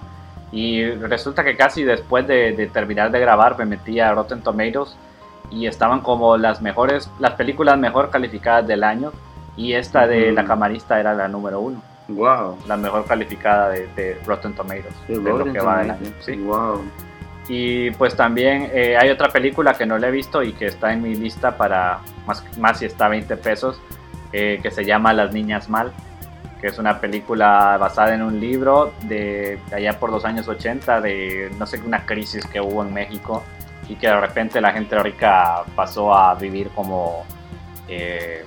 Y 0.52 0.84
resulta 0.91 1.43
que 1.43 1.56
casi 1.58 1.84
después 1.84 2.26
de, 2.28 2.54
de 2.54 2.68
terminar 2.68 3.12
de 3.12 3.20
grabar 3.20 3.58
me 3.58 3.66
metí 3.66 4.00
a 4.00 4.12
Rotten 4.14 4.41
Tomatoes 4.41 4.95
y 5.52 5.68
estaban 5.68 6.02
como 6.02 6.38
las 6.38 6.62
mejores, 6.62 7.10
las 7.20 7.34
películas 7.34 7.78
mejor 7.78 8.10
calificadas 8.10 8.66
del 8.68 8.84
año. 8.84 9.12
Y 9.58 9.74
esta 9.74 10.06
de 10.08 10.28
Ujú. 10.28 10.36
La 10.36 10.45
Camarista 10.45 11.00
era 11.00 11.14
la 11.14 11.28
número 11.28 11.60
uno, 11.60 11.82
Wow. 12.10 12.58
la 12.68 12.78
mejor 12.78 13.06
calificada 13.06 13.70
de, 13.70 13.88
de 13.95 14.18
Rotten 14.26 14.54
Tomatoes, 14.54 14.93
de 15.08 15.16
lo 15.18 15.43
que 15.52 15.60
va 15.60 15.80
del 15.80 15.91
año. 15.91 16.12
¿sí? 16.22 16.36
Wow. 16.38 16.84
Y 17.50 17.91
pues 17.91 18.16
también 18.16 18.70
eh, 18.74 18.95
hay 18.98 19.10
otra 19.10 19.30
película 19.30 19.74
que 19.74 19.86
no 19.86 19.98
la 19.98 20.10
he 20.10 20.12
visto 20.12 20.43
y 20.43 20.54
que 20.54 20.68
está 20.68 20.93
en 20.93 21.02
mi 21.02 21.16
lista 21.16 21.58
para 21.58 22.00
más, 22.26 22.43
más 22.58 22.78
si 22.80 22.86
está 22.86 23.06
a 23.08 23.10
20 23.10 23.36
pesos, 23.38 23.80
eh, 24.34 24.60
que 24.62 24.70
se 24.70 24.86
llama 24.86 25.12
Las 25.14 25.34
Niñas 25.34 25.70
Mal, 25.70 25.91
que 26.62 26.68
es 26.68 26.78
una 26.80 26.99
película 26.99 27.78
basada 27.80 28.14
en 28.16 28.22
un 28.24 28.39
libro 28.39 28.93
de, 29.03 29.60
allá 29.72 29.99
por 29.99 30.12
los 30.12 30.26
años 30.26 30.47
80, 30.47 31.01
de 31.01 31.51
no 31.58 31.66
sé, 31.68 31.80
una 31.86 32.05
crisis 32.05 32.45
que 32.45 32.60
hubo 32.60 32.82
en 32.84 32.93
México 32.93 33.43
y 33.88 33.95
que 33.95 34.08
de 34.08 34.20
repente 34.20 34.60
la 34.60 34.72
gente 34.74 34.97
rica 35.01 35.64
pasó 35.76 36.14
a 36.14 36.34
vivir 36.36 36.70
como, 36.76 37.26
eh, 37.88 38.43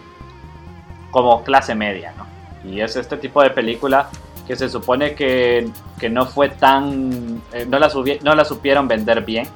como 1.10 1.42
clase 1.44 1.74
media, 1.74 2.12
¿no? 2.16 2.26
Y 2.68 2.80
es 2.80 2.96
este 2.96 3.16
tipo 3.16 3.42
de 3.42 3.50
película 3.50 4.08
que 4.46 4.56
se 4.56 4.68
supone 4.68 5.14
que, 5.14 5.70
que 5.98 6.10
no 6.10 6.26
fue 6.26 6.48
tan... 6.50 7.40
eh, 7.52 7.64
no, 7.68 7.78
la 7.78 7.88
subi- 7.88 8.20
no 8.22 8.34
la 8.34 8.44
supieron 8.44 8.88
vender 8.88 9.24
bien. 9.24 9.46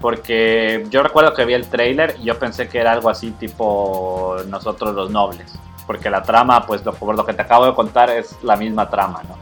Porque 0.00 0.86
yo 0.90 1.02
recuerdo 1.02 1.34
que 1.34 1.44
vi 1.44 1.54
el 1.54 1.66
trailer 1.68 2.14
y 2.20 2.24
yo 2.24 2.38
pensé 2.38 2.68
que 2.68 2.78
era 2.78 2.92
algo 2.92 3.10
así 3.10 3.32
tipo 3.32 4.36
Nosotros 4.46 4.94
los 4.94 5.10
Nobles. 5.10 5.52
Porque 5.88 6.08
la 6.08 6.22
trama, 6.22 6.64
pues 6.66 6.84
lo, 6.84 6.92
por 6.92 7.16
lo 7.16 7.24
que 7.26 7.32
te 7.32 7.42
acabo 7.42 7.66
de 7.66 7.74
contar, 7.74 8.10
es 8.10 8.36
la 8.42 8.56
misma 8.56 8.88
trama, 8.88 9.22
¿no? 9.28 9.36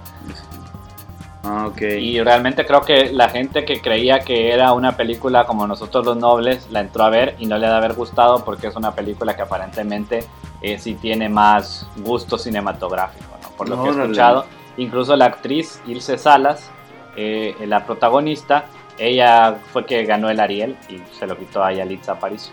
Ah, 1.42 1.66
ok. 1.66 1.80
Y 2.00 2.20
realmente 2.22 2.64
creo 2.64 2.80
que 2.80 3.12
la 3.12 3.28
gente 3.28 3.64
que 3.64 3.80
creía 3.80 4.20
que 4.20 4.52
era 4.52 4.72
una 4.72 4.96
película 4.96 5.44
como 5.44 5.66
Nosotros 5.66 6.04
los 6.04 6.16
Nobles 6.16 6.68
la 6.70 6.80
entró 6.80 7.04
a 7.04 7.10
ver 7.10 7.36
y 7.38 7.46
no 7.46 7.58
le 7.58 7.66
ha 7.66 7.70
de 7.70 7.76
haber 7.76 7.94
gustado 7.94 8.44
porque 8.44 8.68
es 8.68 8.76
una 8.76 8.92
película 8.92 9.36
que 9.36 9.42
aparentemente 9.42 10.24
eh, 10.62 10.78
sí 10.78 10.94
tiene 10.94 11.28
más 11.28 11.86
gusto 11.96 12.38
cinematográfico, 12.38 13.36
¿no? 13.42 13.48
por 13.50 13.68
lo 13.68 13.82
que 13.82 13.88
he 13.90 13.92
escuchado. 13.92 14.44
Incluso 14.76 15.14
la 15.16 15.26
actriz 15.26 15.80
Ilse 15.86 16.18
Salas, 16.18 16.70
eh, 17.16 17.54
la 17.66 17.86
protagonista, 17.86 18.64
ella 18.98 19.58
fue 19.72 19.84
que 19.84 20.04
ganó 20.04 20.30
el 20.30 20.40
Ariel 20.40 20.76
y 20.88 21.00
se 21.16 21.26
lo 21.26 21.36
quitó 21.36 21.62
a 21.62 21.72
Yalitza 21.72 22.12
Aparicio 22.12 22.52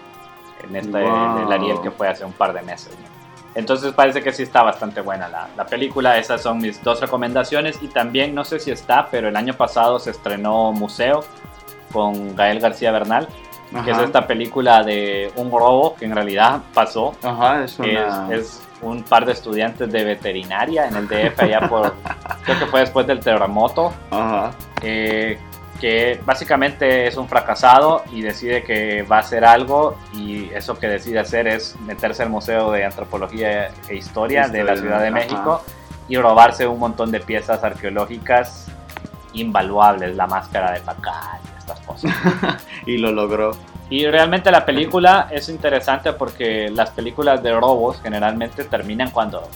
en 0.63 0.75
este, 0.75 1.01
Wow. 1.03 1.39
el 1.47 1.51
Ariel 1.51 1.81
que 1.81 1.91
fue 1.91 2.07
hace 2.07 2.25
un 2.25 2.33
par 2.33 2.53
de 2.53 2.61
meses. 2.61 2.95
¿no? 3.01 3.12
Entonces 3.55 3.93
parece 3.93 4.21
que 4.23 4.31
sí 4.31 4.43
está 4.43 4.63
bastante 4.63 5.01
buena 5.01 5.27
la, 5.27 5.47
la 5.55 5.65
película. 5.65 6.17
Esas 6.17 6.41
son 6.41 6.57
mis 6.57 6.81
dos 6.83 6.99
recomendaciones. 7.01 7.77
Y 7.81 7.87
también, 7.87 8.33
no 8.33 8.43
sé 8.43 8.59
si 8.59 8.71
está, 8.71 9.07
pero 9.11 9.27
el 9.27 9.35
año 9.35 9.53
pasado 9.53 9.99
se 9.99 10.11
estrenó 10.11 10.71
Museo 10.71 11.23
con 11.91 12.35
Gael 12.35 12.59
García 12.59 12.91
Bernal, 12.91 13.27
que 13.85 13.91
es 13.91 13.97
esta 13.99 14.25
película 14.25 14.83
de 14.83 15.31
un 15.35 15.51
robo 15.51 15.95
que 15.95 16.05
en 16.05 16.15
realidad 16.15 16.61
pasó. 16.73 17.13
Ajá, 17.23 17.63
es 17.63 17.77
una... 17.79 18.27
Es, 18.31 18.39
es 18.39 18.61
un 18.83 19.01
par 19.03 19.25
de 19.25 19.31
estudiantes 19.31 19.89
de 19.91 20.03
veterinaria 20.03 20.87
en 20.87 20.95
el 20.97 21.07
DF 21.07 21.39
allá 21.39 21.69
por, 21.69 21.93
creo 22.43 22.59
que 22.59 22.65
fue 22.65 22.81
después 22.81 23.07
del 23.07 23.19
terremoto, 23.21 23.93
Ajá. 24.11 24.51
eh, 24.81 25.39
que 25.83 26.17
básicamente 26.25 27.07
es 27.07 27.17
un 27.17 27.27
fracasado 27.27 28.03
y 28.09 28.21
decide 28.21 28.63
que 28.63 29.03
va 29.03 29.17
a 29.17 29.19
hacer 29.19 29.43
algo 29.43 29.97
y 30.15 30.45
eso 30.53 30.79
que 30.79 30.87
decide 30.87 31.19
hacer 31.19 31.45
es 31.45 31.77
meterse 31.81 32.23
al 32.23 32.29
Museo 32.29 32.71
de 32.71 32.85
Antropología 32.85 33.69
e 33.89 33.95
Historia 33.95 34.47
de 34.47 34.63
la 34.63 34.77
Ciudad 34.77 35.01
de 35.01 35.09
ajá. 35.09 35.13
México 35.13 35.61
y 36.07 36.15
robarse 36.15 36.65
un 36.67 36.79
montón 36.79 37.11
de 37.11 37.19
piezas 37.19 37.65
arqueológicas 37.65 38.67
invaluables, 39.33 40.15
la 40.15 40.25
máscara 40.25 40.71
de 40.71 40.79
Pacal, 40.79 41.41
estas 41.59 41.81
cosas. 41.81 42.13
Y 42.85 42.97
lo 42.97 43.11
logró. 43.11 43.51
Y 43.89 44.05
realmente 44.05 44.51
la 44.51 44.65
película 44.65 45.27
es 45.31 45.49
interesante 45.49 46.13
porque 46.13 46.69
las 46.69 46.91
películas 46.91 47.43
de 47.43 47.59
robos 47.59 47.99
generalmente 48.01 48.63
terminan 48.63 49.11
cuando, 49.11 49.49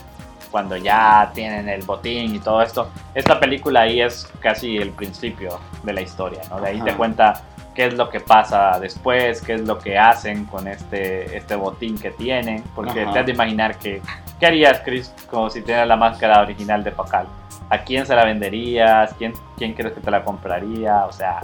cuando 0.57 0.75
ya 0.75 1.29
tienen 1.35 1.69
el 1.69 1.83
botín 1.83 2.33
y 2.33 2.39
todo 2.39 2.63
esto. 2.63 2.89
Esta 3.13 3.39
película 3.39 3.81
ahí 3.81 4.01
es 4.01 4.27
casi 4.39 4.77
el 4.77 4.89
principio 4.89 5.59
de 5.83 5.93
la 5.93 6.01
historia, 6.01 6.41
¿no? 6.49 6.59
De 6.59 6.69
ahí 6.69 6.81
te 6.81 6.89
Ajá. 6.89 6.97
cuenta 6.97 7.41
qué 7.75 7.85
es 7.85 7.93
lo 7.93 8.09
que 8.09 8.19
pasa 8.19 8.79
después, 8.79 9.39
qué 9.43 9.53
es 9.53 9.61
lo 9.61 9.77
que 9.77 9.99
hacen 9.99 10.45
con 10.45 10.67
este, 10.67 11.37
este 11.37 11.55
botín 11.55 11.95
que 11.99 12.09
tienen. 12.09 12.63
Porque 12.73 13.03
Ajá. 13.03 13.13
te 13.13 13.19
has 13.19 13.25
de 13.27 13.33
imaginar 13.33 13.77
que, 13.77 14.01
¿qué 14.39 14.47
harías, 14.47 14.81
Chris, 14.83 15.13
como 15.29 15.51
si 15.51 15.61
tuvieras 15.61 15.87
la 15.87 15.95
máscara 15.95 16.41
original 16.41 16.83
de 16.83 16.89
Pacal? 16.89 17.27
¿A 17.69 17.77
quién 17.83 18.07
se 18.07 18.15
la 18.15 18.25
venderías? 18.25 19.13
¿Quién, 19.13 19.33
quién 19.57 19.73
crees 19.75 19.93
que 19.93 20.01
te 20.01 20.09
la 20.09 20.23
compraría? 20.23 21.05
O 21.05 21.11
sea, 21.11 21.41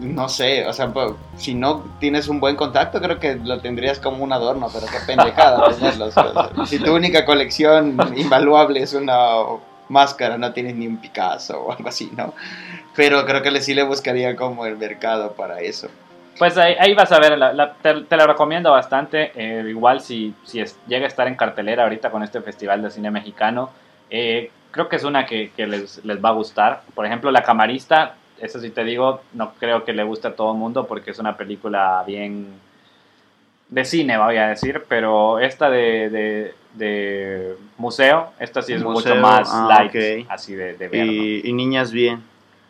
No 0.00 0.30
sé, 0.30 0.66
o 0.66 0.72
sea, 0.72 0.88
pues, 0.88 1.12
si 1.36 1.54
no 1.54 1.84
tienes 2.00 2.28
un 2.28 2.40
buen 2.40 2.56
contacto, 2.56 3.00
creo 3.00 3.18
que 3.18 3.34
lo 3.36 3.60
tendrías 3.60 3.98
como 4.00 4.24
un 4.24 4.32
adorno, 4.32 4.68
pero 4.72 4.86
qué 4.86 4.98
pendejada 5.06 5.70
tenerlo. 5.74 6.06
o 6.06 6.10
sea, 6.10 6.50
si 6.64 6.78
tu 6.78 6.94
única 6.94 7.26
colección 7.26 7.98
invaluable 8.16 8.80
es 8.82 8.94
una 8.94 9.34
máscara, 9.90 10.38
no 10.38 10.52
tienes 10.52 10.74
ni 10.74 10.86
un 10.86 10.96
Picasso 10.96 11.60
o 11.60 11.72
algo 11.72 11.88
así, 11.88 12.10
¿no? 12.16 12.32
Pero 12.96 13.26
creo 13.26 13.42
que 13.42 13.60
sí 13.60 13.74
le 13.74 13.82
buscaría 13.82 14.34
como 14.36 14.64
el 14.64 14.78
mercado 14.78 15.32
para 15.32 15.60
eso. 15.60 15.88
Pues 16.38 16.56
ahí, 16.56 16.74
ahí 16.78 16.94
vas 16.94 17.12
a 17.12 17.18
ver, 17.18 17.38
te, 17.82 18.00
te 18.02 18.16
la 18.16 18.26
recomiendo 18.26 18.70
bastante. 18.70 19.32
eh, 19.34 19.62
igual 19.68 20.00
si, 20.00 20.34
si 20.44 20.64
llega 20.86 21.04
a 21.04 21.08
estar 21.08 21.28
en 21.28 21.34
cartelera 21.34 21.82
ahorita 21.82 22.10
con 22.10 22.22
este 22.22 22.40
Festival 22.40 22.80
de 22.80 22.90
Cine 22.90 23.10
Mexicano, 23.10 23.68
eh, 24.08 24.50
creo 24.70 24.88
que 24.88 24.96
es 24.96 25.04
una 25.04 25.26
que, 25.26 25.50
que 25.54 25.66
les, 25.66 26.02
les 26.04 26.24
va 26.24 26.30
a 26.30 26.32
gustar. 26.32 26.82
Por 26.94 27.04
ejemplo, 27.04 27.30
La 27.30 27.42
Camarista, 27.42 28.14
eso 28.40 28.60
sí 28.60 28.70
te 28.70 28.84
digo, 28.84 29.20
no 29.34 29.52
creo 29.58 29.84
que 29.84 29.92
le 29.92 30.02
guste 30.02 30.28
a 30.28 30.34
todo 30.36 30.52
el 30.52 30.58
mundo 30.58 30.86
porque 30.86 31.10
es 31.10 31.18
una 31.18 31.36
película 31.36 32.02
bien 32.06 32.46
de 33.68 33.84
cine, 33.84 34.18
voy 34.18 34.36
a 34.36 34.48
decir, 34.48 34.82
pero 34.88 35.38
esta 35.38 35.70
de, 35.70 36.10
de- 36.10 36.54
de 36.74 37.54
museo, 37.78 38.30
esta 38.38 38.62
sí 38.62 38.72
es 38.72 38.82
Museo, 38.82 39.14
mucho 39.16 39.20
más 39.20 39.48
ah, 39.52 39.66
light, 39.68 40.26
así 40.28 40.54
de, 40.54 40.74
de 40.74 40.88
ver. 40.88 41.06
¿no? 41.06 41.12
Y, 41.12 41.40
y 41.44 41.52
niñas 41.52 41.90
bien. 41.92 42.22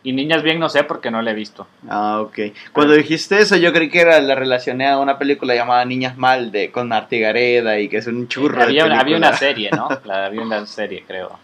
Y 0.03 0.13
Niñas 0.13 0.41
Bien 0.41 0.57
no 0.57 0.67
sé 0.67 0.83
porque 0.83 1.11
no 1.11 1.21
la 1.21 1.29
he 1.29 1.35
visto. 1.35 1.67
Ah, 1.87 2.21
ok. 2.21 2.39
Cuando 2.73 2.95
dijiste 2.95 3.37
eso, 3.39 3.55
yo 3.57 3.71
creí 3.71 3.87
que 3.87 4.01
era 4.01 4.19
la 4.19 4.33
relacioné 4.33 4.87
a 4.87 4.97
una 4.97 5.19
película 5.19 5.53
llamada 5.53 5.85
Niñas 5.85 6.17
Mal 6.17 6.51
de 6.51 6.71
con 6.71 6.87
Marty 6.87 7.19
Gareda 7.19 7.77
y 7.79 7.87
que 7.87 7.97
es 7.97 8.07
un 8.07 8.27
churro 8.27 8.63
Había, 8.63 8.85
una- 8.87 8.99
había 8.99 9.17
una 9.17 9.33
serie, 9.33 9.69
¿no? 9.69 9.89
La, 10.05 10.25
había 10.25 10.41
una 10.41 10.65
serie, 10.65 11.03
creo. 11.05 11.37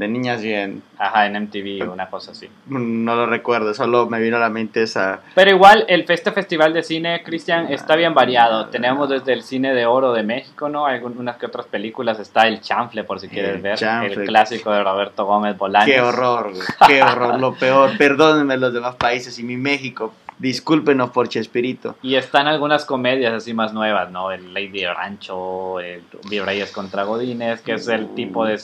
De 0.00 0.08
niñas 0.08 0.42
bien. 0.42 0.82
Ajá, 0.98 1.26
en 1.26 1.34
MTV, 1.44 1.90
una 1.92 2.08
cosa 2.08 2.32
así. 2.32 2.48
No 2.66 3.14
lo 3.14 3.26
recuerdo, 3.26 3.74
solo 3.74 4.08
me 4.08 4.18
vino 4.18 4.38
a 4.38 4.40
la 4.40 4.48
mente 4.48 4.82
esa. 4.82 5.20
Pero 5.34 5.50
igual, 5.50 5.84
el, 5.88 6.06
este 6.08 6.32
festival 6.32 6.72
de 6.72 6.82
cine, 6.82 7.22
Cristian, 7.22 7.70
está 7.70 7.96
bien 7.96 8.14
variado. 8.14 8.66
Tenemos 8.66 9.10
desde 9.10 9.34
el 9.34 9.42
cine 9.42 9.74
de 9.74 9.84
oro 9.84 10.14
de 10.14 10.22
México, 10.22 10.70
¿no? 10.70 10.86
Algunas 10.86 11.36
que 11.36 11.46
otras 11.46 11.66
películas. 11.66 12.18
Está 12.18 12.48
El 12.48 12.62
Chanfle, 12.62 13.04
por 13.04 13.20
si 13.20 13.28
quieres 13.28 13.56
El 13.56 13.62
ver. 13.62 13.78
Chanfle. 13.78 14.22
El 14.22 14.26
clásico 14.26 14.72
de 14.72 14.82
Roberto 14.82 15.26
Gómez 15.26 15.56
Bolaños. 15.58 15.94
Qué 15.94 16.00
horror, 16.00 16.52
qué 16.86 17.02
horror, 17.02 17.38
lo 17.38 17.54
peor. 17.54 17.96
Perdónenme 17.98 18.56
los 18.56 18.72
demás 18.72 18.96
países 18.96 19.38
y 19.38 19.42
mi 19.42 19.58
México. 19.58 20.14
Discúlpenos 20.38 21.10
por 21.10 21.28
Chespirito. 21.28 21.96
Y 22.00 22.14
están 22.14 22.46
algunas 22.46 22.86
comedias 22.86 23.34
así 23.34 23.52
más 23.52 23.74
nuevas, 23.74 24.10
¿no? 24.10 24.32
El 24.32 24.54
Lady 24.54 24.86
Rancho, 24.86 25.78
el 25.80 26.02
Virreyes 26.30 26.72
contra 26.72 27.04
Godines, 27.04 27.60
que 27.60 27.74
es 27.74 27.86
el 27.88 28.14
tipo 28.14 28.46
de, 28.46 28.58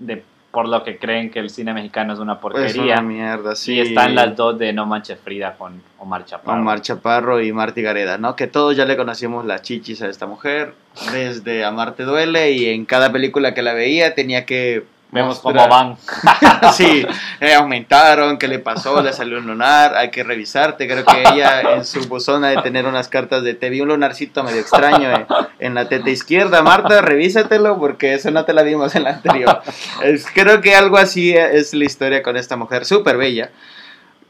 de... 0.00 0.24
Por 0.54 0.68
lo 0.68 0.82
que 0.84 0.96
creen 0.98 1.30
que 1.30 1.40
el 1.40 1.50
cine 1.50 1.74
mexicano 1.74 2.12
es 2.14 2.18
una 2.20 2.34
Es 2.34 2.38
porquería. 2.38 2.82
una 3.00 3.02
mierda, 3.02 3.54
sí. 3.56 3.74
Y 3.74 3.80
están 3.80 4.14
las 4.14 4.34
dos 4.36 4.56
de 4.58 4.72
No 4.72 4.86
Manches 4.86 5.18
Frida 5.18 5.56
con 5.58 5.82
Omar 5.98 6.24
Chaparro. 6.24 6.60
Omar 6.60 6.80
Chaparro 6.80 7.42
y 7.42 7.52
Marty 7.52 7.82
Gareda, 7.82 8.16
¿no? 8.16 8.36
Que 8.36 8.46
todos 8.46 8.76
ya 8.76 8.84
le 8.84 8.96
conocíamos 8.96 9.44
las 9.44 9.62
chichis 9.62 10.00
a 10.02 10.08
esta 10.08 10.26
mujer, 10.26 10.74
desde 11.12 11.64
Amarte 11.64 12.04
Duele, 12.04 12.52
y 12.52 12.66
en 12.70 12.84
cada 12.86 13.10
película 13.12 13.52
que 13.52 13.62
la 13.62 13.74
veía 13.74 14.14
tenía 14.14 14.46
que... 14.46 14.84
Vemos 15.14 15.38
cómo 15.38 15.68
van. 15.68 15.96
sí, 16.74 17.06
eh, 17.40 17.54
aumentaron, 17.54 18.36
qué 18.36 18.48
le 18.48 18.58
pasó, 18.58 19.00
le 19.00 19.12
salió 19.12 19.38
un 19.38 19.46
lunar, 19.46 19.94
hay 19.94 20.10
que 20.10 20.24
revisarte. 20.24 20.86
Creo 20.88 21.04
que 21.04 21.20
ella 21.22 21.74
en 21.76 21.84
su 21.84 22.06
buzón 22.08 22.44
ha 22.44 22.48
de 22.48 22.56
tener 22.62 22.84
unas 22.84 23.08
cartas 23.08 23.42
de 23.44 23.54
te 23.54 23.70
vi 23.70 23.80
un 23.80 23.88
lunarcito 23.88 24.42
medio 24.42 24.60
extraño 24.60 25.10
eh, 25.10 25.26
en 25.60 25.74
la 25.74 25.88
teta 25.88 26.10
izquierda. 26.10 26.62
Marta, 26.62 27.00
revísatelo 27.00 27.78
porque 27.78 28.14
eso 28.14 28.30
no 28.32 28.44
te 28.44 28.52
la 28.52 28.64
dimos 28.64 28.94
en 28.96 29.04
la 29.04 29.10
anterior. 29.10 29.62
Es- 30.02 30.26
creo 30.34 30.60
que 30.60 30.74
algo 30.74 30.96
así 30.98 31.32
es 31.36 31.72
la 31.74 31.84
historia 31.84 32.22
con 32.22 32.36
esta 32.36 32.56
mujer, 32.56 32.84
súper 32.84 33.16
bella, 33.16 33.50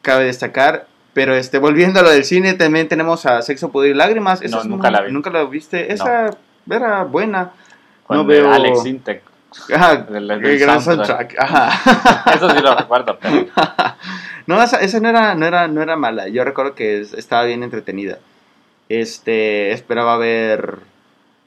cabe 0.03 0.24
destacar. 0.24 0.87
Pero 1.14 1.35
este, 1.37 1.59
volviendo 1.59 2.01
a 2.01 2.03
lo 2.03 2.11
del 2.11 2.24
cine, 2.24 2.55
también 2.55 2.89
tenemos 2.89 3.24
a 3.24 3.41
Sexo, 3.41 3.70
Poder 3.70 3.93
y 3.93 3.95
Lágrimas. 3.95 4.43
Esa 4.43 4.57
No, 4.59 4.64
nunca 4.64 4.89
muy- 4.91 4.99
la 4.99 5.03
vi. 5.03 5.12
¿Nunca 5.12 5.30
la 5.30 5.45
viste? 5.45 5.93
Esa 5.93 6.30
era 6.68 7.05
buena. 7.05 7.53
Con 8.05 8.16
No 8.18 8.24
veo- 8.24 8.53
Alex 8.53 8.82
Sintek. 8.82 9.22
Ajá, 9.75 10.07
el 10.15 10.59
gran 10.59 10.81
soundtrack. 10.83 11.33
soundtrack. 11.33 11.37
Ajá. 11.43 12.33
Eso 12.35 12.51
sí 12.51 12.61
lo 12.61 12.75
recuerdo, 12.75 13.19
pero 13.21 13.47
no, 14.47 14.63
esa, 14.63 14.81
esa 14.81 15.01
no, 15.01 15.09
era, 15.09 15.35
no, 15.35 15.47
era, 15.47 15.69
no 15.69 15.83
era 15.83 15.97
mala. 15.97 16.29
Yo 16.29 16.45
recuerdo 16.45 16.75
que 16.75 17.01
es- 17.01 17.15
estaba 17.15 17.45
bien 17.45 17.63
entretenida. 17.63 18.19
Este, 18.89 19.73
esperaba 19.73 20.17
ver, 20.19 20.79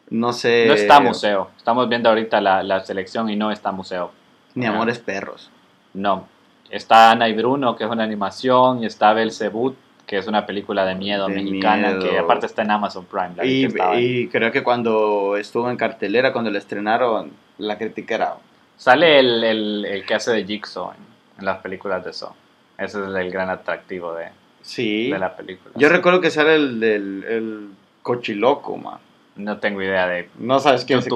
no 0.09 0.33
sé... 0.33 0.65
no 0.67 0.73
está 0.73 0.99
museo. 0.99 1.51
Estamos 1.57 1.87
viendo 1.89 2.09
ahorita 2.09 2.41
la, 2.41 2.63
la 2.63 2.83
selección 2.83 3.29
y 3.29 3.35
no 3.35 3.51
está 3.51 3.71
museo. 3.71 4.11
Ni 4.55 4.65
Amores 4.65 4.97
Perros. 4.99 5.51
No. 5.93 6.27
Está 6.71 7.11
Ana 7.11 7.29
y 7.29 7.33
Bruno, 7.33 7.75
que 7.75 7.83
es 7.83 7.89
una 7.89 8.03
animación, 8.03 8.81
y 8.83 8.87
está 8.87 9.13
Belzebut, 9.13 9.77
que 10.07 10.17
es 10.17 10.27
una 10.27 10.45
película 10.45 10.83
de 10.85 10.95
miedo 10.95 11.27
De 11.27 11.35
mexicana, 11.35 11.89
miedo. 11.89 11.99
que 12.01 12.17
aparte 12.17 12.45
está 12.47 12.63
en 12.63 12.71
Amazon 12.71 13.05
Prime. 13.05 13.31
la 13.37 13.45
Y, 13.45 13.67
que 13.71 14.01
y 14.01 14.27
creo 14.29 14.51
que 14.51 14.63
cuando 14.63 15.37
estuvo 15.37 15.69
en 15.69 15.77
cartelera, 15.77 16.33
cuando 16.33 16.49
la 16.49 16.57
estrenaron, 16.57 17.31
la 17.59 17.77
crítica 17.77 18.15
era... 18.15 18.35
Sale 18.77 19.19
el, 19.19 19.43
el- 19.43 19.85
el 19.85 20.05
que 20.05 20.13
hace 20.15 20.31
de 20.31 20.45
Jigsaw 20.45 20.91
en, 20.91 20.97
en 21.39 21.45
las 21.45 21.57
películas 21.59 22.05
de 22.05 22.13
Saw. 22.13 22.31
Ese 22.77 22.99
es 22.99 23.07
el 23.15 23.31
gran 23.31 23.49
atractivo 23.49 24.13
de, 24.13 24.27
Sí. 24.61 25.09
de 25.09 25.17
la 25.17 25.35
película. 25.35 25.73
Yo 25.75 25.87
Sí. 25.87 25.93
recuerdo 25.95 26.21
que 26.21 26.29
sale 26.29 26.55
el 26.55 26.79
del 26.79 27.23
el 27.27 27.69
cochiloco, 28.03 28.77
man. 28.77 28.99
No 29.35 29.57
tengo 29.59 29.81
idea 29.81 30.07
de... 30.07 30.29
No 30.39 30.59
sabes 30.59 30.83
quién 30.85 30.99
es 30.99 31.05
el. 31.07 31.13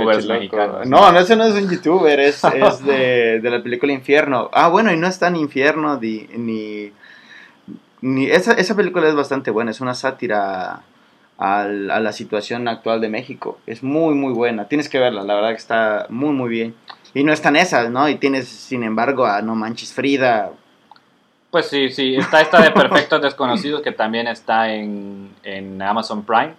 No, 0.90 1.12
no, 1.12 1.20
ese 1.20 1.36
no 1.36 1.44
es 1.44 1.54
un 1.56 1.70
youtuber, 1.70 2.20
es, 2.20 2.44
es 2.56 2.84
de, 2.86 3.40
de 3.42 3.50
la 3.50 3.62
película 3.64 3.94
Infierno. 3.94 4.50
Ah, 4.54 4.68
bueno, 4.70 4.92
y 4.92 4.98
no 4.98 5.08
está 5.08 5.28
en 5.28 5.36
Infierno 5.38 6.00
ni... 6.00 6.28
ni, 6.36 6.92
ni- 8.02 8.30
esa, 8.30 8.54
esa 8.54 8.76
película 8.76 9.08
es 9.08 9.16
bastante 9.16 9.52
buena, 9.52 9.72
es 9.72 9.82
una 9.82 9.94
sátira 9.96 10.82
a 11.42 11.66
la 11.66 12.12
situación 12.12 12.68
actual 12.68 13.02
de 13.02 13.10
México. 13.10 13.58
Es 13.66 13.82
muy, 13.82 14.14
muy 14.14 14.32
buena. 14.32 14.68
Tienes 14.68 14.90
que 14.90 15.00
verla, 15.00 15.24
la 15.24 15.34
verdad 15.34 15.50
que 15.50 15.56
está 15.56 16.06
muy, 16.10 16.34
muy 16.34 16.50
bien. 16.50 16.76
Y 17.16 17.24
no 17.24 17.34
están 17.34 17.56
esas, 17.56 17.90
¿no? 17.90 18.08
Y 18.08 18.16
tienes, 18.16 18.48
sin 18.48 18.84
embargo, 18.84 19.26
a 19.26 19.42
No 19.42 19.56
Manches 19.56 19.92
Frida. 19.92 20.52
Pues 21.50 21.66
sí, 21.66 21.90
sí, 21.90 22.16
está 22.16 22.42
esta 22.42 22.62
de 22.62 22.70
Perfectos 22.70 23.24
Desconocidos 23.24 23.82
que 23.82 23.92
también 23.92 24.28
está 24.28 24.72
en, 24.72 25.32
en 25.44 25.82
Amazon 25.82 26.24
Prime. 26.24 26.54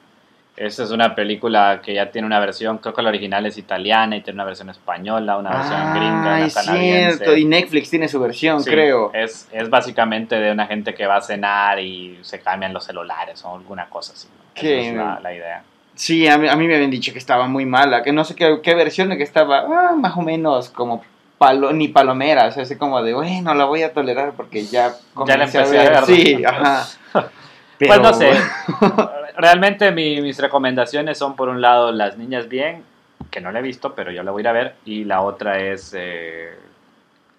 Esa 0.56 0.82
es 0.84 0.90
una 0.90 1.14
película 1.14 1.80
que 1.82 1.94
ya 1.94 2.10
tiene 2.10 2.26
una 2.26 2.38
versión, 2.38 2.76
creo 2.78 2.92
que 2.92 3.00
la 3.00 3.08
original 3.08 3.46
es 3.46 3.56
italiana 3.56 4.16
y 4.16 4.20
tiene 4.20 4.36
una 4.36 4.44
versión 4.44 4.68
española, 4.68 5.38
una 5.38 5.50
versión 5.50 5.94
gringa, 5.94 6.34
Ay, 6.34 6.42
una 6.44 6.52
canadiense. 6.52 7.16
cierto. 7.16 7.36
Y 7.36 7.44
Netflix 7.46 7.88
tiene 7.90 8.06
su 8.06 8.20
versión, 8.20 8.62
Sí, 8.62 8.70
creo. 8.70 9.10
Es, 9.14 9.48
es 9.50 9.70
básicamente 9.70 10.34
de 10.36 10.52
una 10.52 10.66
gente 10.66 10.94
que 10.94 11.06
va 11.06 11.16
a 11.16 11.20
cenar 11.22 11.80
y 11.80 12.18
se 12.22 12.40
cambian 12.40 12.74
los 12.74 12.84
celulares 12.84 13.42
o 13.44 13.56
alguna 13.56 13.86
cosa 13.86 14.12
así. 14.12 14.28
¿no? 14.28 14.42
Esa 14.54 14.60
Qué- 14.62 14.88
es 14.90 14.94
la, 14.94 15.20
la 15.20 15.34
idea. 15.34 15.62
Sí, 15.94 16.28
a 16.28 16.36
mí, 16.36 16.48
a 16.48 16.56
mí 16.56 16.66
me 16.66 16.74
habían 16.74 16.90
dicho 16.90 17.12
que 17.12 17.18
estaba 17.18 17.46
muy 17.48 17.64
mala, 17.66 18.02
que 18.02 18.12
no 18.12 18.24
sé 18.24 18.34
qué, 18.34 18.60
qué 18.62 18.74
versión, 18.74 19.08
de 19.08 19.16
que 19.16 19.22
estaba 19.24 19.60
ah, 19.60 19.92
más 19.96 20.16
o 20.16 20.22
menos 20.22 20.68
como 20.68 21.02
palo, 21.38 21.72
ni 21.72 21.88
palomera, 21.88 22.46
o 22.46 22.52
sea, 22.52 22.62
así 22.62 22.76
como 22.76 23.02
de, 23.02 23.14
bueno, 23.14 23.54
la 23.54 23.64
voy 23.64 23.82
a 23.82 23.92
tolerar 23.92 24.32
porque 24.32 24.64
ya 24.64 24.94
Ya 25.26 25.36
la 25.38 25.44
empecé 25.44 25.78
a 25.80 25.90
ver. 25.90 26.04
Sí, 26.04 26.42
ajá. 26.44 26.84
Pues 27.78 28.00
no 28.00 28.14
sé. 28.14 28.30
Realmente 29.36 29.90
mi- 29.92 30.20
mis 30.20 30.38
recomendaciones 30.38 31.18
son 31.18 31.36
por 31.36 31.48
un 31.48 31.60
lado 31.60 31.92
Las 31.92 32.16
Niñas 32.18 32.48
Bien, 32.48 32.82
que 33.30 33.40
no 33.40 33.50
la 33.52 33.60
he 33.60 33.62
visto, 33.62 33.94
pero 33.94 34.10
yo 34.10 34.22
la 34.22 34.30
voy 34.30 34.40
a 34.40 34.42
ir 34.42 34.48
a 34.48 34.52
ver, 34.52 34.74
y 34.84 35.04
la 35.04 35.20
otra 35.22 35.58
es 35.58 35.92
eh, 35.96 36.50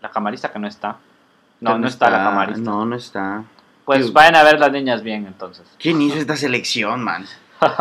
La 0.01 0.09
Camarista, 0.09 0.51
que 0.51 0.59
no 0.59 0.67
está. 0.67 0.97
No, 1.61 1.77
no 1.77 1.87
está, 1.87 2.09
la 2.09 2.23
Camarista. 2.23 2.61
No, 2.61 2.85
no 2.85 2.95
está. 2.95 3.43
Pues 3.85 4.05
Sí. 4.07 4.11
vayan 4.11 4.35
a 4.35 4.43
ver 4.43 4.59
Las 4.59 4.71
Niñas 4.71 5.03
Bien 5.03 5.25
entonces. 5.27 5.65
¿Quién 5.79 6.01
hizo 6.01 6.17
esta 6.17 6.35
selección, 6.35 7.01
man? 7.03 7.25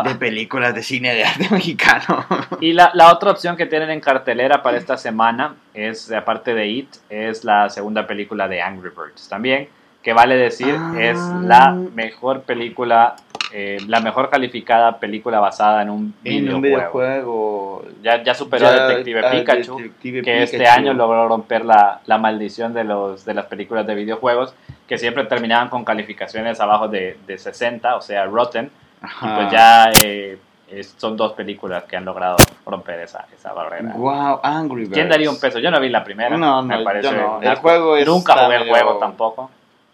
De 0.05 0.15
películas 0.19 0.73
de 0.73 0.83
cine 0.83 1.13
de 1.13 1.25
arte 1.25 1.47
mexicano. 1.51 2.25
Y 2.61 2.71
la, 2.73 2.91
la 2.93 3.11
otra 3.11 3.31
opción 3.31 3.57
que 3.57 3.65
tienen 3.65 3.89
en 3.89 3.99
cartelera 3.99 4.61
para 4.63 4.77
esta 4.77 4.95
semana 4.97 5.55
es, 5.73 6.09
aparte 6.11 6.53
de 6.53 6.67
It, 6.67 6.95
es 7.09 7.43
la 7.43 7.69
segunda 7.69 8.05
película 8.07 8.47
de 8.47 8.61
Angry 8.61 8.89
Birds 8.89 9.27
también, 9.27 9.67
que 10.01 10.13
vale 10.13 10.35
decir 10.37 10.75
Ah. 10.79 10.93
es 10.97 11.17
la 11.19 11.71
mejor 11.71 12.43
película, 12.43 13.15
eh, 13.55 13.77
la 13.87 13.99
mejor 13.99 14.29
calificada 14.31 14.97
película 14.99 15.39
basada 15.39 15.83
en 15.83 15.89
un 15.91 16.13
en 16.23 16.43
videojuego. 16.45 16.55
un 16.55 16.61
videojuego. 16.63 17.85
Ya, 18.01 18.23
ya 18.23 18.33
superó 18.33 18.65
Ya, 18.65 18.71
a 18.85 18.87
Detective 18.87 19.25
a 19.27 19.31
Pikachu, 19.31 19.77
Detective 19.77 20.21
que 20.23 20.43
este 20.43 20.57
Pikachu. 20.57 20.79
año 20.79 20.93
logró 20.93 21.27
romper 21.27 21.63
la, 21.63 22.01
la 22.05 22.17
maldición 22.17 22.73
de, 22.73 22.83
los, 22.83 23.23
de 23.25 23.33
las 23.35 23.45
películas 23.45 23.85
de 23.85 23.95
videojuegos, 23.95 24.53
que 24.87 24.97
siempre 24.97 25.25
terminaban 25.25 25.69
con 25.69 25.85
calificaciones 25.85 26.59
abajo 26.59 26.87
de, 26.87 27.17
de 27.27 27.37
60, 27.37 27.95
o 27.95 28.01
sea, 28.01 28.25
Rotten. 28.25 28.65
Y 29.01 29.05
Ajá. 29.05 29.35
pues 29.35 29.51
ya 29.51 29.91
eh, 30.03 30.37
es- 30.71 30.95
son 30.97 31.15
dos 31.15 31.33
películas 31.33 31.83
que 31.83 31.95
han 31.95 32.05
logrado 32.05 32.37
romper 32.65 33.01
esa, 33.01 33.25
esa 33.35 33.53
barrera. 33.53 33.93
Wow, 33.95 34.39
Angry 34.41 34.81
Birds. 34.85 34.93
¿Quién 34.93 35.09
daría 35.09 35.29
un 35.29 35.39
peso? 35.39 35.59
Yo 35.59 35.69
no 35.69 35.79
vi 35.79 35.89
la 35.89 36.03
primera. 36.03 36.29
No, 36.37 36.37
no, 36.37 36.63
me 36.63 36.83
parece 36.83 37.09
yo 37.09 37.15
no. 37.15 37.41
El 37.41 37.55
juego 37.57 37.97
es 37.97 38.07
Nunca 38.07 38.33
jugué 38.35 38.55
el 38.55 38.69
juego 38.69 38.97
tampoco. 38.97 39.51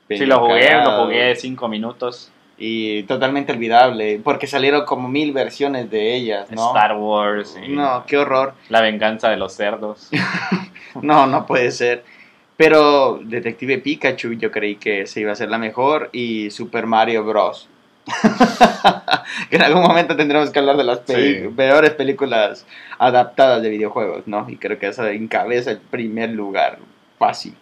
Si 0.08 0.26
lo 0.26 0.40
jugué, 0.40 0.74
lo 0.84 1.04
jugué 1.04 1.36
cinco 1.36 1.68
minutos. 1.68 2.32
Y 2.62 3.04
totalmente 3.04 3.54
olvidable, 3.54 4.20
porque 4.22 4.46
salieron 4.46 4.84
como 4.86 5.08
mil 5.08 5.32
versiones 5.32 5.90
de 5.90 6.14
ellas, 6.16 6.52
¿no? 6.52 6.68
Star 6.68 6.98
Wars. 6.98 7.58
y 7.66 7.70
No, 7.70 8.04
qué 8.06 8.18
horror. 8.18 8.54
La 8.68 8.82
venganza 8.82 9.30
de 9.30 9.38
los 9.38 9.54
cerdos. 9.54 10.10
No, 11.02 11.28
no 11.28 11.46
puede 11.46 11.70
ser. 11.72 12.04
Pero 12.58 13.20
Detective 13.24 13.78
Pikachu 13.78 14.34
yo 14.34 14.52
creí 14.52 14.76
que 14.76 15.06
se 15.06 15.22
iba 15.22 15.32
a 15.32 15.36
ser 15.36 15.50
la 15.50 15.60
mejor 15.60 16.10
y 16.12 16.50
Super 16.50 16.88
Mario 16.88 17.24
Bros. 17.24 17.70
que 19.50 19.56
en 19.56 19.62
algún 19.62 19.84
momento 19.84 20.16
tendremos 20.16 20.50
que 20.50 20.60
hablar 20.60 20.78
de 20.78 20.84
las 20.84 21.02
Sí. 21.06 21.42
peores 21.56 21.92
películas 21.92 22.66
adaptadas 22.98 23.62
de 23.62 23.70
videojuegos, 23.70 24.24
¿no? 24.28 24.46
Y 24.50 24.58
creo 24.58 24.80
que 24.80 24.88
esa 24.88 25.10
encabeza 25.12 25.72
el 25.72 25.78
primer 25.78 26.32
lugar, 26.32 26.80
fácil. 27.18 27.54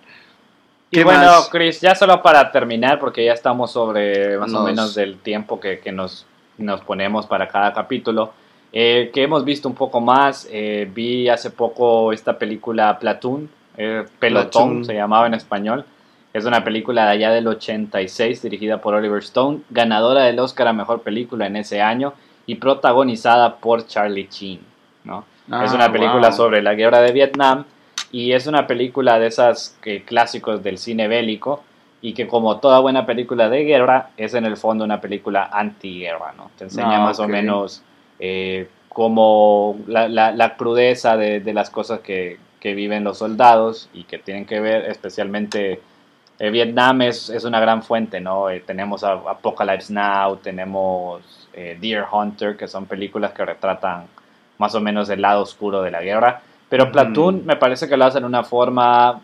Y 0.89 0.97
¿Qué 0.97 1.03
bueno, 1.03 1.19
más? 1.21 1.49
Chris, 1.49 1.81
ya 1.81 1.95
solo 1.95 2.21
para 2.21 2.51
terminar, 2.51 2.99
porque 2.99 3.25
ya 3.25 3.33
estamos 3.33 3.71
sobre 3.71 4.37
más 4.37 4.49
o 4.53 4.59
Nos- 4.59 4.65
menos 4.65 4.95
del 4.95 5.17
tiempo 5.19 5.59
que, 5.59 5.79
que 5.79 5.91
nos, 5.91 6.25
nos 6.57 6.81
ponemos 6.81 7.25
para 7.27 7.47
cada 7.47 7.73
capítulo, 7.73 8.31
eh, 8.71 9.11
que 9.13 9.23
hemos 9.23 9.43
visto 9.43 9.67
un 9.67 9.75
poco 9.75 9.99
más. 9.99 10.47
eh, 10.51 10.89
vi 10.93 11.27
hace 11.29 11.51
poco 11.51 12.13
esta 12.13 12.37
película 12.37 12.97
Platoon, 12.99 13.49
eh, 13.77 14.05
Pelotón 14.19 14.49
Platoon. 14.51 14.85
se 14.85 14.93
llamaba 14.93 15.27
en 15.27 15.33
español. 15.33 15.83
Es 16.33 16.45
una 16.45 16.63
película 16.63 17.05
de 17.05 17.11
allá 17.11 17.31
del 17.31 17.47
86, 17.47 18.41
dirigida 18.43 18.79
por 18.79 18.93
Oliver 18.93 19.19
Stone, 19.19 19.59
ganadora 19.69 20.23
del 20.23 20.39
Oscar 20.39 20.67
a 20.67 20.73
Mejor 20.73 21.01
Película 21.01 21.47
en 21.47 21.55
ese 21.55 21.81
año 21.81 22.13
y 22.45 22.55
protagonizada 22.55 23.55
por 23.57 23.87
Charlie 23.87 24.27
Sheen. 24.31 24.59
¿no? 25.03 25.19
es 25.47 25.71
Ah, 25.71 25.75
una 25.75 25.91
película 25.91 26.27
wow. 26.29 26.37
sobre 26.37 26.61
la 26.61 26.75
guerra 26.75 26.99
de 27.01 27.11
Vietnam 27.13 27.63
y 28.11 28.31
es 28.33 28.47
una 28.47 28.67
película 28.67 29.19
de 29.19 29.27
esas 29.27 29.77
que, 29.81 30.03
clásicos 30.03 30.63
del 30.63 30.77
cine 30.77 31.07
bélico 31.07 31.63
y 32.01 32.13
que 32.13 32.27
como 32.27 32.57
toda 32.59 32.79
buena 32.79 33.05
película 33.05 33.49
de 33.49 33.63
guerra 33.63 34.09
es 34.17 34.33
en 34.33 34.45
el 34.45 34.55
fondo 34.57 34.83
una 34.85 35.01
película 35.01 35.49
antiguerra, 35.51 36.33
¿no? 36.37 36.51
Te 36.57 36.65
enseña 36.65 36.97
Ah, 36.97 37.05
más 37.05 37.19
o 37.19 37.27
menos 37.27 37.81
eh, 38.19 38.67
como 38.89 39.77
la, 39.87 40.07
la- 40.07 40.31
la 40.31 40.55
crudeza 40.55 41.17
de, 41.17 41.39
de 41.39 41.53
las 41.53 41.69
cosas 41.69 41.99
que, 42.01 42.37
que 42.59 42.73
viven 42.73 43.03
los 43.03 43.17
soldados 43.19 43.89
y 43.93 44.03
que 44.03 44.17
tienen 44.19 44.45
que 44.45 44.59
ver 44.59 44.85
especialmente... 44.89 45.81
eh, 46.39 46.49
Vietnam 46.51 47.01
es, 47.01 47.29
es 47.29 47.43
una 47.45 47.59
gran 47.59 47.81
fuente, 47.83 48.19
¿no? 48.21 48.49
Eh, 48.49 48.61
tenemos 48.65 49.03
a- 49.03 49.13
Apocalypse 49.13 49.91
Now, 49.91 50.37
tenemos 50.37 51.47
eh, 51.53 51.77
Deer 51.81 52.05
Hunter, 52.11 52.55
que 52.55 52.67
son 52.67 52.85
películas 52.85 53.31
que 53.33 53.43
retratan 53.43 54.05
más 54.59 54.75
o 54.75 54.79
menos 54.81 55.09
el 55.09 55.21
lado 55.21 55.41
oscuro 55.41 55.81
de 55.81 55.91
la 55.91 56.01
guerra. 56.01 56.41
Pero. 56.69 56.91
Platoon 56.91 57.45
me 57.45 57.55
parece 57.55 57.87
que 57.87 57.95
lo 57.97 58.05
hacen 58.05 58.21
de 58.23 58.27
una 58.27 58.43
forma, 58.43 59.21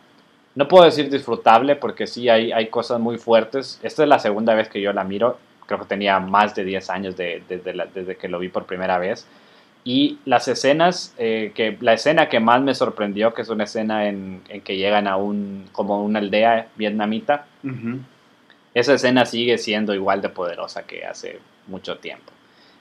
no 0.56 0.68
puedo 0.68 0.86
decir 0.86 1.10
disfrutable, 1.10 1.76
porque 1.76 2.08
sí 2.08 2.30
hay, 2.30 2.52
hay 2.52 2.68
cosas 2.68 3.00
muy 3.00 3.18
fuertes. 3.18 3.80
Esta 3.84 4.04
es 4.04 4.10
la 4.10 4.20
segunda 4.20 4.54
vez 4.54 4.70
que 4.70 4.80
yo 4.82 4.94
la 4.94 5.04
miro, 5.04 5.38
creo 5.66 5.80
que 5.80 5.86
tenía 5.86 6.20
más 6.20 6.56
de 6.56 6.64
10 6.64 6.90
años 6.90 7.16
de- 7.18 7.44
desde, 7.50 7.74
la- 7.74 7.86
desde 7.88 8.16
que 8.16 8.28
lo 8.30 8.40
vi 8.40 8.50
por 8.50 8.66
primera 8.66 8.98
vez. 8.98 9.28
Y 9.86 10.20
las 10.24 10.48
escenas, 10.48 11.14
eh, 11.18 11.52
que, 11.54 11.78
la 11.82 11.92
escena 11.94 12.30
que 12.30 12.40
más 12.40 12.62
me 12.62 12.74
sorprendió, 12.74 13.34
que 13.34 13.42
es 13.42 13.50
una 13.50 13.66
escena 13.66 14.08
en, 14.08 14.42
en 14.48 14.62
que 14.62 14.78
llegan 14.78 15.08
a 15.08 15.18
un, 15.18 15.66
como 15.74 16.02
una 16.02 16.20
aldea 16.20 16.68
vietnamita, 16.78 17.46
esa 18.74 18.94
escena 18.94 19.26
sigue 19.26 19.58
siendo 19.58 19.94
igual 19.94 20.22
de 20.22 20.30
poderosa 20.30 20.84
que 20.84 21.06
hace 21.06 21.40
mucho 21.68 21.98
tiempo. 21.98 22.32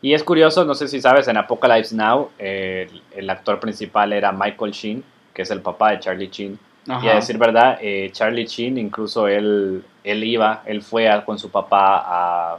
Y 0.03 0.15
es 0.15 0.25
curioso, 0.25 0.65
no 0.65 0.75
sé 0.75 0.89
si 0.89 1.01
sabes, 1.01 1.29
en 1.29 1.37
Apocalypse 1.37 1.95
Now, 1.95 2.31
eh, 2.39 2.89
el, 2.91 3.21
el 3.21 3.31
actor 3.31 3.61
principal 3.61 4.13
era 4.13 4.33
Michael 4.33 4.73
Sheen, 4.73 5.05
que 5.33 5.43
es 5.43 5.51
el 5.51 5.61
papá 5.61 5.93
de 5.93 6.01
Charlie 6.01 6.29
Sheen. 6.29 6.59
Y 7.05 7.09
a 7.09 7.15
decir 7.15 7.39
verdad, 7.39 7.79
eh, 7.81 8.11
Charlie 8.13 8.45
Sheen, 8.47 8.77
incluso 8.79 9.29
él, 9.29 9.85
él 10.03 10.25
iba, 10.25 10.63
él 10.67 10.83
fue 10.83 11.09
a- 11.09 11.25
con 11.25 11.39
su 11.39 11.49
papá 11.51 12.03
a 12.05 12.57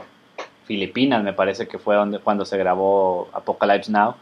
Filipinas, 0.64 1.22
me 1.22 1.34
parece 1.34 1.68
que 1.68 1.78
fue 1.78 1.94
donde, 1.94 2.18
cuando 2.20 2.46
se 2.46 2.56
grabó 2.56 3.28
Apocalypse 3.34 3.92
Now, 3.92 4.14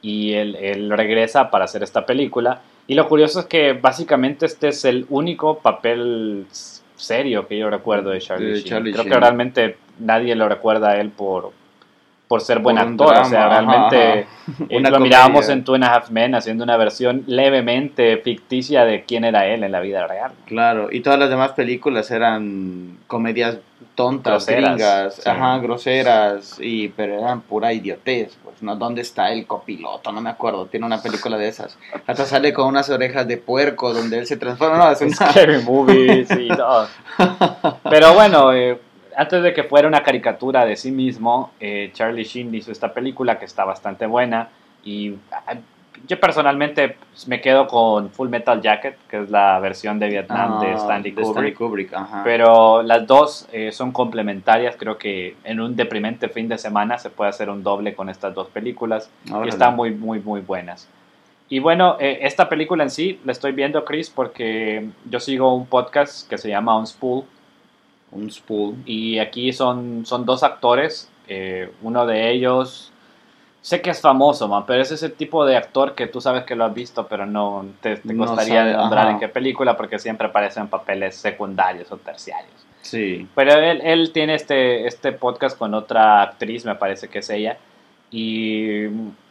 y 0.00 0.34
él, 0.34 0.54
él 0.54 0.90
regresa 0.90 1.50
para 1.50 1.64
hacer 1.64 1.82
esta 1.82 2.06
película. 2.06 2.60
Y 2.86 2.94
lo 2.94 3.08
curioso 3.08 3.40
es 3.40 3.46
que 3.46 3.72
básicamente 3.72 4.46
este 4.46 4.68
es 4.68 4.84
el 4.84 5.04
único 5.08 5.58
papel 5.58 6.46
serio 6.94 7.48
que 7.48 7.58
yo 7.58 7.68
recuerdo 7.68 8.10
de 8.10 8.20
Charlie 8.20 8.46
De 8.46 8.54
Sheen. 8.60 8.64
Charlie 8.68 8.92
Creo 8.92 9.04
que 9.04 9.10
realmente 9.20 9.76
nadie 9.98 10.36
lo 10.36 10.48
recuerda 10.48 10.90
a 10.90 11.00
él 11.00 11.10
por, 11.10 11.50
por 12.28 12.42
ser 12.42 12.58
buen 12.58 12.76
Por 12.76 12.86
actor. 13.14 13.22
o 13.22 13.24
sea, 13.24 13.46
drama, 13.46 13.46
ajá, 13.46 13.90
realmente 13.90 14.20
ajá. 14.20 14.64
eh, 14.68 14.76
Una 14.78 14.90
lo 14.90 15.00
mirábamos 15.00 15.48
en 15.48 15.64
Two 15.64 15.74
and 15.76 15.84
a 15.84 15.94
Half 15.94 16.10
Men 16.10 16.34
haciendo 16.34 16.62
una 16.62 16.76
versión 16.76 17.24
levemente 17.26 18.18
ficticia 18.18 18.84
de 18.84 19.04
quién 19.04 19.24
era 19.24 19.46
él 19.46 19.64
en 19.64 19.72
la 19.72 19.80
vida 19.80 20.06
real. 20.06 20.32
Claro, 20.46 20.88
y 20.92 21.00
todas 21.00 21.18
las 21.18 21.30
demás 21.30 21.52
películas 21.52 22.10
eran 22.10 22.98
comedias 23.06 23.56
tontas, 23.94 24.46
Groseras, 24.46 24.70
gringas, 24.76 25.14
sí. 25.16 25.22
ajá, 25.28 25.58
groseras, 25.58 26.56
y 26.60 26.88
pero 26.88 27.18
eran 27.18 27.40
pura 27.40 27.72
idiotez, 27.72 28.36
pues, 28.44 28.62
¿no? 28.62 28.76
¿Dónde 28.76 29.00
está 29.00 29.32
el 29.32 29.46
copiloto? 29.46 30.12
No 30.12 30.20
me 30.20 30.30
acuerdo, 30.30 30.66
tiene 30.66 30.86
una 30.86 31.02
película 31.02 31.36
de 31.36 31.48
esas. 31.48 31.76
Hasta 32.06 32.24
sale 32.26 32.52
con 32.52 32.66
unas 32.68 32.90
orejas 32.90 33.26
de 33.26 33.38
puerco 33.38 33.92
donde 33.92 34.18
él 34.18 34.26
se 34.26 34.36
transforma, 34.36 34.76
no, 34.78 34.90
es 34.90 35.00
una... 35.02 35.16
Scary 35.16 35.62
movies 35.64 36.28
y 36.30 36.48
todo. 36.48 36.86
Pero 37.90 38.14
bueno, 38.14 38.52
eh, 38.52 38.78
antes 39.18 39.42
de 39.42 39.52
que 39.52 39.64
fuera 39.64 39.88
una 39.88 40.02
caricatura 40.02 40.64
de 40.64 40.76
sí 40.76 40.92
mismo, 40.92 41.50
eh, 41.60 41.90
Charlie 41.92 42.24
Sheen 42.24 42.54
hizo 42.54 42.70
esta 42.72 42.92
película 42.94 43.38
que 43.38 43.44
está 43.44 43.64
bastante 43.64 44.06
buena 44.06 44.48
y 44.84 45.14
ah, 45.32 45.54
yo 46.06 46.20
personalmente 46.20 46.96
pues, 47.10 47.26
me 47.26 47.40
quedo 47.40 47.66
con 47.66 48.10
Full 48.10 48.28
Metal 48.28 48.60
Jacket, 48.62 48.96
que 49.08 49.22
es 49.22 49.30
la 49.30 49.58
versión 49.58 49.98
de 49.98 50.08
Vietnam 50.08 50.60
de 50.60 50.68
Ah, 50.68 50.76
Stanley 50.76 51.10
de 51.10 51.16
Kubrick. 51.22 51.30
Stanley 51.30 51.52
Kubrick, 51.54 51.92
ajá. 51.94 52.20
Pero 52.22 52.82
las 52.84 53.04
dos 53.06 53.48
eh, 53.52 53.72
son 53.72 53.90
complementarias. 53.90 54.76
Creo 54.78 54.96
que 54.96 55.34
en 55.42 55.58
un 55.60 55.74
deprimente 55.74 56.28
fin 56.28 56.48
de 56.48 56.56
semana 56.56 56.98
se 56.98 57.10
puede 57.10 57.30
hacer 57.30 57.50
un 57.50 57.64
doble 57.64 57.94
con 57.94 58.08
estas 58.08 58.32
dos 58.32 58.46
películas. 58.48 59.10
Y 59.24 59.32
Órale. 59.32 59.48
están 59.50 59.74
muy, 59.74 59.90
muy, 59.90 60.20
muy 60.20 60.40
buenas. 60.40 60.88
Y 61.48 61.58
bueno, 61.58 61.96
eh, 61.98 62.20
esta 62.22 62.48
película 62.48 62.84
en 62.84 62.90
sí 62.90 63.18
la 63.24 63.32
estoy 63.32 63.50
viendo, 63.50 63.84
Chris, 63.84 64.08
porque 64.08 64.88
yo 65.10 65.18
sigo 65.18 65.52
un 65.52 65.66
podcast 65.66 66.28
que 66.28 66.38
se 66.38 66.48
llama 66.48 66.76
On 66.76 66.86
Spool. 66.86 67.24
Un 68.10 68.30
spool. 68.30 68.74
Y 68.86 69.18
aquí 69.18 69.52
son, 69.52 70.04
son 70.06 70.24
dos 70.24 70.42
actores. 70.42 71.10
eh, 71.28 71.70
uno 71.82 72.06
de 72.06 72.30
ellos, 72.30 72.90
sé 73.60 73.82
que 73.82 73.90
es 73.90 74.00
famoso, 74.00 74.48
man, 74.48 74.64
pero 74.66 74.80
es 74.82 74.90
ese 74.92 75.10
tipo 75.10 75.44
de 75.44 75.56
actor 75.56 75.94
que 75.94 76.06
tú 76.06 76.20
sabes 76.22 76.44
que 76.44 76.56
lo 76.56 76.64
has 76.64 76.72
visto, 76.74 77.06
pero 77.06 77.26
no 77.26 77.66
te, 77.82 77.96
te 77.96 78.14
No 78.14 78.24
costaría 78.26 78.60
sabe, 78.62 78.72
nombrar 78.72 79.04
ajá. 79.04 79.12
en 79.12 79.20
qué 79.20 79.28
película, 79.28 79.76
porque 79.76 79.98
siempre 79.98 80.28
aparece 80.28 80.60
en 80.60 80.68
papeles 80.68 81.16
secundarios 81.16 81.92
o 81.92 81.98
terciarios. 81.98 82.54
Sí. 82.80 83.28
Pero 83.34 83.52
él, 83.58 83.80
él 83.84 84.10
tiene 84.12 84.34
este, 84.36 84.86
este 84.86 85.12
podcast 85.12 85.58
con 85.58 85.74
otra 85.74 86.22
actriz, 86.22 86.64
me 86.64 86.76
parece 86.76 87.08
que 87.08 87.18
es 87.18 87.28
ella, 87.28 87.58
y 88.10 88.86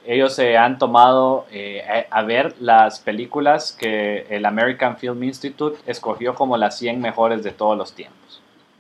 ellos 0.05 0.35
se 0.35 0.55
han 0.55 0.77
tomado 0.77 1.47
eh, 1.51 2.05
a, 2.11 2.19
a 2.19 2.21
ver 2.23 2.53
las 2.59 2.99
películas 2.99 3.71
que 3.71 4.27
el 4.29 4.45
American 4.45 4.97
Film 4.97 5.23
Institute 5.23 5.79
escogió 5.87 6.35
como 6.35 6.55
las 6.57 6.77
100 6.77 7.01
mejores 7.01 7.43
de 7.43 7.51
todos 7.51 7.75
los 7.75 7.93
tiempos. 7.93 8.17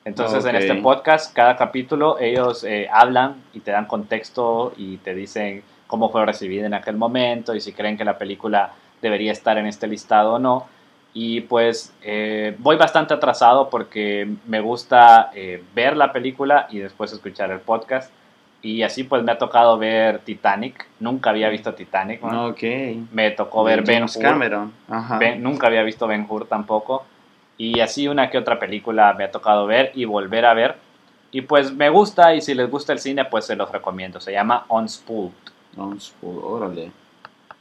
Entonces 0.07 0.45
en 0.45 0.55
este 0.55 0.75
podcast, 0.75 1.33
cada 1.35 1.57
capítulo, 1.57 2.17
ellos 2.17 2.63
eh, 2.63 2.87
hablan 2.91 3.35
y 3.53 3.59
te 3.59 3.71
dan 3.71 3.85
contexto 3.87 4.73
y 4.77 4.97
te 4.97 5.13
dicen 5.13 5.63
cómo 5.85 6.09
fue 6.09 6.25
recibida 6.25 6.65
en 6.65 6.73
aquel 6.73 6.95
momento 6.95 7.53
y 7.53 7.59
si 7.59 7.73
creen 7.73 7.97
que 7.97 8.05
la 8.05 8.17
película 8.17 8.71
debería 9.01 9.33
estar 9.33 9.57
en 9.57 9.67
este 9.67 9.85
listado 9.87 10.35
o 10.35 10.39
no. 10.39 10.65
Y 11.13 11.41
pues 11.41 11.93
eh, 12.03 12.55
voy 12.59 12.77
bastante 12.77 13.13
atrasado 13.15 13.69
porque 13.69 14.29
me 14.45 14.61
gusta 14.61 15.31
eh, 15.35 15.61
ver 15.75 15.97
la 15.97 16.13
película 16.13 16.67
y 16.69 16.79
después 16.79 17.11
escuchar 17.11 17.51
el 17.51 17.59
podcast. 17.59 18.09
Y 18.61 18.83
así 18.83 19.03
pues 19.03 19.23
me 19.23 19.33
ha 19.33 19.37
tocado 19.37 19.77
ver 19.77 20.19
Titanic. 20.19 20.87
Nunca 21.01 21.31
había 21.31 21.49
visto 21.49 21.73
Titanic. 21.73 22.21
¿no? 22.21 22.47
Ok. 22.47 22.63
Me 23.11 23.31
tocó 23.31 23.63
ver 23.65 23.83
Ben 23.83 24.03
Hur. 24.03 24.21
Cameron. 24.21 24.71
Ajá. 24.89 25.17
Ben- 25.17 25.43
nunca 25.43 25.67
había 25.67 25.83
visto 25.83 26.07
Ben 26.07 26.25
Hur 26.29 26.47
tampoco. 26.47 27.05
Y 27.57 27.79
así 27.79 28.07
una 28.07 28.29
que 28.29 28.37
otra 28.37 28.59
película 28.59 29.13
me 29.13 29.23
ha 29.23 29.31
tocado 29.31 29.65
ver 29.65 29.91
y 29.95 30.05
volver 30.05 30.45
a 30.45 30.53
ver. 30.53 30.75
Y 31.31 31.41
pues 31.41 31.73
me 31.73 31.89
gusta 31.89 32.33
y 32.35 32.41
si 32.41 32.53
les 32.53 32.69
gusta 32.69 32.93
el 32.93 32.99
cine 32.99 33.25
pues 33.25 33.45
se 33.45 33.55
los 33.55 33.71
recomiendo. 33.71 34.19
Se 34.19 34.31
llama 34.31 34.65
Unspooled. 34.69 35.31
Un 35.75 35.99
spool, 36.01 36.39
órale. 36.43 36.91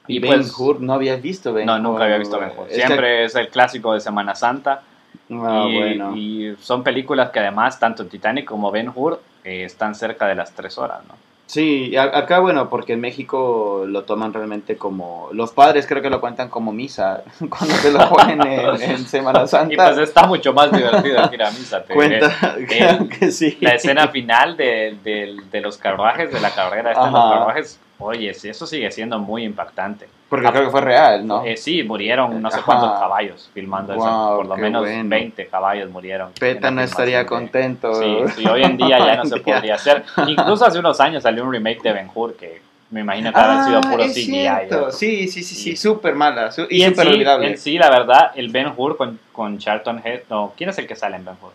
Y 0.07 0.17
Y 0.17 0.19
Ben 0.21 0.35
pues- 0.37 0.59
Hur, 0.59 0.81
¿no 0.81 0.95
habías 0.95 1.21
visto 1.21 1.53
Ben 1.53 1.67
No, 1.67 1.79
nunca 1.79 2.05
había 2.05 2.19
visto 2.19 2.39
Ben 2.39 2.51
Hur. 2.57 2.69
Es 2.69 2.77
que- 2.77 2.87
Siempre 2.87 3.25
es 3.25 3.35
el 3.35 3.49
clásico 3.49 3.93
de 3.93 4.01
Semana 4.01 4.35
Santa. 4.35 4.83
Ah, 5.31 5.67
y, 5.69 5.77
bueno. 5.77 6.17
y 6.17 6.55
son 6.61 6.83
películas 6.85 7.31
que 7.31 7.41
además 7.41 7.79
tanto 7.81 8.07
Titanic 8.07 8.45
como 8.45 8.71
Ben 8.71 8.91
Hur 8.95 9.21
eh, 9.45 9.65
están 9.65 9.95
cerca 9.95 10.27
de 10.29 10.35
las 10.37 10.53
tres 10.53 10.79
horas, 10.79 11.01
¿no? 11.09 11.15
Sí, 11.47 11.97
acá 11.97 12.41
bueno, 12.41 12.69
porque 12.69 12.95
en 12.95 13.01
México 13.01 13.85
lo 13.87 14.03
toman 14.03 14.33
realmente 14.33 14.77
como... 14.77 15.29
Los 15.33 15.53
padres 15.53 15.87
creo 15.87 16.03
que 16.03 16.11
lo 16.11 16.21
cuentan 16.21 16.49
como 16.49 16.73
misa, 16.73 17.23
cuando 17.49 17.75
te 17.81 17.93
lo 17.93 18.09
ponen 18.09 18.45
en, 18.45 18.83
en 18.83 19.07
Semana 19.07 19.47
Santa. 19.47 19.73
Y 19.73 19.77
pues 19.77 19.99
está 19.99 20.27
mucho 20.27 20.53
más 20.53 20.73
divertido 20.73 21.29
que 21.31 21.37
ir 21.37 21.43
a 21.45 21.51
misa. 21.53 21.85
te 21.85 21.95
que 23.21 23.31
sí. 23.31 23.57
La 23.61 23.75
escena 23.75 24.09
final 24.09 24.57
de, 24.57 24.99
de- 25.05 25.37
de 25.51 25.61
los 25.61 25.79
carruajes, 25.79 26.33
de 26.33 26.41
la 26.41 26.51
carrera 26.51 26.91
esta 26.91 27.07
de 27.07 27.13
los 27.13 27.31
carruajes, 27.33 27.81
oye, 27.99 28.31
eso 28.31 28.67
sigue 28.67 28.91
siendo 28.91 29.21
muy 29.21 29.45
impactante. 29.45 30.09
Porque 30.29 30.49
creo 30.51 30.65
que 30.65 30.71
fue 30.71 30.81
real, 30.81 31.25
¿no? 31.27 31.45
Eh, 31.45 31.57
sí, 31.57 31.85
murieron 31.85 32.43
no 32.43 32.51
sé 32.51 32.57
Ajá. 32.57 32.67
cuántos 32.67 32.99
caballos 32.99 33.49
filmando 33.55 33.93
eso. 33.93 34.03
Guau, 34.03 34.37
Por 34.39 34.47
lo 34.47 34.57
menos 34.57 34.83
bueno. 34.83 35.09
20 35.09 35.47
caballos 35.47 35.89
murieron. 35.91 36.33
Peta 36.33 36.71
no 36.73 36.81
estaría 36.83 37.21
de- 37.21 37.27
contento. 37.27 37.95
Sí, 37.95 38.17
sí, 38.35 38.47
hoy 38.47 38.65
en 38.65 38.77
día 38.77 38.99
ya 38.99 39.17
no 39.17 39.25
se 39.25 39.37
podría 39.41 39.77
hacer. 39.77 40.05
Incluso 40.27 40.67
hace 40.67 40.81
unos 40.81 40.99
años 41.01 41.23
salió 41.23 41.45
un 41.45 41.53
remake 41.53 41.81
de 41.83 41.93
Ben 41.93 42.11
Hur 42.13 42.35
que 42.35 42.61
me 42.91 43.01
imagino 43.01 43.33
que 43.33 43.39
habrá 43.39 43.63
sido 43.65 43.79
Ah, 43.79 43.89
puro 43.89 44.05
CGI. 44.05 44.93
Sí, 44.93 45.29
sí, 45.29 45.43
sí, 45.45 45.55
sí, 45.55 45.77
súper 45.77 46.15
mala 46.17 46.51
su- 46.51 46.67
y, 46.71 46.83
Y 46.85 46.89
súper 46.89 47.07
sí, 47.07 47.13
olvidable. 47.13 47.51
en 47.51 47.59
sí, 47.59 47.79
la 47.79 47.91
verdad, 47.91 48.33
el 48.35 48.49
Ben 48.49 48.73
Hur 48.77 48.97
con, 48.97 49.21
con 49.33 49.59
Charlton 49.59 50.01
Heston. 50.05 50.27
No, 50.29 50.53
¿quién 50.57 50.71
es 50.71 50.79
el 50.79 50.89
que 50.89 50.97
sale 50.97 51.17
en 51.17 51.25
Ben 51.25 51.37
Hur? 51.41 51.53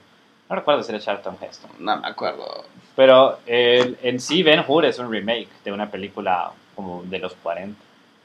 No 0.49 0.55
recuerdo 0.55 0.81
si 0.83 0.91
era 0.93 0.99
Charlton 1.01 1.35
Heston. 1.41 1.71
No 1.79 1.97
me 1.97 2.07
acuerdo. 2.07 2.63
Pero 2.95 3.39
el- 3.45 3.97
en 4.01 4.19
sí, 4.21 4.43
Ben 4.43 4.63
Hur 4.65 4.85
es 4.85 4.97
un 4.99 5.11
remake 5.11 5.47
de 5.65 5.71
una 5.73 5.89
película 5.91 6.51
como 6.75 7.03
de 7.03 7.19
los 7.19 7.33
40. 7.35 7.77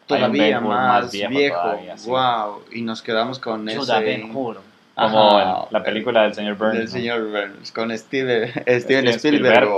Todavía 0.07 0.61
más, 0.61 1.11
viejo 1.13 1.31
viejo. 1.31 1.61
todavía, 1.61 1.99
sí. 1.99 2.09
Wow. 2.09 2.63
Y 2.73 2.83
nos 2.83 3.03
quedamos 3.03 3.39
con 3.39 3.67
Judah 3.69 3.99
ese... 3.99 4.05
Ben 4.05 4.35
Hur. 4.35 4.61
Como 4.95 5.31
Ajá, 5.39 5.61
el- 5.65 5.67
la 5.73 5.83
película 5.83 6.23
del 6.23 6.35
señor 6.35 6.57
Burns. 6.57 6.75
Del 6.75 6.85
¿no? 6.85 6.91
señor 6.91 7.31
Burns, 7.31 7.71
con 7.73 7.97
Steve, 7.99 8.49
Steven 8.81 8.81
Steven 8.81 9.09
Spielberg. 9.09 9.69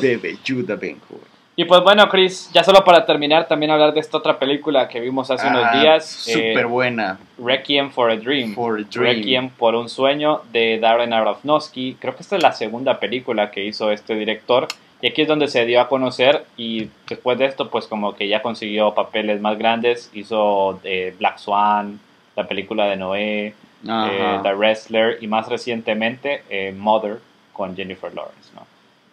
Bebe, 0.00 0.38
Judah 0.46 0.76
Ben 0.76 1.00
Hur. 1.08 1.20
Y 1.56 1.64
pues 1.64 1.80
bueno, 1.82 2.08
Chris, 2.08 2.50
ya 2.52 2.62
solo 2.62 2.84
para 2.84 3.04
terminar, 3.04 3.48
también 3.48 3.72
hablar 3.72 3.92
de 3.92 3.98
esta 3.98 4.16
otra 4.18 4.38
película 4.38 4.86
que 4.88 5.00
vimos 5.00 5.28
hace 5.30 5.48
unos 5.48 5.64
Ah, 5.64 5.80
días. 5.80 6.28
eh, 6.28 6.32
Súper 6.52 6.68
buena. 6.68 7.18
Requiem 7.36 7.90
for 7.90 8.10
a 8.12 8.16
Dream. 8.16 8.54
For 8.54 8.78
a 8.78 8.84
Dream. 8.84 9.16
Requiem 9.16 9.50
por 9.50 9.74
un 9.74 9.88
sueño 9.88 10.42
de 10.52 10.78
Darren 10.78 11.12
Aronofsky. 11.12 11.96
Creo 12.00 12.14
que 12.14 12.22
esta 12.22 12.36
es 12.36 12.42
la 12.44 12.52
segunda 12.52 13.00
película 13.00 13.50
que 13.50 13.64
hizo 13.64 13.90
este 13.90 14.14
director. 14.14 14.68
Y 15.00 15.08
aquí 15.08 15.22
es 15.22 15.28
donde 15.28 15.46
se 15.46 15.64
dio 15.64 15.80
a 15.80 15.88
conocer 15.88 16.44
y 16.56 16.90
después 17.08 17.38
de 17.38 17.44
esto 17.44 17.70
pues 17.70 17.86
como 17.86 18.16
que 18.16 18.26
ya 18.26 18.42
consiguió 18.42 18.94
papeles 18.94 19.40
más 19.40 19.56
grandes. 19.56 20.10
Hizo 20.12 20.80
eh, 20.82 21.14
Black 21.18 21.38
Swan, 21.38 22.00
la 22.34 22.48
película 22.48 22.86
de 22.86 22.96
Noé, 22.96 23.54
eh. 23.86 24.40
The 24.42 24.54
Wrestler 24.54 25.18
y 25.20 25.28
más 25.28 25.48
recientemente 25.48 26.42
eh, 26.50 26.72
Mother 26.72 27.18
con 27.52 27.76
Jennifer 27.76 28.12
Lawrence. 28.12 28.50
¿no? 28.54 28.66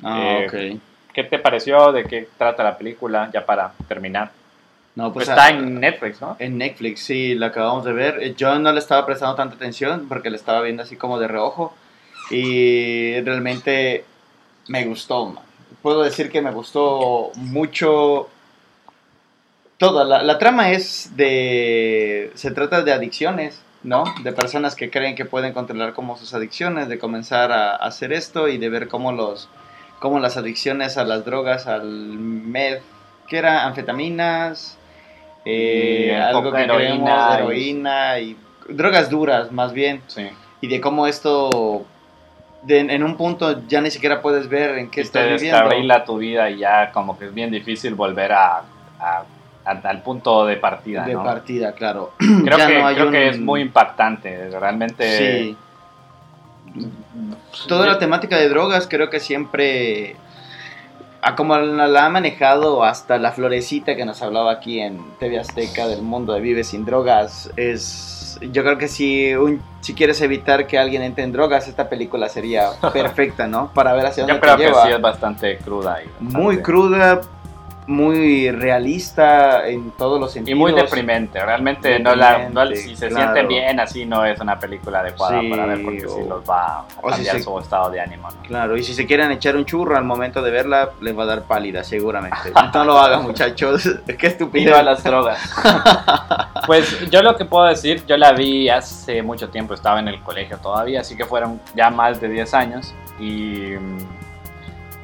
Ah, 0.03 0.39
eh, 0.39 0.75
ok. 0.75 0.81
¿Qué 1.13 1.23
te 1.23 1.39
pareció? 1.39 1.91
¿De 1.91 2.03
qué 2.05 2.27
trata 2.37 2.63
la 2.63 2.77
película? 2.77 3.29
Ya 3.33 3.45
para 3.45 3.73
terminar. 3.87 4.31
No, 4.95 5.11
Pues 5.11 5.27
pues 5.27 5.29
está 5.29 5.47
ah, 5.47 5.57
en 5.57 5.79
Netflix, 5.79 6.21
¿no? 6.21 6.35
En 6.39 6.57
Netflix, 6.57 7.01
sí, 7.01 7.35
la 7.35 7.47
acabamos 7.47 7.83
de 7.85 7.93
ver. 7.93 8.23
Eh, 8.23 8.33
Yo 8.35 8.57
no 8.59 8.71
le 8.71 8.79
estaba 8.79 9.05
prestando 9.05 9.35
tanta 9.35 9.55
atención 9.55 10.07
porque 10.07 10.29
le 10.29 10.37
estaba 10.37 10.61
viendo 10.61 10.83
así 10.83 10.95
como 10.95 11.19
de 11.19 11.27
reojo. 11.27 11.73
Y 12.31 13.19
realmente 13.21 14.03
me 14.67 14.85
gustó, 14.85 15.27
man. 15.27 15.44
Puedo 15.81 16.03
decir 16.03 16.31
que 16.31 16.41
me 16.41 16.51
gustó 16.51 17.31
mucho. 17.35 18.29
Toda 19.77 20.03
la, 20.05 20.23
la 20.23 20.37
trama 20.37 20.71
es 20.71 21.11
de. 21.15 22.31
Se 22.35 22.51
trata 22.51 22.81
de 22.81 22.93
adicciones, 22.93 23.61
¿no? 23.83 24.03
De 24.23 24.31
personas 24.31 24.75
que 24.75 24.89
creen 24.89 25.15
que 25.15 25.25
pueden 25.25 25.53
controlar 25.53 25.93
como 25.93 26.17
sus 26.17 26.33
adicciones, 26.33 26.87
de 26.87 26.97
comenzar 26.97 27.51
a, 27.51 27.71
a 27.71 27.75
hacer 27.87 28.13
esto 28.13 28.47
y 28.47 28.57
de 28.57 28.69
ver 28.69 28.87
cómo 28.87 29.11
los. 29.11 29.49
Cómo 29.99 30.19
las 30.19 30.37
adicciones 30.37 30.97
a 30.97 31.03
las 31.03 31.25
drogas, 31.25 31.67
al 31.67 31.85
med. 31.89 32.79
¿Qué 33.27 33.37
era? 33.37 33.65
Anfetaminas. 33.65 34.77
eh, 35.45 36.09
Y, 36.11 36.15
algo 36.15 36.51
que 36.51 36.61
heroína 36.61 36.95
creemos, 37.05 37.37
heroína 37.37 38.19
y 38.19 38.37
drogas 38.69 39.09
duras, 39.09 39.51
más 39.51 39.73
bien 39.73 40.01
Sí. 40.07 40.27
y 40.61 40.67
de 40.67 40.81
cómo 40.81 41.05
esto 41.07 41.85
de- 42.65 42.79
en 42.79 43.03
un 43.03 43.15
punto 43.17 43.61
ya 43.67 43.81
ni 43.81 43.91
siquiera 43.91 44.21
puedes 44.21 44.47
ver 44.49 44.77
en 44.77 44.89
qué 44.89 45.01
te 45.01 45.07
estás 45.07 45.23
viviendo. 45.29 45.57
descarrila 45.59 46.03
tu 46.05 46.17
vida 46.17 46.49
y 46.49 46.59
ya 46.59 46.91
como 46.91 47.17
que 47.17 47.25
es 47.25 47.33
bien 47.33 47.51
difícil 47.51 47.95
volver 47.95 48.31
a, 48.33 48.57
a- 48.99 49.23
a- 49.65 49.71
al 49.89 50.01
punto 50.01 50.45
de 50.45 50.57
partida, 50.57 51.05
de 51.05 51.13
¿no? 51.13 51.23
partida, 51.23 51.73
claro. 51.73 52.13
Creo, 52.17 52.57
Ya 52.57 52.67
que, 52.67 52.79
no 52.79 53.11
es 53.13 53.39
muy 53.39 53.61
impactante, 53.61 54.49
realmente... 54.59 55.17
Sí. 55.17 55.57
Toda 57.67 57.85
la 57.87 57.99
temática 57.99 58.37
de 58.37 58.49
drogas 58.49 58.87
creo 58.89 59.09
que 59.09 59.19
siempre 59.19 60.15
a 61.21 61.35
como 61.35 61.57
la, 61.57 61.87
la 61.87 62.05
ha 62.05 62.09
manejado 62.09 62.83
hasta 62.83 63.17
la 63.17 63.31
florecita 63.31 63.95
que 63.95 64.05
nos 64.05 64.21
hablaba 64.21 64.51
aquí 64.51 64.79
en 64.79 64.99
TV 65.19 65.39
Azteca 65.39 65.87
del 65.87 66.01
mundo 66.01 66.33
de 66.33 66.41
Vive 66.41 66.63
sin 66.63 66.85
drogas 66.85 67.49
es 67.55 68.24
yo 68.41 68.63
creo 68.63 68.77
que 68.77 68.87
si 68.87 69.33
un 69.35 69.61
si 69.81 69.93
quieres 69.93 70.19
evitar 70.21 70.65
que 70.67 70.79
alguien 70.79 71.01
entre 71.03 71.23
en 71.23 71.31
drogas 71.31 71.67
esta 71.67 71.87
película 71.89 72.27
sería 72.29 72.69
perfecta, 72.93 73.47
¿no? 73.47 73.71
Para 73.73 73.93
ver 73.93 74.07
hacia 74.07 74.23
Yo 74.23 74.27
dónde 74.27 74.41
creo 74.41 74.57
te 74.57 74.63
que 74.63 74.73
sí 74.87 74.93
es 74.93 75.01
bastante 75.01 75.57
cruda. 75.57 76.01
Y 76.03 76.07
bastante- 76.07 76.37
muy 76.37 76.57
cruda, 76.61 77.21
muy 77.87 78.49
realista 78.51 79.67
en 79.67 79.91
todos 79.91 80.19
los 80.19 80.31
Y 80.31 80.33
sentidos. 80.35 80.57
muy 80.59 80.73
deprimente, 80.73 81.39
realmente 81.43 81.99
no 81.99 82.15
la, 82.15 82.49
no- 82.49 82.61
Deprimente, 82.61 82.75
si 82.77 82.95
se 82.95 83.09
claro. 83.09 83.23
sienten 83.33 83.47
bien 83.47 83.79
así 83.79 84.05
no 84.05 84.25
es 84.25 84.39
una 84.39 84.57
película 84.59 84.99
adecuada 85.01 85.39
Sí, 85.39 85.49
para 85.49 85.65
ver 85.67 85.83
porque 85.83 86.05
o- 86.07 86.27
los 86.27 86.49
va 86.49 86.79
a 86.79 86.85
o 87.01 87.09
si 87.09 87.15
cambiar 87.17 87.35
se- 87.37 87.43
su 87.43 87.59
estado 87.59 87.89
de 87.91 87.99
ánimo. 88.01 88.29
¿no? 88.31 88.41
Claro, 88.47 88.75
y 88.75 88.83
si 88.83 88.93
se 88.93 89.05
quieren 89.05 89.31
echar 89.31 89.55
un 89.55 89.65
churro 89.65 89.95
al 89.97 90.03
momento 90.03 90.41
de 90.41 90.49
verla, 90.51 90.89
les 90.99 91.17
va 91.17 91.23
a 91.23 91.25
dar 91.27 91.43
pálida, 91.43 91.83
seguramente. 91.83 92.37
No 92.73 92.83
lo 92.85 92.97
hagan, 92.99 93.21
muchachos. 93.23 93.83
Qué 94.07 94.17
Y 94.19 94.25
estupidez. 94.25 94.69
no 94.71 94.77
a 94.77 94.83
las 94.83 95.03
drogas. 95.03 95.39
pues 96.65 97.09
yo 97.09 97.21
lo 97.21 97.35
que 97.35 97.45
puedo 97.45 97.65
decir, 97.65 98.03
yo 98.05 98.17
la 98.17 98.31
vi 98.33 98.67
hace 98.69 99.21
mucho 99.21 99.49
tiempo, 99.49 99.73
estaba 99.73 99.99
en 99.99 100.07
el 100.07 100.21
colegio 100.21 100.57
todavía, 100.57 101.01
así 101.01 101.15
que 101.15 101.25
fueron 101.25 101.61
ya 101.75 101.89
más 101.89 102.19
de 102.19 102.29
10 102.29 102.53
años. 102.53 102.93
Y 103.19 103.73
mm, 103.79 103.97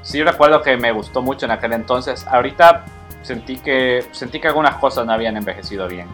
sí 0.02 0.24
recuerdo 0.24 0.62
que 0.62 0.78
me 0.78 0.92
gustó 0.92 1.22
mucho 1.22 1.46
en 1.46 1.52
aquel 1.52 1.74
entonces. 1.74 2.26
Ahorita 2.28 2.86
sentí 3.22 3.58
que 3.58 4.06
sentí 4.12 4.40
que 4.40 4.48
algunas 4.48 4.76
cosas 4.76 5.06
no 5.06 5.14
habían 5.14 5.38
envejecido 5.38 5.88
bien. 5.88 6.08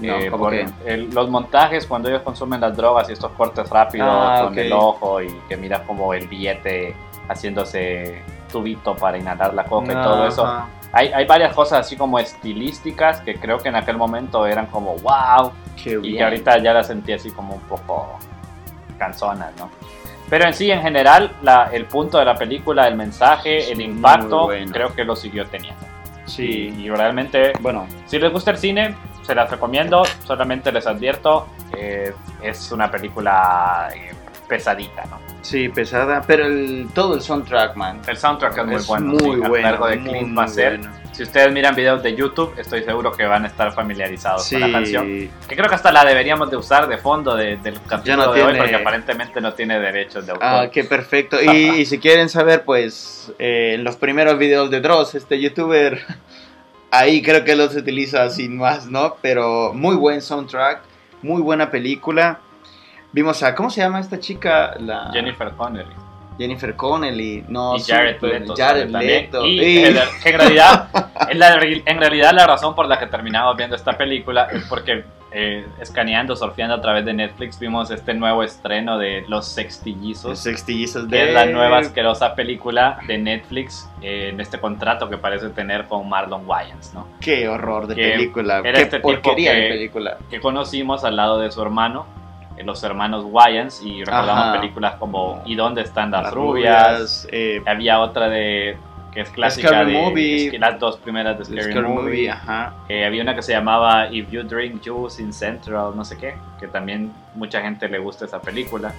No, 0.00 0.14
Eh, 0.16 0.28
¿cómo 0.30 0.44
por 0.44 0.54
el- 0.54 1.10
los 1.10 1.28
montajes 1.28 1.86
cuando 1.86 2.08
ellos 2.08 2.22
consumen 2.22 2.60
las 2.60 2.76
drogas 2.76 3.08
y 3.08 3.12
estos 3.12 3.30
cortes 3.32 3.68
rápidos 3.70 4.08
Ah, 4.10 4.40
con 4.44 4.52
ok. 4.52 4.58
el 4.58 4.72
ojo 4.72 5.20
y 5.22 5.28
que 5.48 5.56
miras 5.56 5.80
como 5.82 6.12
el 6.14 6.26
billete 6.26 6.94
haciéndose 7.28 8.22
tubito 8.50 8.94
para 8.96 9.16
inhalar 9.18 9.54
la 9.54 9.64
coca 9.64 9.92
y 9.92 10.02
todo 10.02 10.26
eso. 10.26 10.44
Ajá. 10.44 10.66
Hay, 10.92 11.08
hay 11.12 11.24
varias 11.24 11.54
cosas 11.54 11.80
así 11.86 11.96
como 11.96 12.18
estilísticas 12.18 13.20
que 13.22 13.36
creo 13.36 13.58
que 13.58 13.68
en 13.70 13.76
aquel 13.76 13.96
momento 13.96 14.46
eran 14.46 14.66
como 14.66 14.96
wow 14.96 15.52
Qué 15.82 15.90
y 15.92 15.96
bien. 15.96 16.16
que 16.18 16.24
ahorita 16.24 16.58
ya 16.58 16.72
las 16.74 16.86
sentí 16.88 17.12
así 17.12 17.30
como 17.30 17.54
un 17.54 17.60
poco 17.62 18.18
canzonas, 18.98 19.52
¿no? 19.56 19.70
Pero 20.32 20.46
en 20.46 20.54
sí, 20.54 20.70
en 20.70 20.80
general, 20.80 21.30
la- 21.42 21.68
el 21.74 21.84
punto 21.84 22.16
de 22.16 22.24
la 22.24 22.34
película, 22.34 22.88
el 22.88 22.96
mensaje, 22.96 23.70
el 23.70 23.82
impacto, 23.82 24.44
bueno. 24.44 24.72
creo 24.72 24.94
que 24.94 25.04
lo 25.04 25.14
siguió 25.14 25.44
teniendo. 25.46 25.84
Sí. 26.24 26.72
Y, 26.78 26.86
y 26.86 26.88
realmente, 26.88 27.52
Bueno, 27.60 27.86
si 28.06 28.18
les 28.18 28.32
gusta 28.32 28.52
el 28.52 28.56
cine, 28.56 28.94
se 29.26 29.34
las 29.34 29.50
recomiendo. 29.50 30.02
Solamente 30.24 30.72
les 30.72 30.86
advierto, 30.86 31.48
eh, 31.76 32.14
es 32.42 32.72
una 32.72 32.90
película 32.90 33.90
eh, 33.94 34.12
pesadita, 34.48 35.04
¿no? 35.10 35.18
sí, 35.42 35.68
pesada. 35.68 36.22
Pero 36.26 36.46
el, 36.46 36.88
todo 36.94 37.14
el 37.14 37.20
soundtrack, 37.20 37.76
man. 37.76 38.00
El 38.06 38.16
soundtrack 38.16 38.56
es 38.56 38.64
muy 38.64 38.74
es 38.76 38.86
bueno. 38.86 39.06
muy 39.08 39.18
sí, 39.36 39.42
a 39.44 39.48
bueno. 39.48 39.68
cargo 39.68 39.86
de 39.88 39.96
muy, 39.98 40.10
Clint 40.12 40.28
Mansell. 40.30 40.78
bueno. 40.78 40.94
Si 41.12 41.22
ustedes 41.22 41.52
miran 41.52 41.74
videos 41.74 42.02
de 42.02 42.14
YouTube, 42.16 42.54
estoy 42.58 42.82
seguro 42.84 43.12
que 43.12 43.24
van 43.26 43.44
a 43.44 43.48
estar 43.48 43.72
familiarizados 43.72 44.44
Sí. 44.44 44.54
con 44.58 44.62
la 44.62 44.78
canción. 44.78 45.06
Que 45.46 45.54
creo 45.56 45.68
que 45.68 45.74
hasta 45.74 45.92
la 45.92 46.04
deberíamos 46.06 46.50
de 46.50 46.56
usar 46.56 46.88
de 46.88 46.96
fondo 46.96 47.36
de- 47.36 47.58
del 47.58 47.78
capítulo 47.86 48.16
no 48.26 48.32
de 48.32 48.42
hoy, 48.42 48.56
porque 48.56 48.74
aparentemente 48.76 49.40
no 49.40 49.52
tiene 49.52 49.78
derechos 49.78 50.24
de 50.24 50.32
autor. 50.32 50.48
Ah, 50.48 50.66
qué 50.72 50.84
perfecto. 50.84 51.36
Y, 51.42 51.46
y 51.80 51.84
si 51.86 51.98
quieren 51.98 52.28
saber, 52.30 52.64
pues, 52.64 53.30
eh, 53.38 53.72
en 53.74 53.84
los 53.84 53.96
primeros 53.96 54.38
videos 54.38 54.70
de 54.70 54.80
Dross, 54.80 55.14
este 55.14 55.38
youtuber, 55.38 56.00
ahí 56.90 57.20
creo 57.22 57.44
que 57.44 57.56
los 57.56 57.76
utiliza 57.76 58.28
sin 58.30 58.56
más, 58.56 58.86
¿no? 58.86 59.16
Pero 59.20 59.72
muy 59.74 59.96
buen 59.96 60.22
soundtrack, 60.22 60.80
muy 61.22 61.42
buena 61.42 61.70
película. 61.70 62.40
Vimos 63.12 63.42
a, 63.42 63.54
¿cómo 63.54 63.68
se 63.68 63.82
llama 63.82 64.00
esta 64.00 64.18
chica? 64.18 64.74
La 64.80 65.10
Jennifer 65.12 65.50
Connelly. 65.50 65.92
Jennifer 66.38 66.74
Connelly, 66.76 67.44
no, 67.48 67.76
y 67.76 67.80
Jared 67.82 68.16
súper- 68.16 68.40
Leto. 68.40 68.54
Jared. 68.56 68.88
Leto. 68.90 69.46
Y 69.46 69.60
Y- 69.60 69.84
en, 69.84 69.96
en 69.96 70.38
realidad, 70.38 70.88
en, 71.30 71.38
la- 71.38 71.54
en 71.62 71.98
realidad 72.00 72.32
la 72.32 72.46
razón 72.46 72.74
por 72.74 72.86
la 72.86 72.98
que 72.98 73.06
terminamos 73.06 73.56
viendo 73.56 73.76
esta 73.76 73.92
película 73.96 74.48
es 74.52 74.64
porque 74.64 75.04
eh, 75.34 75.64
escaneando, 75.80 76.36
surfeando 76.36 76.74
a 76.74 76.80
través 76.82 77.06
de 77.06 77.14
Netflix, 77.14 77.58
vimos 77.58 77.90
este 77.90 78.12
nuevo 78.12 78.42
estreno 78.42 78.98
de 78.98 79.22
Los 79.22 79.30
Los 79.30 79.46
Sextillizos. 79.48 80.38
sextillizos 80.38 81.06
Que 81.06 81.16
de 81.16 81.28
es 81.28 81.32
la 81.34 81.46
nueva 81.46 81.78
asquerosa 81.78 82.34
película 82.34 82.98
de 83.06 83.16
Netflix 83.16 83.88
eh, 84.02 84.28
en 84.30 84.42
este 84.42 84.58
contrato 84.58 85.08
que 85.08 85.16
parece 85.16 85.48
tener 85.48 85.86
con 85.86 86.06
Marlon 86.06 86.42
Wayans, 86.46 86.92
¿no? 86.92 87.06
Qué 87.18 87.48
horror 87.48 87.86
de 87.86 87.94
Que 87.94 88.10
película, 88.10 88.58
era 88.58 88.72
qué 88.74 88.82
este 88.82 88.96
tipo 88.98 89.08
porquería 89.08 89.52
que- 89.54 89.60
de 89.60 89.68
película. 89.70 90.18
que 90.28 90.38
conocimos 90.38 91.02
al 91.02 91.16
lado 91.16 91.38
de 91.38 91.50
su 91.50 91.62
hermano, 91.62 92.04
los 92.64 92.82
hermanos 92.84 93.24
Wayans, 93.28 93.82
y 93.84 94.04
recordamos 94.04 94.44
Ajá. 94.44 94.60
películas 94.60 94.94
como 94.96 95.42
¿Y 95.46 95.54
dónde 95.54 95.82
están 95.82 96.10
las, 96.10 96.24
Las 96.24 96.32
rubias? 96.34 97.28
eh, 97.30 97.62
Había 97.66 98.00
otra 98.00 98.28
de 98.28 98.76
que 99.12 99.20
es 99.20 99.28
clásica 99.30 99.68
Scary 99.68 99.92
de 99.92 99.98
Movie. 100.00 100.44
es 100.46 100.50
que 100.52 100.58
las 100.58 100.78
dos 100.80 100.96
primeras 100.96 101.38
de 101.38 101.44
Scary, 101.44 101.62
Scary 101.72 101.86
Movie. 101.86 102.02
Movie, 102.02 102.30
ajá. 102.30 102.72
Eh, 102.88 103.04
había 103.04 103.22
una 103.22 103.34
que 103.34 103.42
se 103.42 103.52
llamaba 103.52 104.06
If 104.10 104.30
You 104.30 104.42
Drink 104.42 104.80
Juice 104.82 105.20
in 105.20 105.34
Central, 105.34 105.92
no 105.94 106.02
sé 106.02 106.16
qué, 106.16 106.34
que 106.58 106.66
también 106.66 107.12
mucha 107.34 107.60
gente 107.60 107.88
le 107.90 107.98
gusta 107.98 108.24
esa 108.24 108.40
película. 108.40 108.94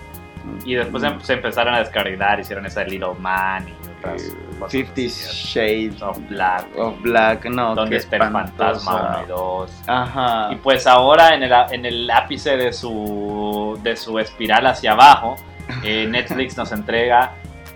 Y 0.65 0.75
después 0.75 1.03
Mm. 1.03 1.19
se 1.21 1.33
empezaron 1.33 1.73
a 1.73 1.79
descargar, 1.79 2.39
hicieron 2.39 2.65
esa 2.65 2.81
de 2.81 2.87
Little 2.91 3.13
Man 3.19 3.67
y 3.67 3.73
otras 3.99 4.23
Eh, 4.23 4.33
Fifty 4.69 5.07
Shades 5.07 6.01
of 6.01 6.17
Black, 6.29 6.67
of 6.77 7.01
Black, 7.01 7.45
no, 7.45 7.73
donde 7.75 7.97
el 7.97 8.01
fantasma 8.03 8.43
espantosa. 8.43 9.15
1 9.17 9.23
y 9.23 9.27
2. 9.27 9.71
Ajá. 9.87 10.49
Y 10.51 10.55
pues 10.57 10.87
ahora 10.87 11.33
en 11.35 11.43
el, 11.43 11.51
en 11.71 11.85
el 11.85 12.09
ápice 12.11 12.55
de 12.57 12.71
su, 12.73 13.79
de 13.83 13.95
su 13.95 14.19
espiral 14.19 14.65
hacia 14.67 14.91
abajo, 14.93 15.35
eh, 15.83 16.05
Netflix 16.09 16.57
nos 16.57 16.71
entrega 16.71 17.31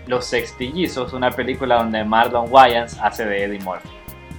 Los 0.06 0.24
Sextillizos, 0.26 1.12
una 1.12 1.30
película 1.30 1.76
donde 1.76 2.04
Marlon 2.04 2.46
Wayans 2.50 2.98
hace 3.02 3.24
de 3.26 3.44
Eddie 3.44 3.60
Murphy. 3.60 3.88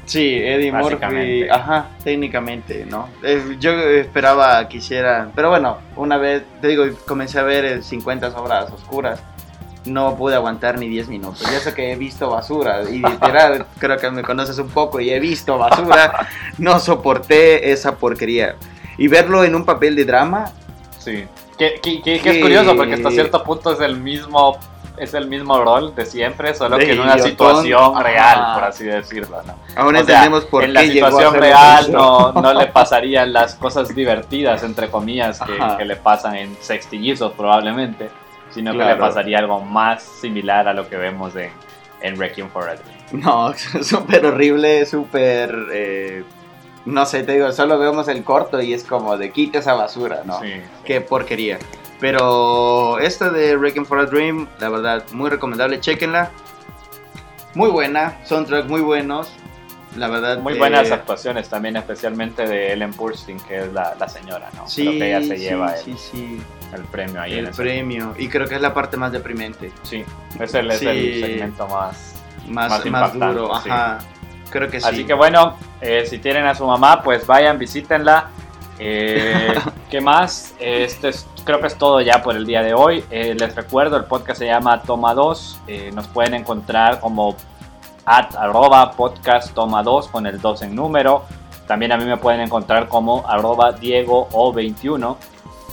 Sí, 0.10 0.36
Eddie 0.44 0.72
Murphy, 0.72 1.48
ajá, 1.50 1.88
técnicamente, 2.04 2.86
¿no? 2.90 3.08
Eh, 3.24 3.58
yo 3.60 3.72
esperaba 3.74 4.68
que 4.68 4.78
hicieran, 4.78 5.32
pero 5.36 5.50
bueno, 5.50 5.78
una 5.96 6.18
vez, 6.18 6.44
te 6.62 6.68
digo, 6.70 6.84
comencé 7.08 7.38
a 7.40 7.44
ver 7.44 7.64
el 7.66 7.84
50 7.84 8.32
sombras 8.32 8.72
oscuras, 8.72 9.22
no 9.86 10.16
pude 10.16 10.34
aguantar 10.36 10.80
ni 10.80 10.88
10 10.90 11.10
minutos, 11.10 11.44
y 11.52 11.56
eso 11.56 11.74
que 11.76 11.92
he 11.92 11.96
visto 11.96 12.30
basura, 12.30 12.82
y 12.90 12.98
literal, 12.98 13.68
creo 13.80 13.98
que 13.98 14.10
me 14.10 14.24
conoces 14.24 14.58
un 14.58 14.70
poco, 14.70 15.00
y 15.00 15.12
he 15.12 15.20
visto 15.20 15.58
basura, 15.60 16.28
no 16.58 16.80
soporté 16.80 17.72
esa 17.72 17.96
porquería. 17.96 18.56
Y 18.98 19.08
verlo 19.08 19.44
en 19.44 19.54
un 19.56 19.64
papel 19.64 19.96
de 19.96 20.06
drama, 20.06 20.52
Sí. 20.98 21.24
Que, 21.58 21.76
que- 21.82 22.02
que- 22.02 22.20
que 22.20 22.30
es 22.32 22.42
curioso 22.42 22.76
porque 22.76 22.94
hasta 22.96 23.12
cierto 23.12 23.44
punto 23.44 23.72
es 23.74 23.80
el 23.80 23.98
mismo 23.98 24.58
es 25.00 25.14
el 25.14 25.28
mismo 25.28 25.62
rol 25.64 25.94
de 25.96 26.06
siempre, 26.06 26.54
solo 26.54 26.78
De 26.78 26.86
que 26.86 26.92
en 26.94 27.00
una 27.00 27.14
idiotón. 27.18 27.30
situación 27.64 28.04
real, 28.04 28.54
por 28.56 28.64
así 28.66 28.84
decirlo. 28.86 29.42
¿no? 29.46 29.56
aún 29.76 29.88
O 29.88 29.92
sea, 29.92 30.00
entendemos 30.02 30.46
por 30.46 30.64
en 30.64 30.70
qué 30.70 30.74
la 30.74 30.84
llegó 30.84 31.08
a 31.08 31.12
situación 31.12 31.34
real 31.42 31.92
no, 31.92 32.32
no 32.34 32.54
le 32.54 32.68
pasarían 32.80 33.32
las 33.34 33.56
cosas 33.56 33.94
divertidas, 33.96 34.64
entre 34.64 34.90
comillas, 34.90 35.40
que, 35.42 35.58
que 35.78 35.86
le 35.86 35.96
pasan 35.96 36.36
en 36.36 36.58
sextillizos 36.62 37.34
probablemente, 37.34 38.10
sino 38.52 38.72
que 38.72 38.78
le 38.80 38.84
Claro. 38.86 39.00
pasaría 39.00 39.40
algo 39.40 39.60
más 39.62 40.04
similar 40.04 40.68
a 40.68 40.74
lo 40.74 40.88
que 40.90 40.98
vemos 40.98 41.36
en, 41.36 41.52
en 42.02 42.18
Requiem 42.18 42.50
for 42.50 42.64
a 42.70 42.76
Dream. 42.76 43.24
No, 43.24 43.54
súper 43.84 44.26
horrible, 44.26 44.86
súper... 44.86 45.56
eh, 45.74 46.24
no 46.86 47.06
sé, 47.06 47.24
te 47.24 47.34
digo, 47.34 47.52
solo 47.52 47.78
vemos 47.78 48.08
el 48.08 48.24
corto 48.24 48.62
y 48.62 48.74
es 48.74 48.84
como 48.84 49.18
de 49.18 49.32
quita 49.32 49.60
esa 49.60 49.74
basura, 49.74 50.22
¿no? 50.26 50.40
Sí, 50.40 50.48
sí. 50.54 50.62
Qué 50.86 51.02
porquería. 51.02 51.60
Pero 52.00 53.00
esta 53.00 53.30
de 53.30 53.58
Wrecking 53.58 53.86
for 53.86 54.00
a 54.00 54.06
Dream, 54.06 54.48
la 54.60 54.70
verdad, 54.70 55.04
muy 55.12 55.30
recomendable, 55.30 55.80
chequenla. 55.80 56.32
Muy 57.56 57.70
buena, 57.70 58.18
soundtrack 58.26 58.68
muy 58.68 58.82
buenos. 58.82 59.32
La 59.98 60.08
verdad. 60.08 60.38
Muy 60.38 60.54
eh, 60.54 60.58
buenas 60.60 60.92
actuaciones 60.92 61.50
también, 61.50 61.76
especialmente 61.76 62.48
de 62.48 62.74
Ellen 62.74 62.92
Burstyn, 62.96 63.40
que 63.40 63.58
es 63.64 63.74
la, 63.74 63.96
la 64.00 64.08
señora, 64.08 64.50
¿no? 64.56 64.68
Sí, 64.70 64.84
Creo 64.86 65.00
que 65.00 65.08
ella 65.18 65.28
se 65.28 65.36
sí, 65.38 65.44
lleva 65.44 65.74
el, 65.74 65.84
sí, 65.84 65.96
sí, 65.98 66.42
el 66.74 66.82
premio 66.84 67.20
ahí 67.22 67.34
en 67.34 67.40
el 67.40 67.48
ese- 67.48 67.62
premio. 67.64 68.14
Y 68.18 68.28
creo 68.30 68.48
que 68.48 68.56
es 68.56 68.62
la 68.62 68.74
parte 68.74 68.98
más 68.98 69.12
deprimente. 69.12 69.72
Sí, 69.82 70.06
es 70.40 70.54
el, 70.54 70.70
es 70.72 70.82
el 70.84 71.20
segmento 71.22 71.68
más... 71.68 72.14
Más, 72.48 72.70
Más 72.86 72.86
más, 72.86 73.14
duro, 73.14 73.52
sí. 73.64 73.70
ajá. 73.70 74.00
Creo 74.50 74.70
que 74.70 74.80
sí. 74.80 74.88
Así 74.88 75.06
que 75.06 75.14
bueno, 75.14 75.58
eh, 75.82 76.06
si 76.08 76.18
tienen 76.20 76.46
a 76.46 76.56
su 76.56 76.66
mamá, 76.66 77.04
pues 77.04 77.28
vayan, 77.28 77.58
visítenla. 77.60 78.30
Eh, 78.80 79.54
¿Qué 79.90 80.02
más? 80.02 80.54
Este 80.60 81.10
es- 81.10 81.28
creo 81.50 81.62
que 81.62 81.68
es 81.68 81.78
todo 81.80 82.00
ya 82.00 82.22
por 82.22 82.36
el 82.36 82.46
día 82.46 82.62
de 82.62 82.76
hoy. 82.76 83.04
Eh, 83.10 83.34
les 83.34 83.56
recuerdo, 83.56 83.98
el 83.98 84.04
podcast 84.04 84.38
se 84.38 84.46
llama 84.46 84.84
Toma 84.84 85.16
2. 85.16 85.62
Eh, 85.66 85.90
nos 85.96 86.06
pueden 86.06 86.36
encontrar 86.36 87.00
como 87.00 87.36
at 88.06 88.36
arroba 88.36 88.92
podcast 88.92 89.56
toma 89.56 89.82
2 89.82 90.10
con 90.10 90.28
el 90.28 90.40
2 90.40 90.62
en 90.62 90.76
número. 90.76 91.24
También 91.66 91.92
a 91.92 91.98
mí 91.98 92.06
me 92.06 92.18
pueden 92.18 92.42
encontrar 92.42 92.88
como 92.88 93.28
arroba 93.28 93.72
Diego 93.72 94.30
o 94.32 94.54
21. 94.54 95.18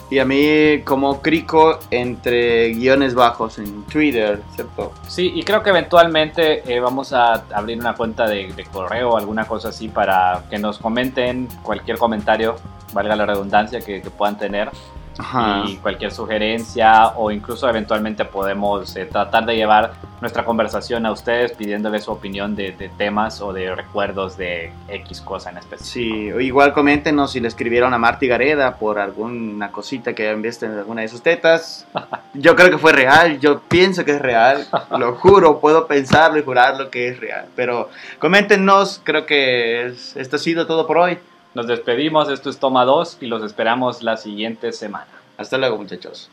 Y 0.08 0.18
a 0.18 0.24
mí, 0.24 0.80
como 0.82 1.20
Crico, 1.20 1.78
entre 1.90 2.70
guiones 2.70 3.14
bajos 3.14 3.58
en 3.58 3.82
Twitter, 3.82 4.40
¿cierto? 4.54 4.92
Sí, 5.06 5.30
y 5.34 5.42
creo 5.42 5.62
que 5.62 5.68
eventualmente 5.68 6.62
eh, 6.72 6.80
vamos 6.80 7.12
a 7.12 7.44
abrir 7.52 7.78
una 7.78 7.94
cuenta 7.94 8.26
de, 8.26 8.50
de 8.50 8.64
correo 8.64 9.10
o 9.10 9.18
alguna 9.18 9.44
cosa 9.44 9.68
así 9.68 9.88
para 9.88 10.44
que 10.48 10.58
nos 10.58 10.78
comenten 10.78 11.48
cualquier 11.62 11.98
comentario, 11.98 12.56
valga 12.94 13.14
la 13.14 13.26
redundancia, 13.26 13.80
que, 13.80 14.00
que 14.00 14.08
puedan 14.08 14.38
tener 14.38 14.70
Ajá. 15.18 15.62
y 15.66 15.76
cualquier 15.76 16.12
sugerencia 16.12 17.08
o 17.16 17.30
incluso 17.30 17.68
eventualmente 17.68 18.24
podemos 18.24 18.94
eh, 18.96 19.06
tratar 19.06 19.46
de 19.46 19.56
llevar 19.56 19.92
nuestra 20.20 20.44
conversación 20.44 21.04
a 21.06 21.12
ustedes 21.12 21.52
pidiéndoles 21.52 22.04
su 22.04 22.10
opinión 22.12 22.56
de, 22.56 22.72
de 22.72 22.88
temas 22.88 23.40
o 23.42 23.52
de 23.52 23.74
recuerdos 23.74 24.36
de 24.36 24.72
X 24.88 25.20
cosa 25.20 25.50
en 25.50 25.58
específico. 25.58 26.38
Sí, 26.38 26.44
igual 26.44 26.72
coméntenos 26.72 27.32
si 27.32 27.40
le 27.40 27.48
escribieron 27.48 27.92
a 27.92 27.98
Marty 27.98 28.26
Gareda 28.26 28.76
por 28.76 28.98
alguna 28.98 29.70
cosita 29.70 30.14
que 30.14 30.26
hayan 30.28 30.40
visto 30.42 30.64
en 30.66 30.72
alguna 30.78 31.02
de 31.02 31.08
sus 31.08 31.22
tetas. 31.22 31.86
Yo 32.34 32.54
creo 32.56 32.70
que 32.70 32.78
fue 32.78 32.92
real, 32.92 33.40
yo 33.40 33.60
pienso 33.60 34.04
que 34.04 34.10
es 34.12 34.20
real, 34.20 34.66
lo 34.98 35.14
juro, 35.14 35.58
puedo 35.58 35.86
pensarlo 35.86 36.38
y 36.38 36.42
jurarlo 36.44 36.90
que 36.90 37.08
es 37.08 37.18
real. 37.18 37.46
Pero 37.56 37.88
coméntenos, 38.18 39.00
creo 39.02 39.24
que 39.24 39.86
es- 39.86 40.14
esto 40.16 40.36
ha 40.36 40.38
sido 40.38 40.66
todo 40.66 40.86
por 40.86 40.98
hoy. 40.98 41.18
Nos 41.56 41.66
despedimos, 41.66 42.28
esto 42.28 42.50
es 42.50 42.58
Toma 42.58 42.84
2 42.84 43.16
y 43.22 43.28
los 43.28 43.42
esperamos 43.42 44.02
la 44.02 44.18
siguiente 44.18 44.72
semana. 44.72 45.08
Hasta 45.38 45.56
luego 45.56 45.78
muchachos. 45.78 46.28